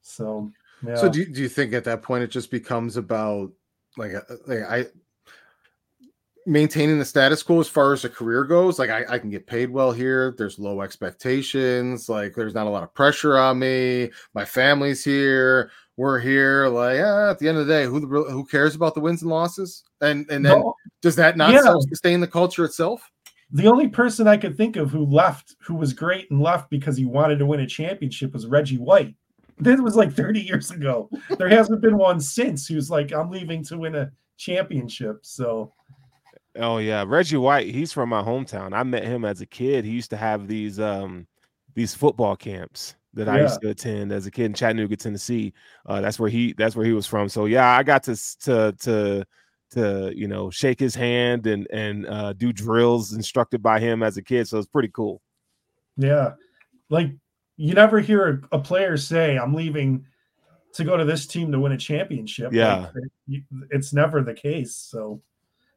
So, 0.00 0.50
yeah. 0.86 0.96
so? 0.96 1.08
Do 1.10 1.20
you, 1.20 1.26
do 1.26 1.42
you 1.42 1.48
think 1.48 1.74
at 1.74 1.84
that 1.84 2.02
point 2.02 2.24
it 2.24 2.30
just 2.30 2.50
becomes 2.50 2.96
about 2.96 3.52
like, 3.96 4.14
uh, 4.14 4.20
like 4.46 4.62
I 4.62 4.86
maintaining 6.46 6.98
the 6.98 7.04
status 7.04 7.42
quo 7.42 7.60
as 7.60 7.68
far 7.68 7.92
as 7.92 8.06
a 8.06 8.08
career 8.08 8.44
goes? 8.44 8.78
Like 8.78 8.88
I, 8.88 9.04
I 9.06 9.18
can 9.18 9.28
get 9.28 9.46
paid 9.46 9.68
well 9.68 9.92
here. 9.92 10.34
There's 10.38 10.58
low 10.58 10.80
expectations. 10.80 12.08
Like 12.08 12.34
there's 12.34 12.54
not 12.54 12.66
a 12.66 12.70
lot 12.70 12.82
of 12.82 12.94
pressure 12.94 13.36
on 13.36 13.58
me. 13.58 14.10
My 14.34 14.46
family's 14.46 15.04
here. 15.04 15.70
We're 15.98 16.18
here. 16.18 16.68
Like 16.68 17.00
ah, 17.02 17.30
at 17.30 17.38
the 17.38 17.48
end 17.48 17.58
of 17.58 17.66
the 17.66 17.72
day, 17.72 17.84
who 17.84 18.00
the, 18.00 18.06
who 18.06 18.46
cares 18.46 18.74
about 18.74 18.94
the 18.94 19.00
wins 19.00 19.20
and 19.20 19.30
losses? 19.30 19.84
And 20.00 20.30
and 20.30 20.46
then 20.46 20.60
No, 20.60 20.74
does 21.02 21.16
that 21.16 21.36
not 21.36 21.52
Yeah. 21.52 21.74
sustain 21.88 22.20
the 22.20 22.26
culture 22.26 22.64
itself? 22.64 23.10
the 23.50 23.66
only 23.66 23.88
person 23.88 24.28
I 24.28 24.36
could 24.36 24.58
think 24.58 24.76
of 24.76 24.90
who 24.90 25.06
left, 25.06 25.56
who 25.62 25.74
was 25.74 25.94
great 25.94 26.30
and 26.30 26.38
left 26.42 26.68
because 26.68 26.98
he 26.98 27.06
wanted 27.06 27.38
to 27.38 27.46
win 27.46 27.60
a 27.60 27.66
championship, 27.66 28.34
was 28.34 28.46
Reggie 28.46 28.76
White. 28.76 29.16
This 29.56 29.80
was 29.80 29.96
like 29.96 30.12
30 30.12 30.40
years 30.42 30.70
ago. 30.70 31.08
There 31.38 31.48
hasn't 31.48 31.80
been 31.80 31.96
one 31.96 32.20
since 32.20 32.66
who's 32.68 32.90
like, 32.90 33.10
I'm 33.10 33.30
leaving 33.30 33.64
to 33.64 33.78
win 33.78 33.94
a 33.94 34.10
championship. 34.36 35.20
So, 35.24 35.72
Oh 36.56 36.76
yeah, 36.78 37.04
Reggie 37.06 37.38
White. 37.38 37.72
He's 37.74 37.90
from 37.92 38.10
my 38.10 38.20
hometown. 38.22 38.74
I 38.74 38.82
met 38.82 39.04
him 39.04 39.24
as 39.24 39.40
a 39.40 39.46
kid. 39.46 39.84
He 39.84 39.92
used 39.92 40.10
to 40.10 40.16
have 40.18 40.46
these 40.46 40.78
um 40.78 41.26
these 41.74 41.94
football 41.94 42.36
camps 42.36 42.96
that 43.14 43.28
I 43.30 43.40
used 43.42 43.60
to 43.62 43.70
attend 43.70 44.12
as 44.12 44.26
a 44.26 44.30
kid 44.30 44.44
in 44.46 44.52
Chattanooga, 44.54 44.96
Tennessee. 44.96 45.54
Uh, 45.86 46.00
that's 46.02 46.18
where 46.18 46.28
he 46.30 46.52
that's 46.52 46.76
where 46.76 46.84
he 46.84 46.92
was 46.92 47.06
from. 47.06 47.28
So 47.30 47.46
yeah, 47.46 47.70
I 47.76 47.82
got 47.82 48.02
to 48.04 48.16
to 48.40 48.74
to 48.80 49.24
to 49.70 50.12
you 50.14 50.26
know 50.28 50.50
shake 50.50 50.80
his 50.80 50.94
hand 50.94 51.46
and 51.46 51.66
and 51.72 52.06
uh, 52.06 52.32
do 52.32 52.52
drills 52.52 53.12
instructed 53.12 53.62
by 53.62 53.80
him 53.80 54.02
as 54.02 54.16
a 54.16 54.22
kid. 54.22 54.48
So 54.48 54.58
it's 54.58 54.68
pretty 54.68 54.90
cool. 54.94 55.20
yeah, 55.96 56.32
like 56.90 57.10
you 57.56 57.74
never 57.74 57.98
hear 58.00 58.44
a, 58.52 58.56
a 58.56 58.58
player 58.60 58.96
say, 58.96 59.36
I'm 59.36 59.52
leaving 59.52 60.06
to 60.74 60.84
go 60.84 60.96
to 60.96 61.04
this 61.04 61.26
team 61.26 61.50
to 61.50 61.58
win 61.58 61.72
a 61.72 61.76
championship. 61.76 62.52
Yeah. 62.52 62.90
Like, 62.94 63.04
it- 63.28 63.42
it's 63.70 63.92
never 63.92 64.22
the 64.22 64.32
case. 64.34 64.76
So, 64.76 65.20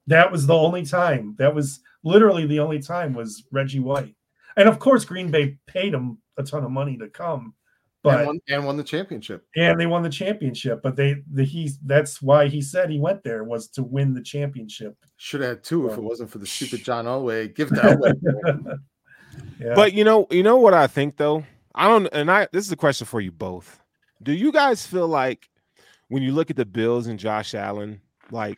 that 0.07 0.31
was 0.31 0.45
the 0.45 0.53
only 0.55 0.85
time. 0.85 1.35
That 1.39 1.55
was 1.55 1.79
literally 2.03 2.45
the 2.45 2.59
only 2.59 2.79
time 2.79 3.13
was 3.13 3.43
Reggie 3.51 3.79
White. 3.79 4.15
And 4.57 4.69
of 4.69 4.77
course, 4.79 5.05
Green 5.05 5.31
Bay 5.31 5.57
paid 5.65 5.93
him 5.93 6.19
a 6.37 6.43
ton 6.43 6.63
of 6.63 6.69
money 6.71 6.97
to 6.97 7.07
come. 7.09 7.55
But 8.03 8.19
and, 8.19 8.27
won, 8.27 8.39
and 8.49 8.65
won 8.65 8.77
the 8.77 8.83
championship. 8.83 9.45
and 9.55 9.79
they 9.79 9.85
won 9.85 10.01
the 10.01 10.09
championship. 10.09 10.81
But 10.81 10.95
they 10.95 11.17
the 11.31 11.43
he 11.43 11.71
that's 11.85 12.21
why 12.21 12.47
he 12.47 12.61
said 12.61 12.89
he 12.89 12.99
went 12.99 13.23
there 13.23 13.43
was 13.43 13.67
to 13.69 13.83
win 13.83 14.13
the 14.13 14.23
championship. 14.23 14.95
Should 15.17 15.41
have 15.41 15.49
had 15.49 15.63
two 15.63 15.87
if 15.87 15.97
it 15.97 16.03
wasn't 16.03 16.31
for 16.31 16.39
the 16.39 16.47
stupid 16.47 16.79
John 16.83 17.05
Elway. 17.05 17.53
Give 17.55 17.69
that 17.69 17.81
to 17.81 17.97
Elway. 17.97 18.77
yeah. 19.59 19.73
But 19.75 19.93
you 19.93 20.03
know, 20.03 20.25
you 20.31 20.41
know 20.41 20.57
what 20.57 20.73
I 20.73 20.87
think 20.87 21.17
though. 21.17 21.43
I 21.75 21.87
don't, 21.87 22.07
and 22.11 22.31
I. 22.31 22.47
This 22.51 22.65
is 22.65 22.71
a 22.71 22.77
question 22.77 23.05
for 23.05 23.21
you 23.21 23.31
both. 23.31 23.79
Do 24.23 24.33
you 24.33 24.51
guys 24.51 24.85
feel 24.85 25.07
like 25.07 25.47
when 26.09 26.23
you 26.23 26.31
look 26.31 26.49
at 26.49 26.55
the 26.55 26.65
Bills 26.65 27.07
and 27.07 27.19
Josh 27.19 27.53
Allen, 27.53 28.01
like 28.31 28.57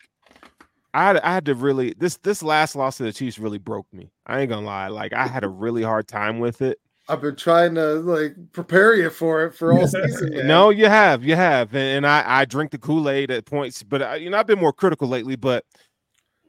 I 0.94 1.06
had, 1.06 1.18
I 1.20 1.34
had 1.34 1.46
to 1.46 1.56
really 1.56 1.94
this 1.98 2.18
this 2.18 2.42
last 2.42 2.76
loss 2.76 2.98
to 2.98 3.04
the 3.04 3.14
Chiefs 3.14 3.40
really 3.40 3.58
broke 3.58 3.92
me. 3.94 4.12
I 4.26 4.40
ain't 4.40 4.50
gonna 4.50 4.66
lie, 4.66 4.88
like 4.88 5.14
I 5.14 5.28
had 5.28 5.44
a 5.44 5.50
really 5.50 5.84
hard 5.84 6.08
time 6.08 6.40
with 6.40 6.62
it. 6.62 6.80
I've 7.10 7.22
been 7.22 7.36
trying 7.36 7.76
to 7.76 7.96
like 7.96 8.36
prepare 8.54 8.96
you 8.96 9.10
for 9.10 9.46
it 9.46 9.56
for 9.56 9.74
all 9.74 9.88
season. 9.88 10.30
Man. 10.32 10.48
no, 10.48 10.70
you 10.70 10.86
have, 10.86 11.24
you 11.24 11.36
have, 11.36 11.74
and, 11.74 11.98
and 11.98 12.08
I 12.08 12.24
I 12.26 12.46
drink 12.46 12.72
the 12.72 12.78
Kool 12.78 13.10
Aid 13.10 13.30
at 13.32 13.46
points, 13.46 13.84
but 13.84 14.02
I, 14.02 14.16
you 14.16 14.30
know 14.30 14.38
I've 14.38 14.48
been 14.48 14.60
more 14.60 14.74
critical 14.74 15.08
lately. 15.08 15.36
But 15.36 15.66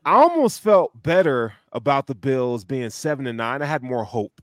I 0.04 0.12
almost 0.12 0.60
felt 0.60 1.02
better 1.02 1.54
about 1.72 2.06
the 2.06 2.14
Bills 2.14 2.64
being 2.64 2.90
seven 2.90 3.26
and 3.26 3.36
nine. 3.36 3.62
I 3.62 3.66
had 3.66 3.82
more 3.82 4.04
hope 4.04 4.40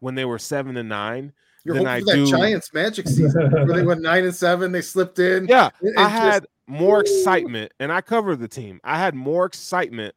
when 0.00 0.16
they 0.16 0.24
were 0.24 0.38
seven 0.38 0.76
and 0.76 0.88
nine. 0.88 1.32
You're 1.64 1.76
hoping 1.76 1.88
I 1.88 2.00
that 2.00 2.14
do. 2.14 2.26
Giants 2.26 2.72
magic 2.72 3.06
season 3.06 3.50
where 3.50 3.66
they 3.66 3.82
went 3.82 4.00
nine 4.00 4.24
and 4.24 4.34
seven, 4.34 4.72
they 4.72 4.82
slipped 4.82 5.18
in. 5.18 5.46
Yeah, 5.46 5.70
I 5.96 6.08
had 6.08 6.46
more 6.66 7.00
excitement, 7.00 7.72
and 7.78 7.92
I 7.92 8.00
covered 8.00 8.36
the 8.36 8.48
team. 8.48 8.80
I 8.82 8.98
had 8.98 9.14
more 9.14 9.44
excitement. 9.44 10.14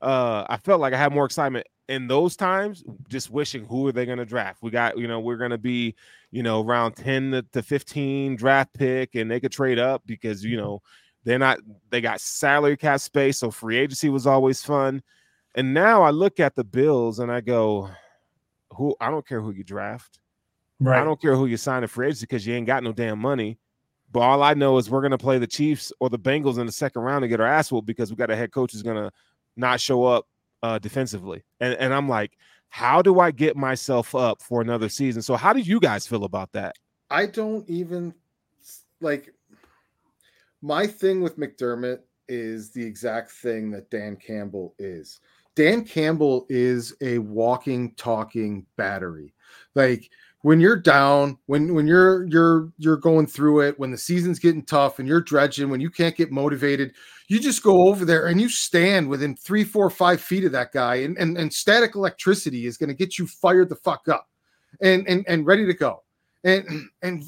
Uh, 0.00 0.44
I 0.48 0.58
felt 0.58 0.80
like 0.80 0.92
I 0.92 0.98
had 0.98 1.12
more 1.12 1.24
excitement 1.24 1.66
in 1.88 2.06
those 2.06 2.36
times, 2.36 2.82
just 3.08 3.30
wishing 3.30 3.64
who 3.64 3.86
are 3.86 3.92
they 3.92 4.06
going 4.06 4.18
to 4.18 4.24
draft? 4.24 4.62
We 4.62 4.70
got, 4.70 4.98
you 4.98 5.06
know, 5.06 5.20
we're 5.20 5.36
going 5.36 5.50
to 5.50 5.58
be, 5.58 5.94
you 6.30 6.42
know, 6.42 6.62
around 6.62 6.96
10 6.96 7.44
to 7.52 7.62
15 7.62 8.36
draft 8.36 8.72
pick 8.74 9.14
and 9.14 9.30
they 9.30 9.40
could 9.40 9.52
trade 9.52 9.78
up 9.78 10.02
because, 10.06 10.44
you 10.44 10.56
know, 10.56 10.82
they're 11.24 11.38
not, 11.38 11.58
they 11.90 12.00
got 12.00 12.20
salary 12.20 12.76
cap 12.76 13.00
space. 13.00 13.38
So 13.38 13.50
free 13.50 13.76
agency 13.76 14.08
was 14.08 14.26
always 14.26 14.62
fun. 14.62 15.02
And 15.54 15.72
now 15.74 16.02
I 16.02 16.10
look 16.10 16.40
at 16.40 16.54
the 16.54 16.64
Bills 16.64 17.18
and 17.18 17.30
I 17.30 17.40
go, 17.40 17.90
who, 18.70 18.96
I 19.00 19.10
don't 19.10 19.26
care 19.26 19.40
who 19.40 19.52
you 19.52 19.64
draft. 19.64 20.18
Right. 20.80 21.00
I 21.00 21.04
don't 21.04 21.20
care 21.20 21.36
who 21.36 21.46
you 21.46 21.56
sign 21.56 21.84
a 21.84 21.88
free 21.88 22.06
agency 22.06 22.24
because 22.24 22.46
you 22.46 22.54
ain't 22.54 22.66
got 22.66 22.82
no 22.82 22.92
damn 22.92 23.18
money. 23.18 23.58
But 24.10 24.20
all 24.20 24.42
I 24.42 24.54
know 24.54 24.78
is 24.78 24.90
we're 24.90 25.00
going 25.00 25.10
to 25.10 25.18
play 25.18 25.38
the 25.38 25.46
Chiefs 25.46 25.92
or 26.00 26.08
the 26.08 26.18
Bengals 26.18 26.58
in 26.58 26.66
the 26.66 26.72
second 26.72 27.02
round 27.02 27.24
and 27.24 27.30
get 27.30 27.40
our 27.40 27.46
ass 27.46 27.70
whooped 27.70 27.86
because 27.86 28.10
we 28.10 28.16
got 28.16 28.30
a 28.30 28.36
head 28.36 28.52
coach 28.52 28.72
who's 28.72 28.82
going 28.82 28.96
to 28.96 29.10
not 29.56 29.80
show 29.80 30.04
up 30.04 30.26
uh, 30.64 30.78
defensively. 30.78 31.44
And, 31.60 31.74
and 31.74 31.92
I'm 31.92 32.08
like, 32.08 32.38
how 32.70 33.02
do 33.02 33.20
I 33.20 33.30
get 33.30 33.54
myself 33.54 34.14
up 34.14 34.40
for 34.40 34.62
another 34.62 34.88
season? 34.88 35.20
So, 35.20 35.36
how 35.36 35.52
do 35.52 35.60
you 35.60 35.78
guys 35.78 36.06
feel 36.06 36.24
about 36.24 36.52
that? 36.52 36.74
I 37.10 37.26
don't 37.26 37.68
even 37.68 38.14
like 39.02 39.34
my 40.62 40.86
thing 40.86 41.20
with 41.20 41.38
McDermott 41.38 42.00
is 42.28 42.70
the 42.70 42.82
exact 42.82 43.30
thing 43.32 43.70
that 43.72 43.90
Dan 43.90 44.16
Campbell 44.16 44.74
is. 44.78 45.20
Dan 45.54 45.84
Campbell 45.84 46.46
is 46.48 46.96
a 47.02 47.18
walking, 47.18 47.94
talking 47.96 48.64
battery. 48.78 49.34
Like 49.74 50.10
when 50.44 50.60
you're 50.60 50.76
down, 50.76 51.38
when 51.46 51.72
when 51.72 51.86
you're 51.86 52.26
you're 52.26 52.70
you're 52.76 52.98
going 52.98 53.26
through 53.26 53.62
it, 53.62 53.78
when 53.78 53.90
the 53.90 53.96
season's 53.96 54.38
getting 54.38 54.62
tough 54.62 54.98
and 54.98 55.08
you're 55.08 55.22
dredging, 55.22 55.70
when 55.70 55.80
you 55.80 55.88
can't 55.88 56.14
get 56.14 56.30
motivated, 56.30 56.92
you 57.28 57.40
just 57.40 57.62
go 57.62 57.88
over 57.88 58.04
there 58.04 58.26
and 58.26 58.38
you 58.38 58.50
stand 58.50 59.08
within 59.08 59.34
three, 59.34 59.64
four, 59.64 59.88
five 59.88 60.20
feet 60.20 60.44
of 60.44 60.52
that 60.52 60.70
guy, 60.70 60.96
and 60.96 61.16
and, 61.16 61.38
and 61.38 61.50
static 61.50 61.94
electricity 61.94 62.66
is 62.66 62.76
going 62.76 62.90
to 62.90 62.94
get 62.94 63.18
you 63.18 63.26
fired 63.26 63.70
the 63.70 63.76
fuck 63.76 64.06
up, 64.06 64.28
and 64.82 65.08
and 65.08 65.24
and 65.26 65.46
ready 65.46 65.64
to 65.64 65.72
go, 65.72 66.02
and 66.44 66.90
and 67.00 67.24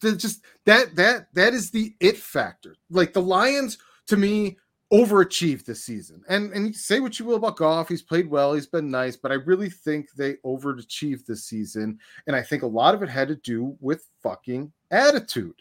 just 0.00 0.40
that 0.64 0.96
that 0.96 1.26
that 1.34 1.52
is 1.52 1.70
the 1.70 1.94
it 2.00 2.16
factor. 2.16 2.76
Like 2.88 3.12
the 3.12 3.20
Lions, 3.20 3.76
to 4.06 4.16
me, 4.16 4.56
overachieved 4.94 5.64
this 5.64 5.82
season. 5.82 6.22
And 6.28 6.52
and 6.52 6.74
say 6.74 7.00
what 7.00 7.18
you 7.18 7.24
will 7.24 7.36
about 7.36 7.56
Goff, 7.56 7.88
he's 7.88 8.02
played 8.02 8.30
well, 8.30 8.54
he's 8.54 8.68
been 8.68 8.90
nice, 8.90 9.16
but 9.16 9.32
I 9.32 9.34
really 9.34 9.68
think 9.68 10.12
they 10.12 10.34
overachieved 10.46 11.26
this 11.26 11.44
season. 11.44 11.98
And 12.28 12.36
I 12.36 12.42
think 12.42 12.62
a 12.62 12.66
lot 12.66 12.94
of 12.94 13.02
it 13.02 13.08
had 13.08 13.28
to 13.28 13.36
do 13.36 13.76
with 13.80 14.08
fucking 14.22 14.72
attitude. 14.92 15.56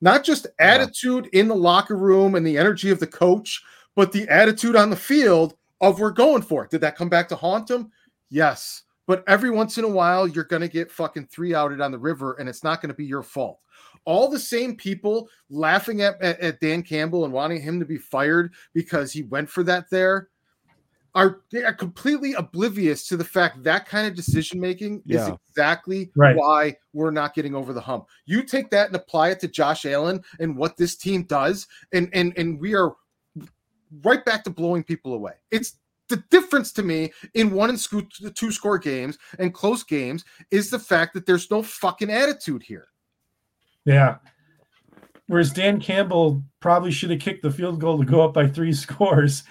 Not 0.00 0.24
just 0.24 0.46
attitude 0.58 1.28
yeah. 1.32 1.40
in 1.40 1.48
the 1.48 1.54
locker 1.54 1.96
room 1.96 2.34
and 2.34 2.46
the 2.46 2.56
energy 2.56 2.90
of 2.90 3.00
the 3.00 3.06
coach, 3.06 3.62
but 3.94 4.10
the 4.10 4.26
attitude 4.28 4.76
on 4.76 4.90
the 4.90 4.96
field 4.96 5.54
of 5.80 6.00
we're 6.00 6.10
going 6.10 6.42
for 6.42 6.64
it. 6.64 6.70
Did 6.70 6.80
that 6.80 6.96
come 6.96 7.08
back 7.08 7.28
to 7.28 7.36
haunt 7.36 7.70
him? 7.70 7.90
Yes. 8.30 8.84
But 9.06 9.24
every 9.26 9.50
once 9.50 9.78
in 9.78 9.84
a 9.84 9.88
while, 9.88 10.28
you're 10.28 10.44
going 10.44 10.62
to 10.62 10.68
get 10.68 10.92
fucking 10.92 11.26
three 11.26 11.54
outed 11.54 11.80
on 11.80 11.90
the 11.90 11.98
river, 11.98 12.34
and 12.34 12.48
it's 12.48 12.62
not 12.62 12.80
going 12.80 12.90
to 12.90 12.94
be 12.94 13.06
your 13.06 13.22
fault 13.22 13.58
all 14.04 14.28
the 14.28 14.38
same 14.38 14.76
people 14.76 15.28
laughing 15.50 16.02
at, 16.02 16.20
at, 16.20 16.40
at, 16.40 16.60
Dan 16.60 16.82
Campbell 16.82 17.24
and 17.24 17.32
wanting 17.32 17.60
him 17.60 17.78
to 17.80 17.86
be 17.86 17.98
fired 17.98 18.52
because 18.74 19.12
he 19.12 19.22
went 19.22 19.48
for 19.48 19.62
that 19.64 19.90
there 19.90 20.28
are, 21.14 21.40
they 21.50 21.64
are 21.64 21.72
completely 21.72 22.34
oblivious 22.34 23.06
to 23.08 23.16
the 23.16 23.24
fact 23.24 23.62
that 23.62 23.86
kind 23.86 24.06
of 24.06 24.14
decision 24.14 24.60
making 24.60 25.02
yeah. 25.04 25.28
is 25.28 25.34
exactly 25.50 26.10
right. 26.14 26.36
why 26.36 26.76
we're 26.92 27.10
not 27.10 27.34
getting 27.34 27.54
over 27.54 27.72
the 27.72 27.80
hump. 27.80 28.06
You 28.26 28.42
take 28.42 28.70
that 28.70 28.88
and 28.88 28.96
apply 28.96 29.30
it 29.30 29.40
to 29.40 29.48
Josh 29.48 29.84
Allen 29.84 30.22
and 30.38 30.56
what 30.56 30.76
this 30.76 30.96
team 30.96 31.24
does, 31.24 31.66
and 31.92 32.08
and 32.12 32.36
and 32.36 32.60
we 32.60 32.74
are 32.74 32.94
right 34.04 34.24
back 34.24 34.44
to 34.44 34.50
blowing 34.50 34.84
people 34.84 35.14
away. 35.14 35.32
It's 35.50 35.78
the 36.08 36.22
difference 36.30 36.72
to 36.72 36.82
me 36.82 37.12
in 37.34 37.50
one 37.50 37.70
and 37.70 38.34
two 38.34 38.52
score 38.52 38.78
games 38.78 39.18
and 39.38 39.52
close 39.52 39.82
games 39.82 40.24
is 40.50 40.70
the 40.70 40.78
fact 40.78 41.14
that 41.14 41.26
there's 41.26 41.50
no 41.50 41.62
fucking 41.62 42.10
attitude 42.10 42.62
here. 42.62 42.88
Yeah. 43.88 44.16
Whereas 45.28 45.50
Dan 45.50 45.80
Campbell 45.80 46.42
probably 46.60 46.90
should 46.90 47.10
have 47.10 47.20
kicked 47.20 47.42
the 47.42 47.50
field 47.50 47.80
goal 47.80 47.98
to 47.98 48.04
go 48.04 48.22
up 48.22 48.34
by 48.34 48.46
three 48.46 48.72
scores. 48.84 49.44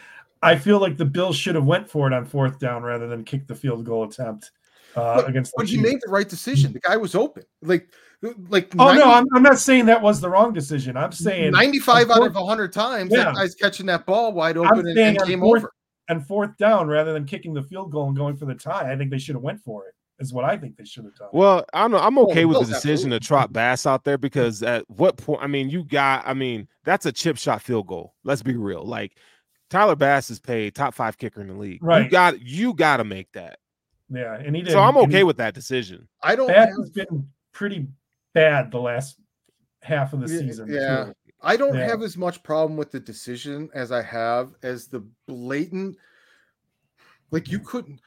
I 0.44 0.56
feel 0.56 0.80
like 0.80 0.98
the 0.98 1.06
Bills 1.06 1.36
should 1.36 1.56
have 1.56 1.66
went 1.66 1.90
for 1.90 2.08
it 2.08 2.14
on 2.14 2.26
fourth 2.26 2.60
down 2.60 2.84
rather 2.84 3.08
than 3.08 3.24
kick 3.24 3.48
the 3.48 3.56
field 3.56 3.84
goal 3.86 4.04
attempt 4.04 4.52
uh, 4.96 5.16
but, 5.16 5.30
against. 5.30 5.54
but 5.58 5.68
he 5.68 5.78
made 5.78 5.98
the 6.06 6.12
right 6.12 6.30
decision. 6.30 6.72
The 6.72 6.80
guy 6.80 6.98
was 6.98 7.16
open. 7.16 7.44
Like, 7.64 7.90
like. 8.50 8.72
Oh 8.78 8.86
90, 8.86 9.00
no, 9.00 9.12
I'm, 9.12 9.26
I'm 9.34 9.42
not 9.42 9.58
saying 9.58 9.88
that 9.88 10.02
was 10.02 10.22
the 10.22 10.30
wrong 10.30 10.54
decision. 10.54 10.96
I'm 10.96 11.12
saying 11.12 11.52
95 11.54 12.12
out 12.12 12.28
of 12.28 12.36
100 12.36 12.72
times 12.72 13.12
yeah. 13.12 13.26
that 13.26 13.36
guy's 13.36 13.56
catching 13.56 13.88
that 13.88 14.06
ball 14.06 14.34
wide 14.34 14.58
open 14.58 14.88
and, 14.88 15.00
and 15.00 15.18
game 15.26 15.40
fourth, 15.40 15.64
over. 15.64 15.74
And 16.10 16.26
fourth 16.26 16.56
down 16.58 16.88
rather 16.88 17.14
than 17.14 17.26
kicking 17.26 17.56
the 17.56 17.64
field 17.64 17.92
goal 17.92 18.08
and 18.08 18.16
going 18.16 18.38
for 18.38 18.46
the 18.46 18.56
tie. 18.56 18.92
I 18.92 18.96
think 18.96 19.10
they 19.10 19.18
should 19.18 19.36
have 19.36 19.44
went 19.44 19.64
for 19.64 19.88
it 19.88 19.96
is 20.20 20.34
what 20.34 20.46
I 20.46 20.58
think 20.58 20.78
they 20.78 20.86
should 20.86 21.06
have 21.06 21.16
done. 21.16 21.30
Well, 21.32 21.66
I 21.74 21.88
know 21.88 21.98
I'm 21.98 22.18
okay 22.20 22.46
with 22.46 22.60
the 22.60 22.74
decision 22.74 23.12
to 23.12 23.20
trot 23.20 23.54
Bass 23.54 23.86
out 23.86 24.04
there 24.04 24.18
because 24.18 24.64
at 24.64 24.90
what 24.90 25.18
point? 25.18 25.42
I 25.42 25.48
mean, 25.48 25.70
you 25.70 25.84
got. 25.84 26.28
I 26.28 26.34
mean, 26.34 26.68
that's 26.84 27.06
a 27.06 27.12
chip 27.12 27.38
shot 27.38 27.62
field 27.62 27.88
goal. 27.88 28.14
Let's 28.24 28.42
be 28.42 28.56
real. 28.56 28.84
Like 28.84 29.18
Tyler 29.70 29.96
Bass 29.96 30.30
is 30.30 30.40
paid 30.40 30.76
top 30.76 30.94
five 30.94 31.18
kicker 31.18 31.42
in 31.42 31.48
the 31.48 31.54
league. 31.54 31.84
Right. 31.84 32.06
You 32.06 32.10
got 32.10 32.42
you 32.42 32.74
got 32.74 32.98
to 32.98 33.04
make 33.04 33.32
that. 33.34 33.60
Yeah, 34.10 34.36
and 34.36 34.56
he 34.56 34.62
did. 34.62 34.72
So 34.72 34.80
I'm 34.80 34.98
okay 34.98 35.18
he, 35.18 35.24
with 35.24 35.38
that 35.38 35.54
decision. 35.54 36.08
I 36.24 36.36
don't. 36.36 36.48
Bass 36.48 36.70
have, 36.70 36.78
has 36.78 36.90
been 36.90 37.28
pretty 37.52 37.88
bad 38.34 38.72
the 38.72 38.80
last 38.80 39.20
half 39.82 40.14
of 40.14 40.22
the 40.22 40.34
yeah, 40.34 40.40
season. 40.40 40.72
Yeah. 40.72 41.06
Too. 41.06 41.14
I 41.42 41.56
don't 41.56 41.76
yeah. 41.76 41.88
have 41.88 42.02
as 42.02 42.18
much 42.18 42.42
problem 42.42 42.78
with 42.78 42.92
the 42.92 43.00
decision 43.00 43.70
as 43.74 43.92
I 43.92 44.02
have 44.02 44.54
as 44.64 44.88
the 44.88 45.06
blatant. 45.28 45.98
Like 47.30 47.52
you 47.52 47.60
couldn't 47.60 48.00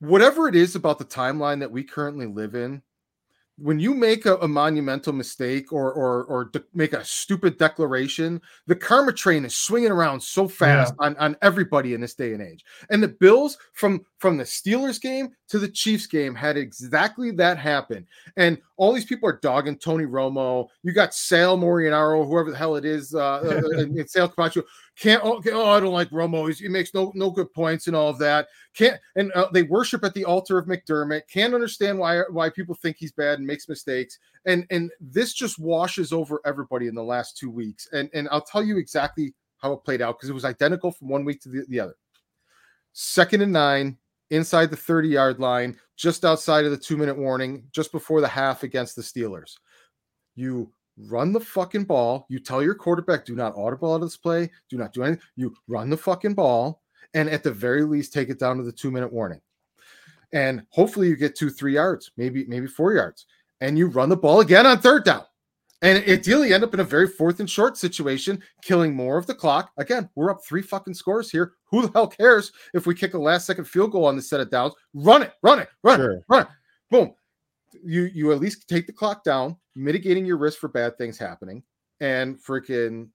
whatever 0.00 0.48
it 0.48 0.54
is 0.54 0.74
about 0.74 0.98
the 0.98 1.04
timeline 1.04 1.60
that 1.60 1.70
we 1.70 1.82
currently 1.82 2.26
live 2.26 2.54
in, 2.54 2.82
when 3.58 3.80
you 3.80 3.94
make 3.94 4.26
a, 4.26 4.36
a 4.36 4.48
monumental 4.48 5.14
mistake 5.14 5.72
or 5.72 5.90
or 5.92 6.24
or 6.24 6.44
de- 6.46 6.62
make 6.74 6.92
a 6.92 7.04
stupid 7.04 7.56
declaration, 7.56 8.40
the 8.66 8.76
karma 8.76 9.12
train 9.12 9.44
is 9.46 9.56
swinging 9.56 9.90
around 9.90 10.22
so 10.22 10.46
fast 10.46 10.94
yeah. 11.00 11.06
on, 11.06 11.16
on 11.16 11.36
everybody 11.40 11.94
in 11.94 12.00
this 12.00 12.14
day 12.14 12.34
and 12.34 12.42
age. 12.42 12.64
And 12.90 13.02
the 13.02 13.08
Bills 13.08 13.56
from 13.72 14.04
from 14.18 14.36
the 14.36 14.44
Steelers 14.44 15.00
game 15.00 15.30
to 15.48 15.58
the 15.58 15.68
Chiefs 15.68 16.06
game 16.06 16.34
had 16.34 16.58
exactly 16.58 17.30
that 17.32 17.58
happen. 17.58 18.06
And 18.36 18.58
all 18.76 18.92
these 18.92 19.04
people 19.04 19.28
are 19.28 19.38
dogging 19.42 19.78
Tony 19.78 20.04
Romo. 20.04 20.68
You 20.82 20.92
got 20.92 21.14
Sal 21.14 21.56
Maiorana, 21.56 22.26
whoever 22.26 22.50
the 22.50 22.56
hell 22.56 22.76
it 22.76 22.84
is, 22.84 23.14
uh, 23.14 23.40
uh 23.40 23.62
and, 23.78 23.96
and 23.96 24.10
Sal 24.10 24.28
Capaccio. 24.28 24.62
Can't 24.98 25.22
oh, 25.24 25.42
oh, 25.52 25.70
I 25.70 25.80
don't 25.80 25.92
like 25.92 26.10
Romo. 26.10 26.46
He's, 26.46 26.58
he 26.58 26.68
makes 26.68 26.94
no 26.94 27.12
no 27.14 27.30
good 27.30 27.52
points 27.52 27.86
and 27.86 27.96
all 27.96 28.08
of 28.08 28.18
that. 28.18 28.48
Can't 28.74 29.00
and 29.16 29.32
uh, 29.32 29.48
they 29.52 29.62
worship 29.62 30.04
at 30.04 30.14
the 30.14 30.24
altar 30.24 30.58
of 30.58 30.66
McDermott. 30.66 31.22
Can't 31.30 31.54
understand 31.54 31.98
why 31.98 32.20
why 32.30 32.50
people 32.50 32.74
think 32.74 32.96
he's 32.98 33.12
bad 33.12 33.38
and 33.38 33.46
makes 33.46 33.68
mistakes. 33.68 34.18
And 34.44 34.66
and 34.70 34.90
this 35.00 35.32
just 35.32 35.58
washes 35.58 36.12
over 36.12 36.40
everybody 36.44 36.86
in 36.86 36.94
the 36.94 37.02
last 37.02 37.36
two 37.36 37.50
weeks. 37.50 37.88
And 37.92 38.08
and 38.14 38.28
I'll 38.30 38.40
tell 38.40 38.62
you 38.62 38.78
exactly 38.78 39.34
how 39.58 39.72
it 39.72 39.84
played 39.84 40.02
out 40.02 40.18
because 40.18 40.28
it 40.28 40.34
was 40.34 40.44
identical 40.44 40.92
from 40.92 41.08
one 41.08 41.24
week 41.24 41.40
to 41.42 41.48
the, 41.48 41.64
the 41.68 41.80
other. 41.80 41.94
Second 42.92 43.42
and 43.42 43.52
nine, 43.52 43.98
inside 44.30 44.70
the 44.70 44.76
30 44.76 45.08
yard 45.08 45.38
line, 45.38 45.76
just 45.96 46.24
outside 46.24 46.64
of 46.64 46.70
the 46.70 46.76
two 46.76 46.96
minute 46.96 47.16
warning, 47.16 47.64
just 47.72 47.92
before 47.92 48.20
the 48.20 48.28
half 48.28 48.62
against 48.62 48.96
the 48.96 49.02
Steelers. 49.02 49.54
You 50.34 50.72
run 50.96 51.32
the 51.32 51.40
fucking 51.40 51.84
ball. 51.84 52.26
You 52.28 52.38
tell 52.38 52.62
your 52.62 52.74
quarterback, 52.74 53.24
do 53.24 53.34
not 53.34 53.56
audible 53.56 53.92
out 53.92 53.96
of 53.96 54.02
this 54.02 54.16
play. 54.16 54.50
Do 54.68 54.76
not 54.76 54.92
do 54.92 55.02
anything. 55.02 55.22
You 55.36 55.54
run 55.68 55.90
the 55.90 55.96
fucking 55.96 56.34
ball. 56.34 56.82
And 57.14 57.28
at 57.28 57.42
the 57.42 57.52
very 57.52 57.84
least, 57.84 58.12
take 58.12 58.28
it 58.28 58.38
down 58.38 58.58
to 58.58 58.62
the 58.62 58.72
two 58.72 58.90
minute 58.90 59.12
warning. 59.12 59.40
And 60.32 60.66
hopefully 60.70 61.08
you 61.08 61.16
get 61.16 61.36
two, 61.36 61.50
three 61.50 61.74
yards, 61.74 62.10
maybe, 62.16 62.44
maybe 62.46 62.66
four 62.66 62.92
yards. 62.92 63.26
And 63.60 63.78
you 63.78 63.86
run 63.86 64.08
the 64.08 64.16
ball 64.16 64.40
again 64.40 64.66
on 64.66 64.80
third 64.80 65.04
down. 65.04 65.24
And 65.82 66.02
ideally 66.08 66.54
end 66.54 66.64
up 66.64 66.72
in 66.72 66.80
a 66.80 66.84
very 66.84 67.06
fourth 67.06 67.38
and 67.40 67.50
short 67.50 67.76
situation, 67.76 68.42
killing 68.62 68.94
more 68.94 69.18
of 69.18 69.26
the 69.26 69.34
clock. 69.34 69.72
Again, 69.76 70.08
we're 70.14 70.30
up 70.30 70.42
three 70.42 70.62
fucking 70.62 70.94
scores 70.94 71.30
here. 71.30 71.52
Who 71.66 71.82
the 71.82 71.92
hell 71.92 72.06
cares 72.06 72.50
if 72.72 72.86
we 72.86 72.94
kick 72.94 73.14
a 73.14 73.18
last 73.18 73.46
second 73.46 73.66
field 73.66 73.92
goal 73.92 74.06
on 74.06 74.16
the 74.16 74.22
set 74.22 74.40
of 74.40 74.50
downs? 74.50 74.72
Run 74.94 75.22
it, 75.22 75.32
run 75.42 75.58
it, 75.58 75.68
run 75.82 75.98
sure. 75.98 76.12
it, 76.12 76.24
run 76.28 76.42
it. 76.42 76.48
Boom 76.90 77.14
you 77.84 78.04
you 78.14 78.32
at 78.32 78.40
least 78.40 78.68
take 78.68 78.86
the 78.86 78.92
clock 78.92 79.24
down, 79.24 79.56
mitigating 79.74 80.26
your 80.26 80.36
risk 80.36 80.58
for 80.58 80.68
bad 80.68 80.96
things 80.98 81.18
happening, 81.18 81.62
and 82.00 82.38
freaking 82.42 83.08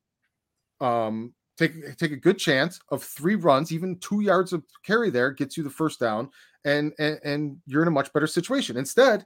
um 0.79 1.33
take 1.57 1.97
take 1.97 2.11
a 2.11 2.17
good 2.17 2.37
chance 2.37 2.79
of 2.89 3.03
three 3.03 3.35
runs, 3.35 3.71
even 3.71 3.97
two 3.99 4.21
yards 4.21 4.53
of 4.53 4.63
carry 4.83 5.09
there 5.09 5.31
gets 5.31 5.57
you 5.57 5.63
the 5.63 5.69
first 5.69 5.99
down, 5.99 6.29
and 6.65 6.93
and, 6.99 7.19
and 7.23 7.57
you're 7.65 7.81
in 7.81 7.87
a 7.87 7.91
much 7.91 8.11
better 8.13 8.27
situation. 8.27 8.77
Instead, 8.77 9.25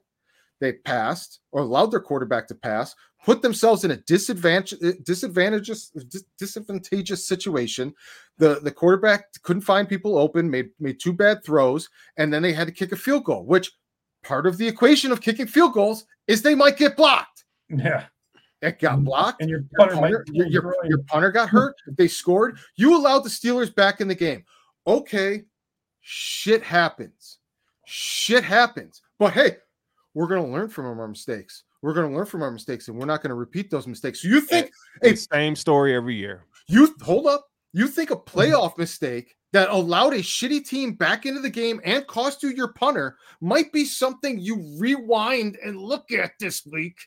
they 0.66 0.74
passed 0.74 1.40
or 1.52 1.62
allowed 1.62 1.92
their 1.92 2.00
quarterback 2.00 2.48
to 2.48 2.56
pass, 2.56 2.96
put 3.24 3.42
themselves 3.42 3.84
in 3.84 3.92
a 3.92 3.98
disadvantage, 3.98 4.74
uh, 4.84 4.94
disadvantageous, 5.04 5.92
disadvantageous 6.38 7.28
situation. 7.28 7.94
The 8.38 8.60
the 8.62 8.72
quarterback 8.72 9.26
couldn't 9.44 9.62
find 9.62 9.88
people 9.88 10.18
open, 10.18 10.50
made 10.50 10.70
made 10.80 11.00
two 11.00 11.14
bad 11.14 11.44
throws, 11.46 11.90
and 12.18 12.34
then 12.34 12.42
they 12.42 12.54
had 12.54 12.68
to 12.68 12.74
kick 12.74 12.92
a 12.92 12.98
field 12.98 13.24
goal. 13.24 13.46
Which 13.46 13.72
part 14.24 14.48
of 14.48 14.58
the 14.58 14.68
equation 14.68 15.12
of 15.12 15.22
kicking 15.22 15.48
field 15.48 15.74
goals 15.74 16.06
is 16.28 16.42
they 16.42 16.56
might 16.56 16.78
get 16.78 16.98
blocked. 16.98 17.46
Yeah. 17.70 18.06
It 18.62 18.80
got 18.80 19.04
blocked. 19.04 19.42
And 19.42 19.50
your 19.50 19.60
Your 19.60 19.70
punter, 19.78 19.96
punter, 19.96 20.26
your, 20.32 20.48
your, 20.48 20.76
your 20.86 21.04
punter 21.04 21.32
got 21.32 21.50
hurt. 21.50 21.76
They 21.88 22.08
scored. 22.08 22.58
You 22.76 22.98
allowed 22.98 23.20
the 23.20 23.30
Steelers 23.30 23.74
back 23.74 24.02
in 24.02 24.08
the 24.08 24.16
game. 24.16 24.44
Okay, 24.88 25.44
shit 26.02 26.64
happens. 26.64 27.38
Shit 27.86 28.44
happens. 28.44 29.02
But 29.20 29.34
hey, 29.34 29.58
we're 30.16 30.28
going 30.28 30.44
to 30.44 30.52
learn 30.52 30.70
from 30.70 30.86
our 30.86 31.08
mistakes. 31.08 31.64
We're 31.84 31.94
going 31.94 32.10
to 32.10 32.16
learn 32.16 32.26
from 32.26 32.42
our 32.42 32.50
mistakes, 32.50 32.88
and 32.88 32.98
we're 32.98 33.06
not 33.06 33.22
going 33.22 33.30
to 33.30 33.36
repeat 33.36 33.70
those 33.70 33.86
mistakes. 33.86 34.24
So 34.24 34.30
you 34.30 34.42
think 34.42 34.72
Hey, 35.04 35.10
Hey. 35.10 35.16
same 35.16 35.56
story 35.56 35.96
every 35.96 36.16
year. 36.16 36.46
you 36.68 36.96
hold 37.02 37.28
up? 37.28 37.46
You 37.74 37.88
think 37.88 38.10
a 38.10 38.16
mm-hmm. 38.16 38.40
playoff 38.40 38.78
mistake 38.78 39.36
that 39.54 39.70
allowed 39.70 40.14
a 40.14 40.20
shitty 40.20 40.68
team 40.68 40.94
back 40.94 41.26
into 41.26 41.42
the 41.42 41.50
game 41.50 41.80
and 41.84 42.08
cost 42.08 42.42
you 42.42 42.50
your 42.50 42.70
punter 42.70 43.18
might 43.42 43.72
be 43.72 43.86
something 43.86 44.40
you 44.40 44.76
rewind 44.80 45.58
and 45.64 45.78
look 45.78 46.12
at 46.12 46.32
this 46.40 46.66
week? 46.66 46.98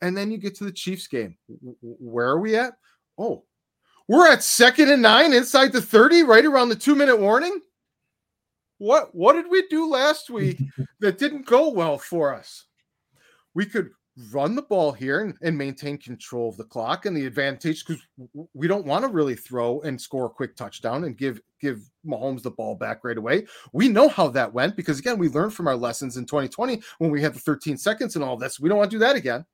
And 0.00 0.16
then 0.16 0.30
you 0.30 0.38
get 0.38 0.54
to 0.56 0.64
the 0.64 0.72
Chiefs 0.72 1.06
game. 1.08 1.36
Where 1.80 2.28
are 2.28 2.40
we 2.40 2.56
at? 2.56 2.74
Oh, 3.18 3.44
we're 4.08 4.30
at 4.30 4.42
second 4.42 4.90
and 4.90 5.02
nine 5.02 5.32
inside 5.32 5.72
the 5.72 5.82
30, 5.82 6.22
right 6.22 6.44
around 6.44 6.68
the 6.68 6.76
two 6.76 6.94
minute 6.94 7.20
warning. 7.20 7.60
What 8.82 9.14
what 9.14 9.34
did 9.34 9.48
we 9.48 9.64
do 9.68 9.88
last 9.88 10.28
week 10.38 10.60
that 10.98 11.16
didn't 11.16 11.46
go 11.46 11.68
well 11.68 11.98
for 11.98 12.34
us? 12.34 12.64
We 13.54 13.64
could 13.64 13.90
run 14.32 14.56
the 14.56 14.62
ball 14.62 14.90
here 14.90 15.20
and, 15.20 15.34
and 15.40 15.56
maintain 15.56 15.96
control 15.96 16.48
of 16.48 16.56
the 16.56 16.64
clock 16.64 17.06
and 17.06 17.16
the 17.16 17.24
advantage 17.24 17.84
because 17.84 18.02
we 18.54 18.66
don't 18.66 18.84
want 18.84 19.04
to 19.04 19.08
really 19.08 19.36
throw 19.36 19.80
and 19.82 20.00
score 20.00 20.26
a 20.26 20.30
quick 20.30 20.56
touchdown 20.56 21.04
and 21.04 21.16
give 21.16 21.40
give 21.60 21.88
Mahomes 22.04 22.42
the 22.42 22.50
ball 22.50 22.74
back 22.74 23.04
right 23.04 23.16
away. 23.16 23.46
We 23.72 23.88
know 23.88 24.08
how 24.08 24.26
that 24.30 24.52
went 24.52 24.74
because 24.74 24.98
again, 24.98 25.16
we 25.16 25.28
learned 25.28 25.54
from 25.54 25.68
our 25.68 25.76
lessons 25.76 26.16
in 26.16 26.26
2020 26.26 26.82
when 26.98 27.12
we 27.12 27.22
had 27.22 27.34
the 27.34 27.38
13 27.38 27.76
seconds 27.76 28.16
and 28.16 28.24
all 28.24 28.36
this. 28.36 28.58
We 28.58 28.68
don't 28.68 28.78
want 28.78 28.90
to 28.90 28.96
do 28.96 29.00
that 29.00 29.14
again. 29.14 29.46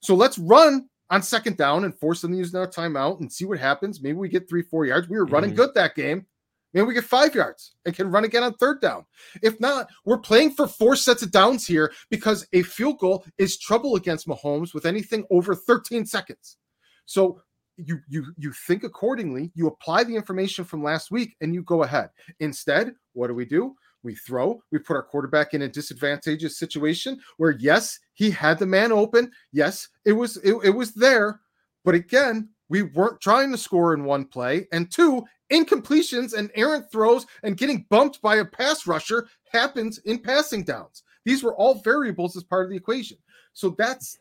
So 0.00 0.16
let's 0.16 0.36
run 0.36 0.88
on 1.10 1.22
second 1.22 1.56
down 1.58 1.84
and 1.84 1.96
force 1.96 2.22
them 2.22 2.32
to 2.32 2.38
use 2.38 2.50
their 2.50 2.66
timeout 2.66 3.20
and 3.20 3.32
see 3.32 3.44
what 3.44 3.60
happens. 3.60 4.02
Maybe 4.02 4.16
we 4.18 4.28
get 4.28 4.48
three, 4.48 4.62
four 4.62 4.84
yards. 4.84 5.08
We 5.08 5.16
were 5.16 5.26
running 5.26 5.52
Mhm. 5.52 5.56
good 5.56 5.74
that 5.74 5.94
game. 5.94 6.26
Maybe 6.72 6.86
we 6.86 6.94
get 6.94 7.04
five 7.04 7.34
yards 7.34 7.74
and 7.84 7.94
can 7.94 8.10
run 8.10 8.24
again 8.24 8.42
on 8.42 8.54
third 8.54 8.80
down. 8.80 9.04
If 9.42 9.60
not, 9.60 9.88
we're 10.04 10.18
playing 10.18 10.52
for 10.52 10.66
four 10.66 10.96
sets 10.96 11.22
of 11.22 11.30
downs 11.30 11.66
here 11.66 11.92
because 12.10 12.46
a 12.52 12.62
field 12.62 12.98
goal 12.98 13.24
is 13.38 13.58
trouble 13.58 13.96
against 13.96 14.26
Mahomes 14.26 14.72
with 14.74 14.86
anything 14.86 15.24
over 15.30 15.54
13 15.54 16.06
seconds. 16.06 16.56
So 17.04 17.40
you 17.76 17.98
you 18.08 18.26
you 18.36 18.52
think 18.66 18.84
accordingly, 18.84 19.50
you 19.54 19.66
apply 19.66 20.04
the 20.04 20.16
information 20.16 20.64
from 20.64 20.82
last 20.82 21.10
week 21.10 21.36
and 21.40 21.54
you 21.54 21.62
go 21.62 21.82
ahead. 21.82 22.10
Instead, 22.40 22.92
what 23.12 23.28
do 23.28 23.34
we 23.34 23.44
do? 23.44 23.74
We 24.02 24.14
throw, 24.16 24.60
we 24.72 24.78
put 24.78 24.96
our 24.96 25.02
quarterback 25.02 25.54
in 25.54 25.62
a 25.62 25.68
disadvantageous 25.68 26.58
situation 26.58 27.20
where 27.36 27.52
yes, 27.52 27.98
he 28.14 28.30
had 28.30 28.58
the 28.58 28.66
man 28.66 28.92
open. 28.92 29.30
Yes, 29.52 29.88
it 30.04 30.12
was 30.12 30.38
it, 30.38 30.54
it 30.64 30.70
was 30.70 30.92
there, 30.94 31.40
but 31.84 31.94
again, 31.94 32.48
we 32.68 32.82
weren't 32.82 33.20
trying 33.20 33.52
to 33.52 33.58
score 33.58 33.94
in 33.94 34.04
one 34.04 34.24
play. 34.24 34.66
And 34.72 34.90
two, 34.90 35.24
incompletions 35.52 36.34
and 36.36 36.50
errant 36.54 36.90
throws 36.90 37.26
and 37.42 37.56
getting 37.56 37.86
bumped 37.90 38.20
by 38.22 38.36
a 38.36 38.44
pass 38.44 38.86
rusher 38.86 39.28
happens 39.52 39.98
in 39.98 40.18
passing 40.18 40.64
downs. 40.64 41.02
These 41.24 41.42
were 41.42 41.54
all 41.54 41.74
variables 41.74 42.36
as 42.36 42.42
part 42.42 42.64
of 42.64 42.70
the 42.70 42.76
equation. 42.76 43.18
So 43.52 43.70
that's 43.70 44.18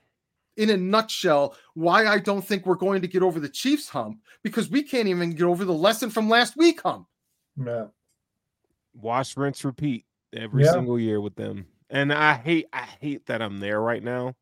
in 0.57 0.69
a 0.69 0.77
nutshell 0.77 1.55
why 1.73 2.05
I 2.05 2.19
don't 2.19 2.45
think 2.45 2.65
we're 2.65 2.75
going 2.75 3.01
to 3.01 3.07
get 3.07 3.23
over 3.23 3.39
the 3.39 3.49
Chiefs 3.49 3.87
hump 3.89 4.19
because 4.43 4.69
we 4.69 4.83
can't 4.83 5.07
even 5.07 5.31
get 5.31 5.45
over 5.45 5.65
the 5.65 5.73
lesson 5.73 6.09
from 6.09 6.29
last 6.29 6.57
week 6.57 6.81
hump. 6.81 7.07
Yeah. 7.57 7.85
Wash, 8.93 9.37
rinse, 9.37 9.63
repeat 9.63 10.05
every 10.33 10.65
Yeah. 10.65 10.73
single 10.73 10.99
year 10.99 11.21
with 11.21 11.35
them. 11.35 11.65
And 11.89 12.13
I 12.13 12.35
hate, 12.35 12.67
I 12.73 12.83
hate 12.99 13.25
that 13.27 13.41
I'm 13.41 13.59
there 13.59 13.79
right 13.81 14.03
now. 14.03 14.35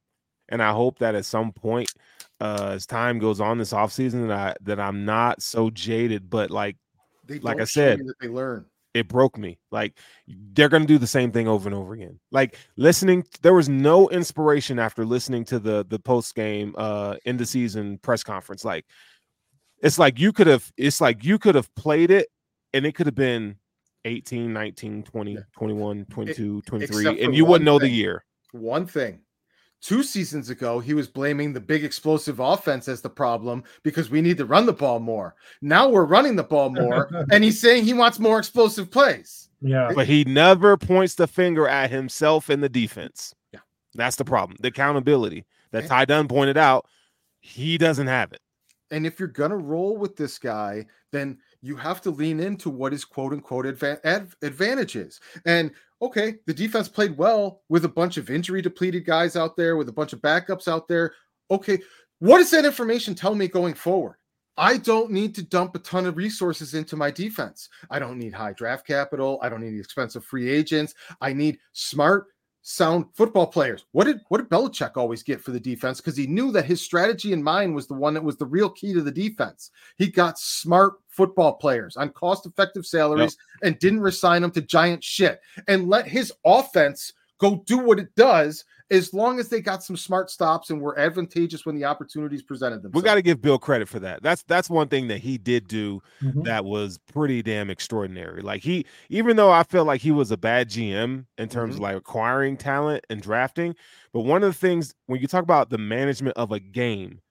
And 0.50 0.64
I 0.64 0.72
hope 0.72 0.98
that 1.00 1.14
at 1.16 1.26
some 1.26 1.52
point, 1.52 1.92
uh, 2.40 2.72
as 2.74 2.86
time 2.86 3.20
goes 3.20 3.40
on 3.42 3.58
this 3.58 3.74
offseason, 3.74 4.28
that 4.28 4.32
I 4.32 4.56
that 4.62 4.80
I'm 4.80 5.06
not 5.06 5.42
so 5.42 5.70
jaded, 5.70 6.30
but 6.30 6.52
like 6.52 6.78
They 7.26 7.40
Like 7.40 7.60
I 7.62 7.66
said, 7.66 8.02
they 8.22 8.28
learn. 8.28 8.66
it 8.94 9.08
broke 9.08 9.38
me. 9.38 9.60
Like 9.72 9.98
they're 10.28 10.70
gonna 10.70 10.86
do 10.86 10.98
the 10.98 11.08
same 11.08 11.32
thing 11.32 11.48
over 11.48 11.68
and 11.70 11.76
over 11.76 11.94
again. 11.94 12.20
Like 12.32 12.58
listening, 12.76 13.26
there 13.42 13.54
was 13.54 13.70
no 13.70 14.10
inspiration 14.10 14.80
after 14.80 15.06
listening 15.06 15.46
to 15.46 15.60
the 15.60 15.86
the 15.88 16.00
post 16.00 16.34
game 16.36 16.74
uh 16.78 17.18
end 17.26 17.42
of 17.42 17.48
season 17.48 17.98
press 18.00 18.24
conference. 18.24 18.64
Like 18.66 18.86
it's 19.82 20.00
like 20.00 20.20
you 20.20 20.34
could 20.34 20.48
have 20.48 20.72
it's 20.78 21.02
like 21.02 21.24
you 21.24 21.38
could 21.38 21.56
have 21.56 21.74
played 21.76 22.12
it 22.12 22.28
and 22.74 22.86
it 22.86 22.96
could 22.96 23.06
have 23.08 23.16
been 23.16 23.58
18, 24.06 24.54
19, 24.54 25.04
20, 25.04 25.34
Yeah. 25.34 25.40
21, 25.58 26.06
22, 26.06 26.62
23, 26.62 27.22
and 27.22 27.36
you 27.36 27.44
wouldn't 27.46 27.66
know 27.66 27.80
the 27.80 27.90
year. 27.90 28.24
One 28.52 28.86
thing. 28.86 29.20
Two 29.82 30.04
seasons 30.04 30.50
ago, 30.50 30.80
he 30.80 30.94
was 30.94 31.08
blaming 31.08 31.54
the 31.54 31.62
big 31.62 31.86
explosive 31.86 32.40
offense 32.40 32.90
as 32.90 33.02
the 33.02 33.10
problem 33.10 33.64
because 33.84 34.10
we 34.10 34.22
need 34.22 34.38
to 34.38 34.46
run 34.46 34.66
the 34.66 34.74
ball 34.74 35.00
more. 35.00 35.36
Now 35.62 35.88
we're 35.88 36.06
running 36.06 36.36
the 36.36 36.44
ball 36.44 36.70
more, 36.70 37.10
and 37.32 37.44
he's 37.44 37.62
saying 37.62 37.86
he 37.86 37.94
wants 37.94 38.20
more 38.20 38.40
explosive 38.40 38.92
plays. 38.92 39.50
Yeah. 39.62 39.92
But 39.96 40.08
he 40.08 40.26
never 40.26 40.76
points 40.76 41.16
the 41.16 41.28
finger 41.28 41.68
at 41.68 41.92
himself 41.92 42.50
in 42.50 42.60
the 42.60 42.70
defense. 42.70 43.34
Yeah. 43.54 43.60
That's 43.96 44.18
the 44.18 44.26
problem. 44.26 44.58
The 44.60 44.70
accountability 44.70 45.46
that 45.72 45.88
Ty 45.88 46.06
Dunne 46.06 46.28
pointed 46.28 46.58
out, 46.58 46.86
he 47.40 47.78
doesn't 47.78 48.08
have 48.08 48.32
it. 48.34 48.42
And 48.92 49.06
if 49.06 49.20
you're 49.20 49.28
going 49.28 49.52
to 49.52 49.58
roll 49.58 49.98
with 49.98 50.16
this 50.16 50.40
guy, 50.40 50.86
then 51.12 51.38
you 51.62 51.76
have 51.76 52.02
to 52.02 52.12
lean 52.12 52.40
into 52.40 52.70
what 52.70 52.92
his 52.92 53.06
quote 53.06 53.34
unquote 53.34 53.66
adva- 53.66 54.00
ad- 54.04 54.34
advantage 54.42 54.96
is. 54.96 55.20
And 55.46 55.72
okay, 56.02 56.36
the 56.46 56.54
defense 56.54 56.88
played 56.88 57.18
well 57.18 57.62
with 57.70 57.86
a 57.86 57.90
bunch 57.90 58.18
of 58.18 58.30
injury 58.30 58.62
depleted 58.62 59.06
guys 59.06 59.36
out 59.36 59.56
there, 59.56 59.78
with 59.78 59.90
a 59.90 59.94
bunch 59.94 60.14
of 60.14 60.22
backups 60.22 60.68
out 60.68 60.88
there. 60.88 61.14
Okay, 61.52 61.80
what 62.20 62.38
does 62.40 62.52
that 62.52 62.66
information 62.66 63.16
tell 63.16 63.36
me 63.36 63.48
going 63.48 63.74
forward? 63.74 64.16
I 64.58 64.76
don't 64.76 65.12
need 65.12 65.36
to 65.36 65.42
dump 65.42 65.74
a 65.76 65.80
ton 65.80 66.06
of 66.06 66.18
resources 66.18 66.74
into 66.74 66.98
my 66.98 67.12
defense. 67.12 67.70
I 67.90 67.98
don't 67.98 68.18
need 68.18 68.34
high 68.34 68.52
draft 68.52 68.86
capital. 68.86 69.40
I 69.42 69.48
don't 69.48 69.62
need 69.62 69.80
expensive 69.80 70.26
free 70.26 70.50
agents. 70.50 70.96
I 71.22 71.32
need 71.32 71.60
smart, 71.72 72.28
sound 72.62 73.06
football 73.14 73.48
players. 73.48 73.86
What 73.92 74.06
did 74.06 74.20
what 74.28 74.38
did 74.40 74.50
Belichick 74.50 74.98
always 74.98 75.24
get 75.24 75.42
for 75.42 75.52
the 75.52 75.60
defense? 75.60 76.00
Because 76.00 76.18
he 76.18 76.28
knew 76.28 76.52
that 76.52 76.66
his 76.66 76.82
strategy 76.82 77.34
in 77.34 77.42
mind 77.42 77.74
was 77.74 77.88
the 77.88 77.94
one 77.94 78.14
that 78.14 78.24
was 78.24 78.38
the 78.38 78.46
real 78.46 78.70
key 78.70 78.94
to 78.94 79.02
the 79.02 79.12
defense. 79.12 79.72
He 79.98 80.08
got 80.08 80.40
smart 80.40 80.96
football 81.08 81.54
players 81.54 81.98
on 81.98 82.10
cost-effective 82.10 82.86
salaries 82.86 83.38
and 83.64 83.80
didn't 83.80 84.02
resign 84.02 84.42
them 84.42 84.52
to 84.52 84.62
giant 84.62 85.04
shit 85.04 85.42
and 85.68 85.90
let 85.90 86.08
his 86.08 86.32
offense 86.46 87.14
go 87.40 87.64
do 87.66 87.78
what 87.78 88.00
it 88.00 88.14
does 88.16 88.66
as 88.92 89.14
long 89.14 89.40
as 89.40 89.50
they 89.50 89.62
got 89.62 89.84
some 89.84 89.96
smart 89.96 90.30
stops 90.32 90.70
and 90.70 90.82
were 90.82 90.98
advantageous 90.98 91.66
when 91.66 91.76
the 91.76 91.86
opportunities 91.86 92.42
presented 92.42 92.82
themselves. 92.82 92.96
We 93.04 93.06
got 93.06 93.16
to 93.16 93.22
give 93.22 93.42
Bill 93.42 93.60
credit 93.60 93.88
for 93.88 94.00
that. 94.00 94.24
That's 94.24 94.44
that's 94.44 94.70
one 94.70 94.88
thing 94.88 95.08
that 95.10 95.20
he 95.20 95.38
did 95.38 95.68
do 95.68 96.02
Mhm. 96.24 96.44
that 96.46 96.66
was 96.66 96.98
pretty 97.12 97.42
damn 97.44 97.70
extraordinary. 97.70 98.42
Like 98.42 98.64
he, 98.64 98.86
even 99.10 99.36
though 99.36 99.52
I 99.52 99.64
feel 99.64 99.86
like 99.86 100.02
he 100.02 100.12
was 100.12 100.32
a 100.32 100.38
bad 100.38 100.70
GM 100.70 101.26
in 101.38 101.50
terms 101.50 101.76
of 101.76 101.82
like 101.82 101.96
acquiring 101.96 102.58
talent 102.58 103.06
and 103.10 103.22
drafting, 103.22 103.76
but 104.14 104.22
one 104.22 104.44
of 104.44 104.50
the 104.50 104.58
things 104.60 104.94
when 105.06 105.22
you 105.22 105.28
talk 105.28 105.44
about 105.44 105.70
the 105.70 105.78
management 105.78 106.36
of 106.38 106.52
a 106.52 106.60
game, 106.60 107.22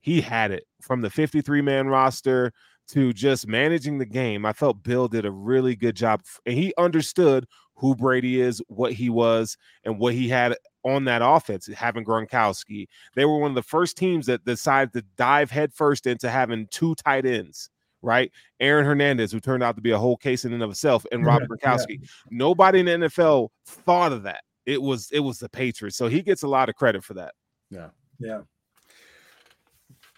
he 0.00 0.20
had 0.20 0.50
it 0.52 0.64
from 0.80 1.00
the 1.00 1.10
53 1.10 1.62
man 1.62 1.88
roster 1.88 2.52
to 2.90 3.12
just 3.12 3.46
managing 3.46 3.98
the 3.98 4.06
game. 4.06 4.46
I 4.46 4.52
felt 4.54 4.82
Bill 4.82 5.08
did 5.08 5.26
a 5.26 5.30
really 5.30 5.76
good 5.76 5.94
job 5.96 6.22
and 6.46 6.54
he 6.56 6.72
understood 6.78 7.46
who 7.74 7.94
Brady 7.94 8.40
is, 8.40 8.62
what 8.68 8.92
he 8.92 9.08
was, 9.10 9.56
and 9.84 9.98
what 9.98 10.14
he 10.14 10.28
had 10.28 10.56
on 10.88 11.04
that 11.04 11.22
offense, 11.24 11.66
having 11.66 12.04
Gronkowski. 12.04 12.88
They 13.14 13.24
were 13.24 13.38
one 13.38 13.50
of 13.50 13.54
the 13.54 13.62
first 13.62 13.96
teams 13.96 14.26
that 14.26 14.44
decided 14.44 14.92
to 14.94 15.02
dive 15.16 15.50
headfirst 15.50 16.06
into 16.06 16.30
having 16.30 16.66
two 16.70 16.94
tight 16.94 17.26
ends, 17.26 17.70
right? 18.02 18.30
Aaron 18.60 18.86
Hernandez, 18.86 19.32
who 19.32 19.40
turned 19.40 19.62
out 19.62 19.76
to 19.76 19.82
be 19.82 19.90
a 19.90 19.98
whole 19.98 20.16
case 20.16 20.44
in 20.44 20.52
and 20.52 20.62
of 20.62 20.70
itself, 20.70 21.04
and 21.12 21.24
Rob 21.24 21.42
Yeah, 21.42 21.46
Gronkowski. 21.46 22.08
Nobody 22.30 22.80
in 22.80 22.86
the 22.86 23.08
NFL 23.08 23.48
thought 23.66 24.12
of 24.12 24.22
that. 24.24 24.42
It 24.66 24.80
was 24.80 25.10
it 25.12 25.20
was 25.20 25.38
the 25.38 25.48
Patriots. 25.48 25.96
So 25.96 26.08
he 26.08 26.22
gets 26.22 26.42
a 26.42 26.48
lot 26.48 26.68
of 26.68 26.74
credit 26.74 27.02
for 27.04 27.14
that. 27.14 27.34
Yeah. 27.70 27.88
Yeah. 28.18 28.40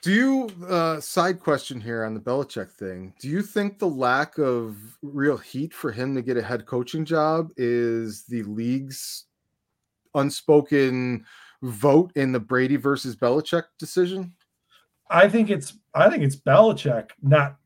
Do 0.03 0.13
you 0.13 0.67
uh 0.67 0.99
side 1.01 1.41
question 1.41 1.81
here 1.81 2.05
on 2.05 2.15
the 2.15 2.21
Belichick 2.21 2.73
thing? 2.73 3.13
Do 3.21 3.29
you 3.29 3.43
think 3.43 3.79
the 3.79 3.89
lack 3.89 4.39
of 4.39 4.77
real 5.03 5.37
heat 5.37 5.75
for 5.75 5.93
him 5.93 6.15
to 6.15 6.23
get 6.23 6.39
a 6.39 6.43
head 6.43 6.65
coaching 6.67 7.05
job 7.05 7.51
is 7.57 8.25
the 8.25 8.43
league's 8.45 9.27
unspoken 10.15 11.25
vote 11.63 12.13
in 12.17 12.33
the 12.33 12.41
Brady 12.41 12.77
versus 12.77 13.17
Belichick 13.17 13.65
decision? 13.79 14.33
I 15.11 15.29
think 15.29 15.51
it's 15.51 15.75
I 15.95 16.09
think 16.09 16.23
it's 16.23 16.37
Belichick 16.37 17.11
not 17.23 17.57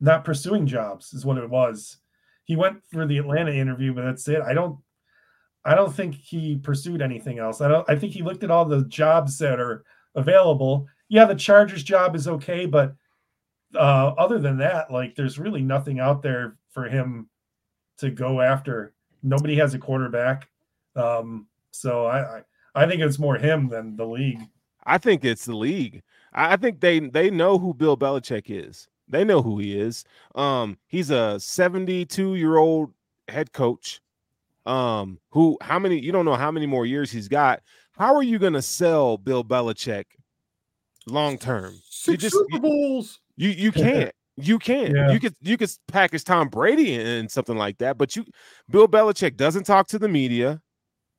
not 0.00 0.24
pursuing 0.24 0.66
jobs 0.66 1.12
is 1.12 1.24
what 1.24 1.38
it 1.38 1.48
was. 1.48 1.98
He 2.44 2.56
went 2.56 2.82
for 2.92 3.06
the 3.06 3.18
Atlanta 3.18 3.52
interview, 3.52 3.94
but 3.94 4.04
that's 4.04 4.28
it. 4.28 4.40
I 4.42 4.54
don't 4.54 4.78
I 5.64 5.74
don't 5.74 5.94
think 5.94 6.14
he 6.14 6.56
pursued 6.56 7.02
anything 7.02 7.38
else. 7.38 7.60
I 7.60 7.68
don't 7.68 7.88
I 7.88 7.96
think 7.96 8.12
he 8.12 8.22
looked 8.22 8.44
at 8.44 8.50
all 8.50 8.64
the 8.64 8.84
jobs 8.84 9.38
that 9.38 9.58
are 9.58 9.84
available. 10.14 10.86
Yeah, 11.08 11.24
the 11.24 11.34
Chargers 11.34 11.82
job 11.82 12.14
is 12.14 12.28
okay, 12.28 12.66
but 12.66 12.94
uh, 13.74 14.14
other 14.16 14.38
than 14.38 14.58
that, 14.58 14.90
like 14.90 15.14
there's 15.14 15.38
really 15.38 15.62
nothing 15.62 16.00
out 16.00 16.22
there 16.22 16.56
for 16.70 16.84
him 16.84 17.28
to 17.98 18.10
go 18.10 18.40
after. 18.40 18.94
Nobody 19.22 19.56
has 19.56 19.74
a 19.74 19.78
quarterback. 19.78 20.48
Um, 20.96 21.46
so 21.70 22.06
I, 22.06 22.38
I 22.38 22.42
I 22.74 22.86
think 22.86 23.02
it's 23.02 23.18
more 23.18 23.36
him 23.36 23.68
than 23.68 23.96
the 23.96 24.06
league. 24.06 24.40
I 24.84 24.98
think 24.98 25.24
it's 25.24 25.44
the 25.44 25.56
league. 25.56 26.02
I 26.32 26.56
think 26.56 26.80
they 26.80 26.98
they 26.98 27.30
know 27.30 27.58
who 27.58 27.74
Bill 27.74 27.96
Belichick 27.96 28.44
is. 28.46 28.88
They 29.08 29.24
know 29.24 29.42
who 29.42 29.58
he 29.58 29.78
is. 29.78 30.04
Um, 30.34 30.78
he's 30.86 31.10
a 31.10 31.38
72 31.38 32.34
year 32.34 32.56
old 32.56 32.92
head 33.28 33.52
coach. 33.52 34.00
Um, 34.66 35.18
who 35.30 35.58
how 35.60 35.78
many 35.78 35.98
you 35.98 36.10
don't 36.10 36.24
know 36.24 36.36
how 36.36 36.50
many 36.50 36.66
more 36.66 36.86
years 36.86 37.10
he's 37.10 37.28
got. 37.28 37.62
How 37.92 38.14
are 38.14 38.22
you 38.22 38.38
gonna 38.38 38.62
sell 38.62 39.18
Bill 39.18 39.44
Belichick 39.44 40.04
long 41.06 41.38
term? 41.38 41.74
Six 41.88 42.22
just, 42.22 42.34
Super 42.34 42.60
Bowls. 42.60 43.20
You 43.36 43.50
you 43.50 43.72
can't. 43.72 44.12
You 44.36 44.58
can't. 44.58 44.94
Yeah. 44.94 45.12
You 45.12 45.20
could 45.20 45.34
you 45.42 45.56
could 45.56 45.70
package 45.86 46.24
Tom 46.24 46.48
Brady 46.48 46.94
in 46.94 47.28
something 47.28 47.56
like 47.56 47.78
that, 47.78 47.98
but 47.98 48.16
you 48.16 48.24
Bill 48.70 48.88
Belichick 48.88 49.36
doesn't 49.36 49.64
talk 49.64 49.86
to 49.88 49.98
the 49.98 50.08
media. 50.08 50.60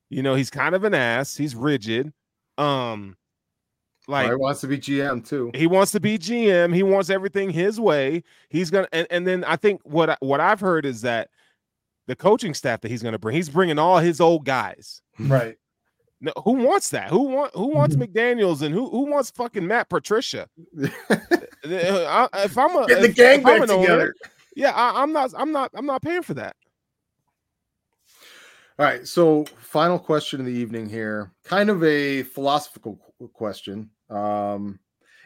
You 0.10 0.24
know, 0.24 0.36
he's 0.36 0.50
kind 0.50 0.76
of 0.76 0.84
an 0.84 0.94
ass. 0.94 1.36
He's 1.36 1.56
rigid. 1.56 2.14
Um, 2.58 3.18
like 4.08 4.28
he 4.28 4.36
wants 4.36 4.62
to 4.62 4.68
be 4.68 4.78
GM 4.78 5.28
too. 5.28 5.52
He 5.56 5.68
wants 5.68 5.92
to 5.94 6.00
be 6.00 6.18
GM. 6.18 6.74
He 6.76 6.84
wants 6.84 7.10
everything 7.10 7.50
his 7.50 7.80
way. 7.80 8.24
He's 8.50 8.70
gonna, 8.70 8.88
and, 8.92 9.08
and 9.10 9.26
then 9.26 9.44
I 9.44 9.56
think 9.56 9.82
what 9.84 10.18
what 10.22 10.40
I've 10.40 10.60
heard 10.60 10.86
is 10.86 11.02
that 11.02 11.30
the 12.08 12.16
coaching 12.16 12.54
staff 12.54 12.82
that 12.82 12.92
he's 12.92 13.02
gonna 13.02 13.18
bring, 13.18 13.36
he's 13.36 13.50
bringing 13.50 13.80
all 13.80 13.98
his 13.98 14.22
old 14.22 14.46
guys. 14.46 15.02
Right. 15.20 15.56
No, 16.22 16.32
who 16.44 16.54
wants 16.54 16.90
that? 16.90 17.10
Who 17.10 17.24
want 17.24 17.54
who 17.56 17.68
wants 17.68 17.96
mm-hmm. 17.96 18.12
McDaniels 18.18 18.62
and 18.62 18.74
who 18.74 18.90
who 18.90 19.06
wants 19.06 19.32
fucking 19.32 19.66
Matt 19.66 19.90
Patricia? 19.90 20.48
if 20.74 22.58
I'm 22.58 22.76
a 22.76 22.88
get 22.88 23.02
the 23.02 23.10
if, 23.10 23.16
gang 23.16 23.40
if 23.40 23.46
back 23.46 23.62
together. 23.62 23.94
Owner, 23.94 24.16
yeah, 24.56 24.72
I, 24.72 25.02
I'm 25.02 25.12
not. 25.12 25.34
I'm 25.38 25.52
not. 25.52 25.72
I'm 25.74 25.86
not 25.86 26.02
paying 26.02 26.22
for 26.22 26.34
that. 26.36 26.56
All 28.78 28.86
right. 28.86 29.08
So, 29.08 29.46
final 29.58 29.98
question 29.98 30.42
of 30.42 30.46
the 30.46 30.52
evening 30.52 30.90
here, 30.90 31.32
kind 31.46 31.70
of 31.70 31.82
a 31.84 32.24
philosophical 32.24 33.00
question. 33.32 33.90
Um, 34.10 34.80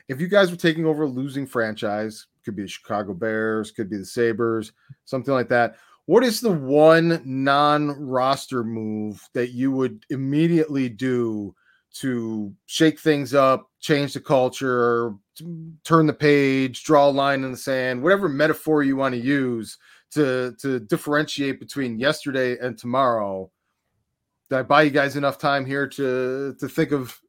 if 0.08 0.22
you 0.22 0.28
guys 0.28 0.52
were 0.52 0.58
taking 0.58 0.86
over 0.86 1.04
a 1.04 1.08
losing 1.08 1.48
franchise, 1.48 2.28
could 2.46 2.56
be 2.56 2.62
the 2.62 2.68
Chicago 2.68 3.14
Bears, 3.16 3.72
could 3.72 3.90
be 3.90 3.98
the 3.98 4.06
Sabres, 4.06 4.72
something 5.06 5.34
like 5.34 5.50
that. 5.50 5.78
What 6.06 6.24
is 6.24 6.42
the 6.42 6.52
one 6.52 7.24
non-roster 7.26 8.64
move 8.64 9.28
that 9.34 9.50
you 9.50 9.72
would 9.72 10.06
immediately 10.12 10.88
do 10.88 11.56
to 11.96 12.54
shake 12.68 13.00
things 13.00 13.34
up, 13.34 13.68
change 13.80 14.14
the 14.14 14.20
culture, 14.20 15.16
turn 15.84 16.06
the 16.06 16.14
page, 16.14 16.84
draw 16.84 17.08
a 17.08 17.12
line 17.12 17.44
in 17.44 17.52
the 17.52 17.58
sand, 17.58 18.02
whatever 18.04 18.30
metaphor 18.30 18.84
you 18.84 18.96
want 18.96 19.16
to 19.16 19.22
use 19.22 19.78
to 20.12 20.56
to 20.60 20.80
differentiate 20.80 21.60
between 21.60 22.00
yesterday 22.00 22.58
and 22.60 22.78
tomorrow. 22.78 23.52
Did 24.50 24.60
I 24.60 24.64
buy 24.64 24.84
you 24.84 24.90
guys 24.90 25.16
enough 25.16 25.38
time 25.38 25.66
here 25.66 25.88
to 25.88 26.56
to 26.60 26.68
think 26.68 26.92
of 26.92 27.20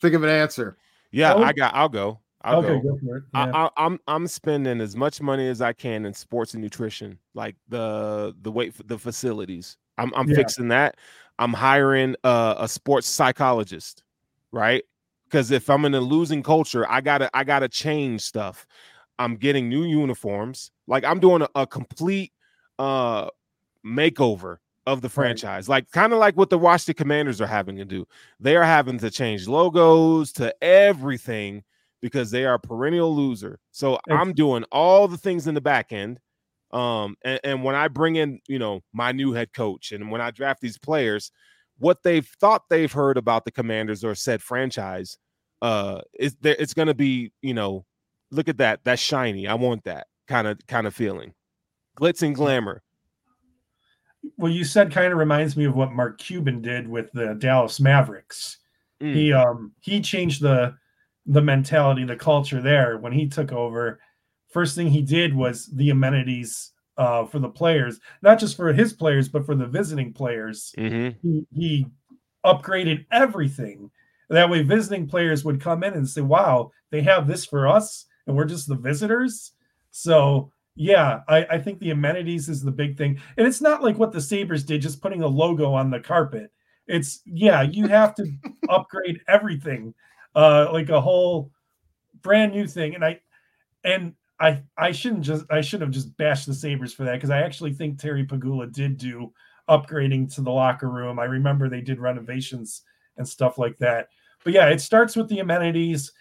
think 0.00 0.14
of 0.14 0.22
an 0.22 0.30
answer? 0.30 0.76
Yeah. 1.10 1.34
I 1.34 1.52
got. 1.52 1.74
I'll 1.74 1.88
go. 1.88 2.20
I'll 2.42 2.58
okay, 2.58 2.80
go. 2.80 2.96
go 2.96 2.98
yeah. 3.02 3.18
I, 3.34 3.64
I, 3.64 3.70
I'm 3.76 3.98
I'm 4.06 4.26
spending 4.28 4.80
as 4.80 4.94
much 4.94 5.20
money 5.20 5.48
as 5.48 5.60
I 5.60 5.72
can 5.72 6.04
in 6.04 6.14
sports 6.14 6.54
and 6.54 6.62
nutrition, 6.62 7.18
like 7.34 7.56
the 7.68 8.34
the 8.42 8.52
weight 8.52 8.74
the 8.86 8.98
facilities. 8.98 9.76
I'm 9.98 10.12
I'm 10.14 10.28
yeah. 10.28 10.36
fixing 10.36 10.68
that. 10.68 10.96
I'm 11.38 11.52
hiring 11.52 12.14
a, 12.22 12.56
a 12.60 12.68
sports 12.68 13.08
psychologist, 13.08 14.04
right? 14.52 14.84
Because 15.24 15.50
if 15.50 15.68
I'm 15.68 15.84
in 15.86 15.94
a 15.94 16.00
losing 16.00 16.42
culture, 16.42 16.88
I 16.88 17.00
gotta 17.00 17.28
I 17.34 17.42
gotta 17.42 17.68
change 17.68 18.20
stuff. 18.22 18.66
I'm 19.18 19.36
getting 19.36 19.68
new 19.68 19.84
uniforms. 19.84 20.70
Like 20.86 21.04
I'm 21.04 21.20
doing 21.20 21.42
a, 21.42 21.48
a 21.54 21.66
complete 21.66 22.32
uh 22.78 23.28
makeover 23.84 24.58
of 24.86 25.00
the 25.02 25.08
franchise. 25.08 25.68
Right. 25.68 25.76
Like 25.76 25.90
kind 25.90 26.12
of 26.12 26.18
like 26.18 26.36
what 26.36 26.50
the 26.50 26.58
Washington 26.58 27.02
Commanders 27.02 27.40
are 27.40 27.46
having 27.46 27.76
to 27.76 27.84
do. 27.84 28.06
They 28.38 28.56
are 28.56 28.64
having 28.64 28.98
to 28.98 29.10
change 29.10 29.48
logos 29.48 30.32
to 30.34 30.54
everything 30.62 31.64
because 32.00 32.30
they 32.30 32.44
are 32.44 32.54
a 32.54 32.58
perennial 32.58 33.14
loser. 33.14 33.58
So 33.72 33.98
I'm 34.08 34.32
doing 34.32 34.64
all 34.70 35.08
the 35.08 35.16
things 35.16 35.46
in 35.46 35.54
the 35.54 35.60
back 35.60 35.92
end. 35.92 36.20
Um, 36.72 37.16
and, 37.24 37.40
and 37.42 37.64
when 37.64 37.74
I 37.74 37.88
bring 37.88 38.16
in, 38.16 38.40
you 38.46 38.58
know, 38.58 38.82
my 38.92 39.12
new 39.12 39.32
head 39.32 39.52
coach 39.52 39.92
and 39.92 40.10
when 40.10 40.20
I 40.20 40.30
draft 40.30 40.60
these 40.60 40.78
players, 40.78 41.32
what 41.78 42.02
they've 42.02 42.26
thought 42.40 42.68
they've 42.68 42.92
heard 42.92 43.16
about 43.16 43.44
the 43.44 43.50
Commanders 43.50 44.04
or 44.04 44.14
said 44.14 44.42
franchise, 44.42 45.18
uh, 45.62 46.00
is 46.18 46.36
there 46.40 46.56
it's 46.58 46.74
gonna 46.74 46.94
be, 46.94 47.32
you 47.42 47.54
know, 47.54 47.84
look 48.30 48.48
at 48.48 48.58
that, 48.58 48.80
that's 48.84 49.02
shiny. 49.02 49.46
I 49.46 49.54
want 49.54 49.84
that 49.84 50.06
kind 50.26 50.46
of 50.46 50.58
kind 50.66 50.86
of 50.86 50.94
feeling. 50.94 51.34
Glitz 51.98 52.22
and 52.22 52.34
glamour. 52.34 52.82
Well, 54.36 54.52
you 54.52 54.64
said 54.64 54.92
kind 54.92 55.12
of 55.12 55.18
reminds 55.18 55.56
me 55.56 55.64
of 55.64 55.76
what 55.76 55.92
Mark 55.92 56.18
Cuban 56.18 56.60
did 56.60 56.88
with 56.88 57.12
the 57.12 57.34
Dallas 57.34 57.80
Mavericks. 57.80 58.58
Mm. 59.00 59.14
He 59.14 59.32
um 59.32 59.72
he 59.80 60.00
changed 60.00 60.42
the 60.42 60.74
the 61.26 61.42
mentality, 61.42 62.04
the 62.04 62.16
culture 62.16 62.60
there 62.60 62.98
when 62.98 63.12
he 63.12 63.28
took 63.28 63.52
over. 63.52 64.00
First 64.48 64.76
thing 64.76 64.88
he 64.88 65.02
did 65.02 65.34
was 65.34 65.66
the 65.66 65.90
amenities 65.90 66.72
uh, 66.96 67.26
for 67.26 67.38
the 67.38 67.48
players, 67.48 68.00
not 68.22 68.38
just 68.38 68.56
for 68.56 68.72
his 68.72 68.92
players, 68.92 69.28
but 69.28 69.44
for 69.44 69.54
the 69.54 69.66
visiting 69.66 70.12
players. 70.12 70.72
Mm-hmm. 70.78 71.18
He, 71.20 71.46
he 71.52 71.86
upgraded 72.44 73.04
everything. 73.10 73.90
That 74.30 74.48
way, 74.48 74.62
visiting 74.62 75.06
players 75.06 75.44
would 75.44 75.60
come 75.60 75.84
in 75.84 75.94
and 75.94 76.08
say, 76.08 76.20
"Wow, 76.20 76.72
they 76.90 77.02
have 77.02 77.26
this 77.26 77.44
for 77.44 77.68
us, 77.68 78.06
and 78.26 78.36
we're 78.36 78.44
just 78.44 78.68
the 78.68 78.74
visitors." 78.74 79.52
So, 79.90 80.52
yeah, 80.74 81.20
I, 81.28 81.44
I 81.44 81.58
think 81.58 81.78
the 81.78 81.90
amenities 81.90 82.48
is 82.48 82.62
the 82.62 82.70
big 82.70 82.96
thing, 82.96 83.20
and 83.36 83.46
it's 83.46 83.60
not 83.60 83.82
like 83.82 83.98
what 83.98 84.12
the 84.12 84.20
Sabres 84.20 84.64
did, 84.64 84.82
just 84.82 85.02
putting 85.02 85.22
a 85.22 85.26
logo 85.26 85.72
on 85.72 85.90
the 85.90 86.00
carpet. 86.00 86.50
It's 86.86 87.22
yeah, 87.24 87.62
you 87.62 87.86
have 87.88 88.14
to 88.16 88.26
upgrade 88.68 89.20
everything 89.28 89.94
uh, 90.36 90.68
like 90.72 90.90
a 90.90 91.00
whole 91.00 91.50
brand 92.22 92.52
new 92.52 92.66
thing. 92.66 92.94
And 92.94 93.04
I 93.04 93.20
and 93.84 94.14
I 94.38 94.62
I 94.76 94.92
shouldn't 94.92 95.22
just 95.22 95.46
I 95.50 95.62
should 95.62 95.80
have 95.80 95.90
just 95.90 96.16
bashed 96.16 96.46
the 96.46 96.54
Sabres 96.54 96.92
for 96.92 97.04
that 97.04 97.14
because 97.14 97.30
I 97.30 97.42
actually 97.42 97.72
think 97.72 97.98
Terry 97.98 98.24
Pegula 98.24 98.70
did 98.70 98.98
do 98.98 99.32
upgrading 99.68 100.32
to 100.34 100.42
the 100.42 100.50
locker 100.50 100.90
room. 100.90 101.18
I 101.18 101.24
remember 101.24 101.68
they 101.68 101.80
did 101.80 101.98
renovations 101.98 102.82
and 103.16 103.26
stuff 103.26 103.58
like 103.58 103.78
that. 103.78 104.08
But 104.44 104.52
yeah, 104.52 104.68
it 104.68 104.80
starts 104.80 105.16
with 105.16 105.28
the 105.28 105.40
amenities. 105.40 106.12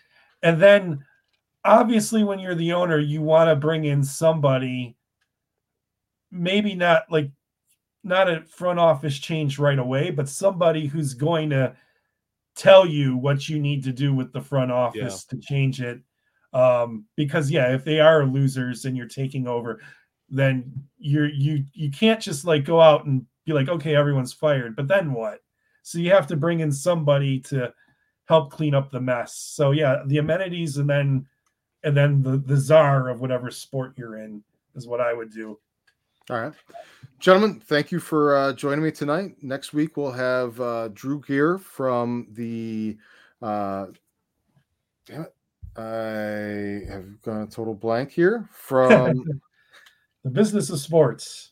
And 0.41 0.59
then 0.59 1.03
obviously 1.65 2.23
when 2.23 2.39
you're 2.39 2.55
the 2.55 2.73
owner, 2.73 2.99
you 2.99 3.21
want 3.21 3.49
to 3.49 3.55
bring 3.55 3.85
in 3.85 4.03
somebody, 4.03 4.95
maybe 6.31 6.75
not 6.75 7.03
like 7.09 7.31
not 8.03 8.29
a 8.29 8.41
front 8.41 8.79
office 8.79 9.17
change 9.17 9.57
right 9.57 9.79
away, 9.79 10.11
but 10.11 10.29
somebody 10.29 10.85
who's 10.85 11.15
going 11.15 11.49
to 11.49 11.75
tell 12.55 12.85
you 12.85 13.17
what 13.17 13.49
you 13.49 13.59
need 13.59 13.83
to 13.83 13.91
do 13.91 14.13
with 14.13 14.31
the 14.31 14.41
front 14.41 14.71
office 14.71 15.25
yeah. 15.27 15.35
to 15.35 15.41
change 15.41 15.81
it. 15.81 15.99
Um, 16.53 17.05
because 17.17 17.51
yeah, 17.51 17.73
if 17.73 17.83
they 17.83 17.99
are 17.99 18.25
losers 18.25 18.85
and 18.85 18.95
you're 18.95 19.07
taking 19.07 19.47
over, 19.47 19.81
then 20.29 20.71
you're 20.97 21.29
you 21.29 21.65
you 21.73 21.91
can't 21.91 22.21
just 22.21 22.45
like 22.45 22.63
go 22.63 22.79
out 22.79 23.05
and 23.05 23.25
be 23.45 23.53
like, 23.53 23.67
okay, 23.67 23.95
everyone's 23.95 24.33
fired, 24.33 24.75
but 24.75 24.87
then 24.87 25.11
what? 25.11 25.39
So 25.83 25.99
you 25.99 26.11
have 26.11 26.27
to 26.27 26.37
bring 26.37 26.61
in 26.61 26.71
somebody 26.71 27.39
to 27.41 27.73
help 28.27 28.51
clean 28.51 28.73
up 28.73 28.89
the 28.89 29.01
mess. 29.01 29.35
So 29.35 29.71
yeah, 29.71 30.03
the 30.05 30.17
amenities 30.19 30.77
and 30.77 30.89
then 30.89 31.27
and 31.85 31.95
then 31.95 32.21
the 32.21 32.37
the 32.37 32.57
czar 32.57 33.07
of 33.09 33.21
whatever 33.21 33.49
sport 33.49 33.93
you're 33.95 34.17
in 34.17 34.43
is 34.75 34.87
what 34.87 34.99
I 34.99 35.13
would 35.13 35.31
do. 35.31 35.57
All 36.29 36.41
right. 36.41 36.53
Gentlemen, 37.19 37.61
thank 37.61 37.91
you 37.91 37.99
for 37.99 38.35
uh, 38.35 38.53
joining 38.53 38.83
me 38.83 38.91
tonight. 38.91 39.35
Next 39.41 39.73
week, 39.73 39.95
we'll 39.95 40.11
have 40.11 40.59
uh, 40.59 40.89
Drew 40.89 41.21
Gear 41.21 41.57
from 41.59 42.27
the. 42.31 42.97
Uh, 43.41 43.87
damn 45.05 45.21
it. 45.21 45.35
I 45.77 46.91
have 46.91 47.21
gone 47.21 47.41
a 47.43 47.47
total 47.47 47.75
blank 47.75 48.09
here 48.09 48.49
from 48.51 49.23
the 50.23 50.29
business 50.29 50.69
of 50.69 50.79
sports. 50.79 51.51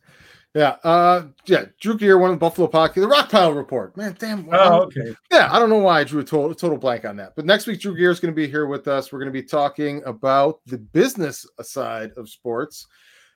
Yeah, 0.56 0.76
uh, 0.84 1.28
yeah, 1.46 1.66
Drew 1.82 1.98
Gear, 1.98 2.20
one 2.20 2.30
of 2.30 2.36
the 2.36 2.40
Buffalo 2.40 2.68
Pocket, 2.68 3.02
the 3.02 3.08
Rock 3.08 3.32
Pile 3.32 3.54
Report. 3.54 3.98
Man, 3.98 4.16
damn. 4.20 4.48
Oh, 4.52 4.84
okay. 4.84 5.16
Yeah, 5.32 5.50
I 5.52 5.58
don't 5.58 5.70
know 5.70 5.80
why 5.80 6.02
I 6.02 6.04
drew 6.04 6.22
a 6.22 6.24
total, 6.24 6.54
total 6.54 6.78
blank 6.78 7.06
on 7.06 7.16
that. 7.18 7.34
But 7.36 7.46
next 7.46 7.66
week, 7.66 7.80
Drew 7.80 7.96
Gear 7.96 8.12
is 8.12 8.20
going 8.20 8.32
to 8.32 8.36
be 8.36 8.48
here 8.48 8.68
with 8.68 8.88
us. 8.88 9.12
We're 9.12 9.18
going 9.18 9.34
to 9.34 9.42
be 9.42 9.42
talking 9.42 10.04
about 10.06 10.60
the 10.68 10.78
business 10.78 11.48
side 11.62 12.12
of 12.18 12.30
sports. 12.30 12.86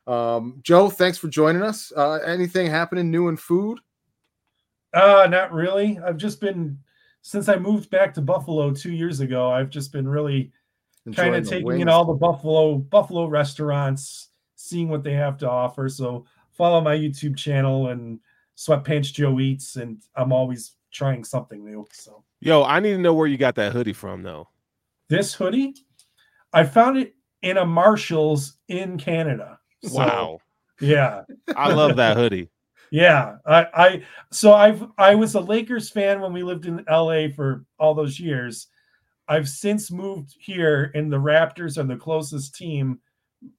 Um, 0.05 0.59
Joe, 0.61 0.91
thanks 0.91 1.17
for 1.17 1.27
joining 1.27 1.63
us. 1.63 1.91
Uh, 1.95 2.19
anything 2.25 2.67
happening 2.69 3.09
new 3.09 3.29
in 3.29 3.37
food? 3.37 3.79
Uh, 4.93 5.27
not 5.29 5.51
really. 5.51 5.99
I've 6.05 6.17
just 6.17 6.39
been 6.39 6.77
since 7.23 7.49
I 7.49 7.57
moved 7.57 7.89
back 7.89 8.13
to 8.13 8.21
Buffalo 8.21 8.71
two 8.71 8.93
years 8.93 9.21
ago. 9.21 9.51
I've 9.51 9.69
just 9.69 9.91
been 9.91 10.07
really 10.07 10.51
kind 11.15 11.35
of 11.35 11.47
taking 11.47 11.65
wings. 11.65 11.81
in 11.81 11.89
all 11.89 12.05
the 12.05 12.13
Buffalo 12.13 12.75
Buffalo 12.75 13.25
restaurants, 13.25 14.29
seeing 14.55 14.87
what 14.87 15.03
they 15.03 15.13
have 15.13 15.37
to 15.39 15.49
offer. 15.49 15.89
So 15.89 16.25
follow 16.57 16.81
my 16.81 16.95
YouTube 16.95 17.37
channel 17.37 17.89
and 17.89 18.19
Sweatpants 18.57 19.13
Joe 19.13 19.39
Eats, 19.39 19.75
and 19.75 20.01
I'm 20.15 20.33
always 20.33 20.75
trying 20.91 21.23
something 21.23 21.63
new. 21.63 21.85
So 21.93 22.23
yo, 22.39 22.63
I 22.63 22.79
need 22.79 22.91
to 22.91 22.97
know 22.97 23.13
where 23.13 23.27
you 23.27 23.37
got 23.37 23.55
that 23.55 23.71
hoodie 23.71 23.93
from, 23.93 24.23
though. 24.23 24.49
This 25.09 25.33
hoodie, 25.33 25.75
I 26.51 26.63
found 26.63 26.97
it 26.97 27.13
in 27.41 27.57
a 27.57 27.65
Marshalls 27.65 28.57
in 28.67 28.97
Canada. 28.97 29.59
So, 29.83 29.93
wow. 29.93 30.39
Yeah. 30.81 31.23
I 31.55 31.73
love 31.73 31.95
that 31.97 32.17
hoodie. 32.17 32.49
Yeah, 32.89 33.35
I, 33.45 33.67
I 33.73 34.03
so 34.31 34.53
I've 34.53 34.81
I 34.97 35.13
was 35.13 35.35
a 35.35 35.41
Lakers 35.41 35.89
fan 35.89 36.21
when 36.21 36.31
we 36.31 36.41
lived 36.41 36.67
in 36.67 36.85
LA 36.89 37.27
for 37.35 37.65
all 37.77 37.93
those 37.93 38.17
years. 38.17 38.67
I've 39.27 39.49
since 39.49 39.91
moved 39.91 40.37
here, 40.39 40.91
and 40.95 41.11
the 41.11 41.17
Raptors 41.17 41.77
are 41.77 41.83
the 41.83 41.97
closest 41.97 42.55
team 42.55 43.01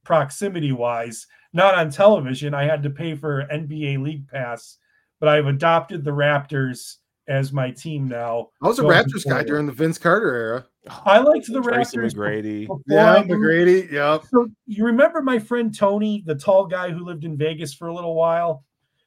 proximity 0.02 0.72
wise. 0.72 1.26
Not 1.52 1.74
on 1.74 1.90
television. 1.90 2.54
I 2.54 2.64
had 2.64 2.82
to 2.82 2.90
pay 2.90 3.14
for 3.14 3.46
NBA 3.50 4.02
League 4.02 4.28
Pass, 4.28 4.78
but 5.20 5.28
I've 5.28 5.46
adopted 5.46 6.04
the 6.04 6.10
Raptors 6.10 6.96
as 7.26 7.52
my 7.52 7.70
team 7.70 8.08
now. 8.08 8.48
I 8.62 8.68
was 8.68 8.78
a 8.78 8.82
Raptors 8.82 9.28
guy 9.28 9.42
during 9.42 9.66
the 9.66 9.72
Vince 9.72 9.98
Carter 9.98 10.34
era. 10.34 10.66
I 11.04 11.18
liked 11.18 11.46
the 11.46 11.60
Tracy 11.60 11.98
Raptors. 11.98 12.14
McGrady. 12.14 12.80
Yeah, 12.86 13.22
McGrady. 13.22 13.90
Yep. 13.92 14.24
So 14.30 14.48
you 14.66 14.84
remember 14.84 15.20
my 15.20 15.38
friend 15.38 15.74
Tony, 15.74 16.22
the 16.26 16.34
tall 16.34 16.66
guy 16.66 16.90
who 16.90 17.04
lived 17.04 17.24
in 17.24 17.36
Vegas 17.36 17.74
for 17.74 17.88
a 17.88 17.94
little 17.94 18.14
while? 18.14 18.64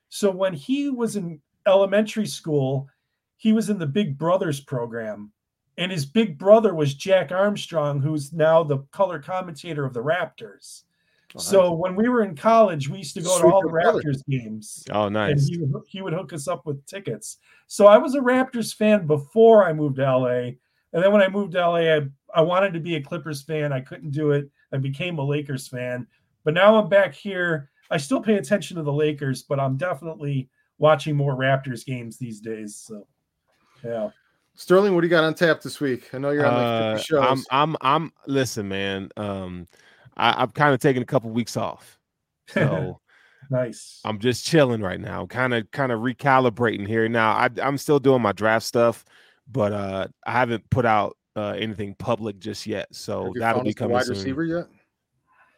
So 0.10 0.30
when 0.30 0.54
he 0.54 0.90
was 0.90 1.16
in 1.16 1.42
elementary 1.66 2.28
school, 2.28 2.88
he 3.38 3.54
was 3.54 3.70
in 3.70 3.80
the 3.80 3.88
Big 3.88 4.18
Brothers 4.18 4.60
program. 4.60 5.32
And 5.78 5.92
his 5.92 6.06
big 6.06 6.38
brother 6.38 6.76
was 6.76 6.94
Jack 6.94 7.32
Armstrong, 7.32 8.02
who's 8.02 8.34
now 8.34 8.62
the 8.62 8.80
color 8.92 9.20
commentator 9.20 9.86
of 9.86 9.94
the 9.94 10.04
Raptors. 10.04 10.84
Oh, 11.36 11.40
so 11.40 11.74
when 11.74 11.96
we 11.96 12.10
were 12.10 12.24
in 12.24 12.36
college, 12.36 12.90
we 12.90 13.00
used 13.00 13.14
to 13.16 13.22
go 13.22 13.40
to 13.40 13.48
all 13.48 13.62
the 13.62 13.70
Raptors 13.70 14.22
games. 14.28 14.84
Oh, 14.92 15.10
nice. 15.10 15.32
And 15.32 15.50
he 15.50 15.58
would, 15.60 15.84
he 15.88 16.02
would 16.02 16.14
hook 16.14 16.34
us 16.34 16.48
up 16.48 16.66
with 16.66 16.86
tickets. 16.86 17.38
So 17.68 17.88
I 17.88 17.98
was 17.98 18.16
a 18.16 18.20
Raptors 18.20 18.76
fan 18.76 19.08
before 19.08 19.66
I 19.66 19.74
moved 19.74 19.98
to 19.98 20.18
LA. 20.18 20.52
And 20.94 21.02
then 21.02 21.12
when 21.12 21.22
I 21.22 21.30
moved 21.30 21.54
to 21.54 21.68
LA, 21.68 21.96
I, 21.96 22.02
I 22.36 22.42
wanted 22.42 22.74
to 22.74 22.80
be 22.80 22.96
a 22.96 23.02
Clippers 23.02 23.42
fan. 23.42 23.72
I 23.72 23.80
couldn't 23.80 24.12
do 24.12 24.32
it. 24.32 24.50
I 24.74 24.78
became 24.78 25.20
a 25.20 25.24
Lakers 25.24 25.68
fan. 25.68 26.06
But 26.44 26.54
now 26.54 26.76
I'm 26.76 26.90
back 26.90 27.14
here 27.14 27.72
I 27.92 27.98
still 27.98 28.22
pay 28.22 28.36
attention 28.36 28.78
to 28.78 28.84
the 28.84 28.94
Lakers, 28.94 29.44
but 29.44 29.60
I'm 29.60 29.76
definitely 29.76 30.50
watching 30.80 31.16
more 31.16 31.36
Raptors 31.36 31.86
games 31.86 32.18
these 32.18 32.40
days. 32.40 32.78
So, 32.78 33.06
yeah. 33.84 34.10
Sterling, 34.56 34.96
what 34.96 35.02
do 35.02 35.08
you 35.08 35.12
got 35.12 35.26
on 35.26 35.34
tap 35.34 35.62
this 35.62 35.82
week? 35.82 36.10
I 36.14 36.18
know 36.18 36.32
you're 36.32 36.46
on 36.46 36.94
like 36.94 37.00
50 37.00 37.06
shows. 37.06 37.20
Uh, 37.22 37.28
I'm, 37.28 37.46
I'm, 37.52 37.78
I'm. 37.82 38.14
Listen, 38.28 38.68
man. 38.70 39.10
Um, 39.18 39.68
I, 40.18 40.42
I'm 40.42 40.50
kind 40.50 40.74
of 40.74 40.80
taking 40.80 41.02
a 41.02 41.06
couple 41.06 41.30
weeks 41.30 41.58
off, 41.58 42.00
so 42.48 43.00
nice. 43.50 44.00
I'm 44.04 44.20
just 44.20 44.46
chilling 44.46 44.82
right 44.82 45.00
now. 45.00 45.26
Kind 45.26 45.54
of, 45.54 45.70
kind 45.72 45.92
of 45.92 46.02
recalibrating 46.02 46.88
here. 46.88 47.08
Now, 47.10 47.32
I, 47.32 47.50
I'm 47.62 47.78
still 47.78 48.00
doing 48.00 48.22
my 48.22 48.32
draft 48.32 48.66
stuff, 48.66 49.06
but 49.52 49.74
uh, 49.74 50.08
I 50.26 50.32
haven't 50.32 50.70
put 50.70 50.86
out 50.86 51.18
uh, 51.36 51.56
anything 51.58 51.96
public 51.96 52.40
just 52.40 52.68
yet. 52.68 52.88
So 52.94 53.34
that'll 53.38 53.64
be 53.64 53.74
coming 53.74 53.94
wide 53.94 54.06
soon. 54.06 54.16
receiver 54.16 54.44
yet? 54.44 54.68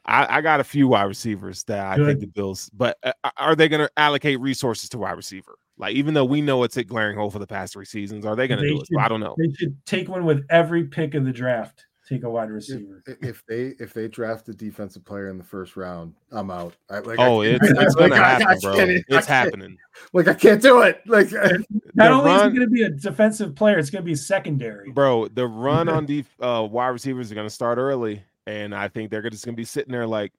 I, 0.05 0.37
I, 0.37 0.41
got 0.41 0.59
a 0.59 0.65
few 0.65 0.89
wide 0.89 1.03
receivers 1.03 1.63
that 1.65 1.85
I 1.85 1.95
Good. 1.95 2.07
think 2.07 2.19
the 2.19 2.27
Bills, 2.27 2.69
but 2.73 2.97
uh, 3.03 3.13
are 3.37 3.55
they 3.55 3.69
going 3.69 3.85
to 3.85 3.91
allocate 3.95 4.39
resources 4.39 4.89
to 4.89 4.97
wide 4.97 5.13
receiver? 5.13 5.57
Like, 5.77 5.95
even 5.95 6.13
though 6.13 6.25
we 6.25 6.41
know 6.41 6.63
it's 6.63 6.77
a 6.77 6.83
glaring 6.83 7.17
hole 7.17 7.31
for 7.31 7.39
the 7.39 7.47
past 7.47 7.73
three 7.73 7.85
seasons, 7.85 8.25
are 8.25 8.35
they 8.35 8.47
going 8.47 8.61
to 8.61 8.67
do 8.67 8.75
should, 8.79 8.97
it? 8.97 8.99
I 8.99 9.07
don't 9.07 9.21
know. 9.21 9.35
They 9.37 9.51
should 9.53 9.77
take 9.85 10.09
one 10.09 10.25
with 10.25 10.45
every 10.49 10.83
pick 10.83 11.15
of 11.15 11.23
the 11.25 11.31
draft. 11.31 11.85
Take 12.07 12.23
a 12.23 12.29
wide 12.29 12.51
receiver. 12.51 13.01
If, 13.07 13.23
if 13.23 13.45
they 13.45 13.75
if 13.79 13.93
they 13.93 14.09
draft 14.09 14.49
a 14.49 14.53
defensive 14.53 15.05
player 15.05 15.29
in 15.29 15.37
the 15.37 15.43
first 15.43 15.77
round, 15.77 16.13
I'm 16.31 16.51
out. 16.51 16.75
I, 16.89 16.99
like, 16.99 17.17
oh, 17.17 17.41
I, 17.43 17.45
it's, 17.45 17.69
it's 17.69 17.95
going 17.95 18.09
to 18.09 18.17
happen, 18.17 18.59
bro. 18.61 18.75
It's 18.77 19.25
happening. 19.25 19.77
Like 20.11 20.27
I 20.27 20.33
can't 20.33 20.61
do 20.61 20.81
it. 20.81 21.01
Like 21.05 21.31
not 21.31 22.11
only 22.11 22.31
run, 22.31 22.39
is 22.39 22.53
it 22.53 22.57
going 22.57 22.67
to 22.67 22.73
be 22.73 22.83
a 22.83 22.89
defensive 22.89 23.55
player, 23.55 23.79
it's 23.79 23.89
going 23.89 24.03
to 24.03 24.05
be 24.05 24.15
secondary, 24.15 24.91
bro. 24.91 25.29
The 25.29 25.47
run 25.47 25.87
on 25.87 26.05
the 26.05 26.25
uh, 26.41 26.67
wide 26.69 26.89
receivers 26.89 27.31
are 27.31 27.35
going 27.35 27.47
to 27.47 27.53
start 27.53 27.77
early, 27.77 28.21
and 28.47 28.75
I 28.75 28.89
think 28.89 29.09
they're 29.09 29.29
just 29.29 29.45
going 29.45 29.55
to 29.55 29.59
be 29.59 29.65
sitting 29.65 29.93
there 29.93 30.05
like 30.05 30.33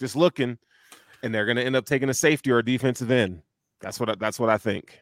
just 0.00 0.16
looking, 0.16 0.58
and 1.22 1.32
they're 1.32 1.46
going 1.46 1.56
to 1.56 1.64
end 1.64 1.76
up 1.76 1.86
taking 1.86 2.08
a 2.08 2.14
safety 2.14 2.50
or 2.50 2.58
a 2.58 2.64
defensive 2.64 3.12
end. 3.12 3.42
That's 3.80 4.00
what 4.00 4.10
I, 4.10 4.14
that's 4.16 4.40
what 4.40 4.50
I 4.50 4.58
think. 4.58 5.00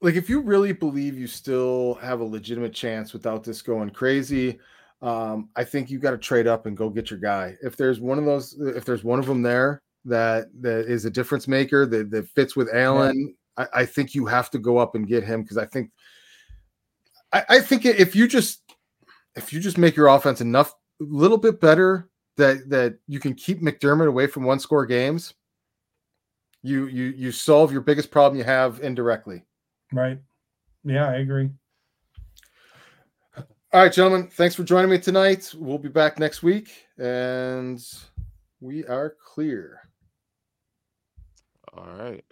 Like 0.00 0.14
if 0.14 0.30
you 0.30 0.40
really 0.40 0.72
believe 0.72 1.18
you 1.18 1.26
still 1.26 1.94
have 1.94 2.20
a 2.20 2.24
legitimate 2.24 2.72
chance 2.72 3.12
without 3.12 3.44
this 3.44 3.60
going 3.60 3.90
crazy, 3.90 4.58
um, 5.02 5.50
I 5.56 5.64
think 5.64 5.90
you 5.90 5.98
got 5.98 6.12
to 6.12 6.18
trade 6.18 6.46
up 6.46 6.66
and 6.66 6.76
go 6.76 6.88
get 6.88 7.10
your 7.10 7.18
guy. 7.18 7.56
If 7.62 7.76
there's 7.76 8.00
one 8.00 8.18
of 8.18 8.24
those, 8.24 8.56
if 8.58 8.84
there's 8.84 9.04
one 9.04 9.18
of 9.18 9.26
them 9.26 9.42
there 9.42 9.82
that 10.04 10.46
that 10.60 10.86
is 10.86 11.04
a 11.04 11.10
difference 11.10 11.46
maker 11.48 11.84
that, 11.86 12.10
that 12.10 12.28
fits 12.28 12.56
with 12.56 12.68
Allen, 12.72 13.34
yeah. 13.58 13.66
I, 13.74 13.80
I, 13.80 13.86
think 13.86 14.14
you 14.14 14.24
have 14.26 14.50
to 14.50 14.58
go 14.58 14.78
up 14.78 14.94
and 14.94 15.06
get 15.06 15.24
him 15.24 15.42
because 15.42 15.58
I 15.58 15.66
think 15.66 15.90
I, 17.32 17.44
I 17.48 17.60
think 17.60 17.84
if 17.84 18.16
you 18.16 18.26
just 18.26 18.62
if 19.34 19.52
you 19.52 19.60
just 19.60 19.78
make 19.78 19.96
your 19.96 20.06
offense 20.08 20.40
enough 20.40 20.72
a 21.00 21.04
little 21.04 21.38
bit 21.38 21.60
better 21.60 22.08
that 22.36 22.68
that 22.70 22.98
you 23.06 23.20
can 23.20 23.34
keep 23.34 23.60
McDermott 23.60 24.08
away 24.08 24.26
from 24.26 24.44
one 24.44 24.60
score 24.60 24.86
games, 24.86 25.34
you 26.62 26.86
you 26.86 27.04
you 27.16 27.32
solve 27.32 27.70
your 27.70 27.82
biggest 27.82 28.10
problem 28.10 28.38
you 28.38 28.44
have 28.44 28.80
indirectly. 28.80 29.44
Right. 29.92 30.18
Yeah, 30.84 31.08
I 31.08 31.16
agree. 31.16 31.50
All 33.72 33.82
right, 33.82 33.92
gentlemen, 33.92 34.28
thanks 34.28 34.54
for 34.54 34.62
joining 34.62 34.90
me 34.90 34.98
tonight. 34.98 35.52
We'll 35.58 35.76
be 35.76 35.88
back 35.88 36.20
next 36.20 36.40
week 36.42 36.86
and 36.98 37.84
we 38.60 38.86
are 38.86 39.16
clear. 39.22 39.80
All 41.76 41.88
right. 41.98 42.24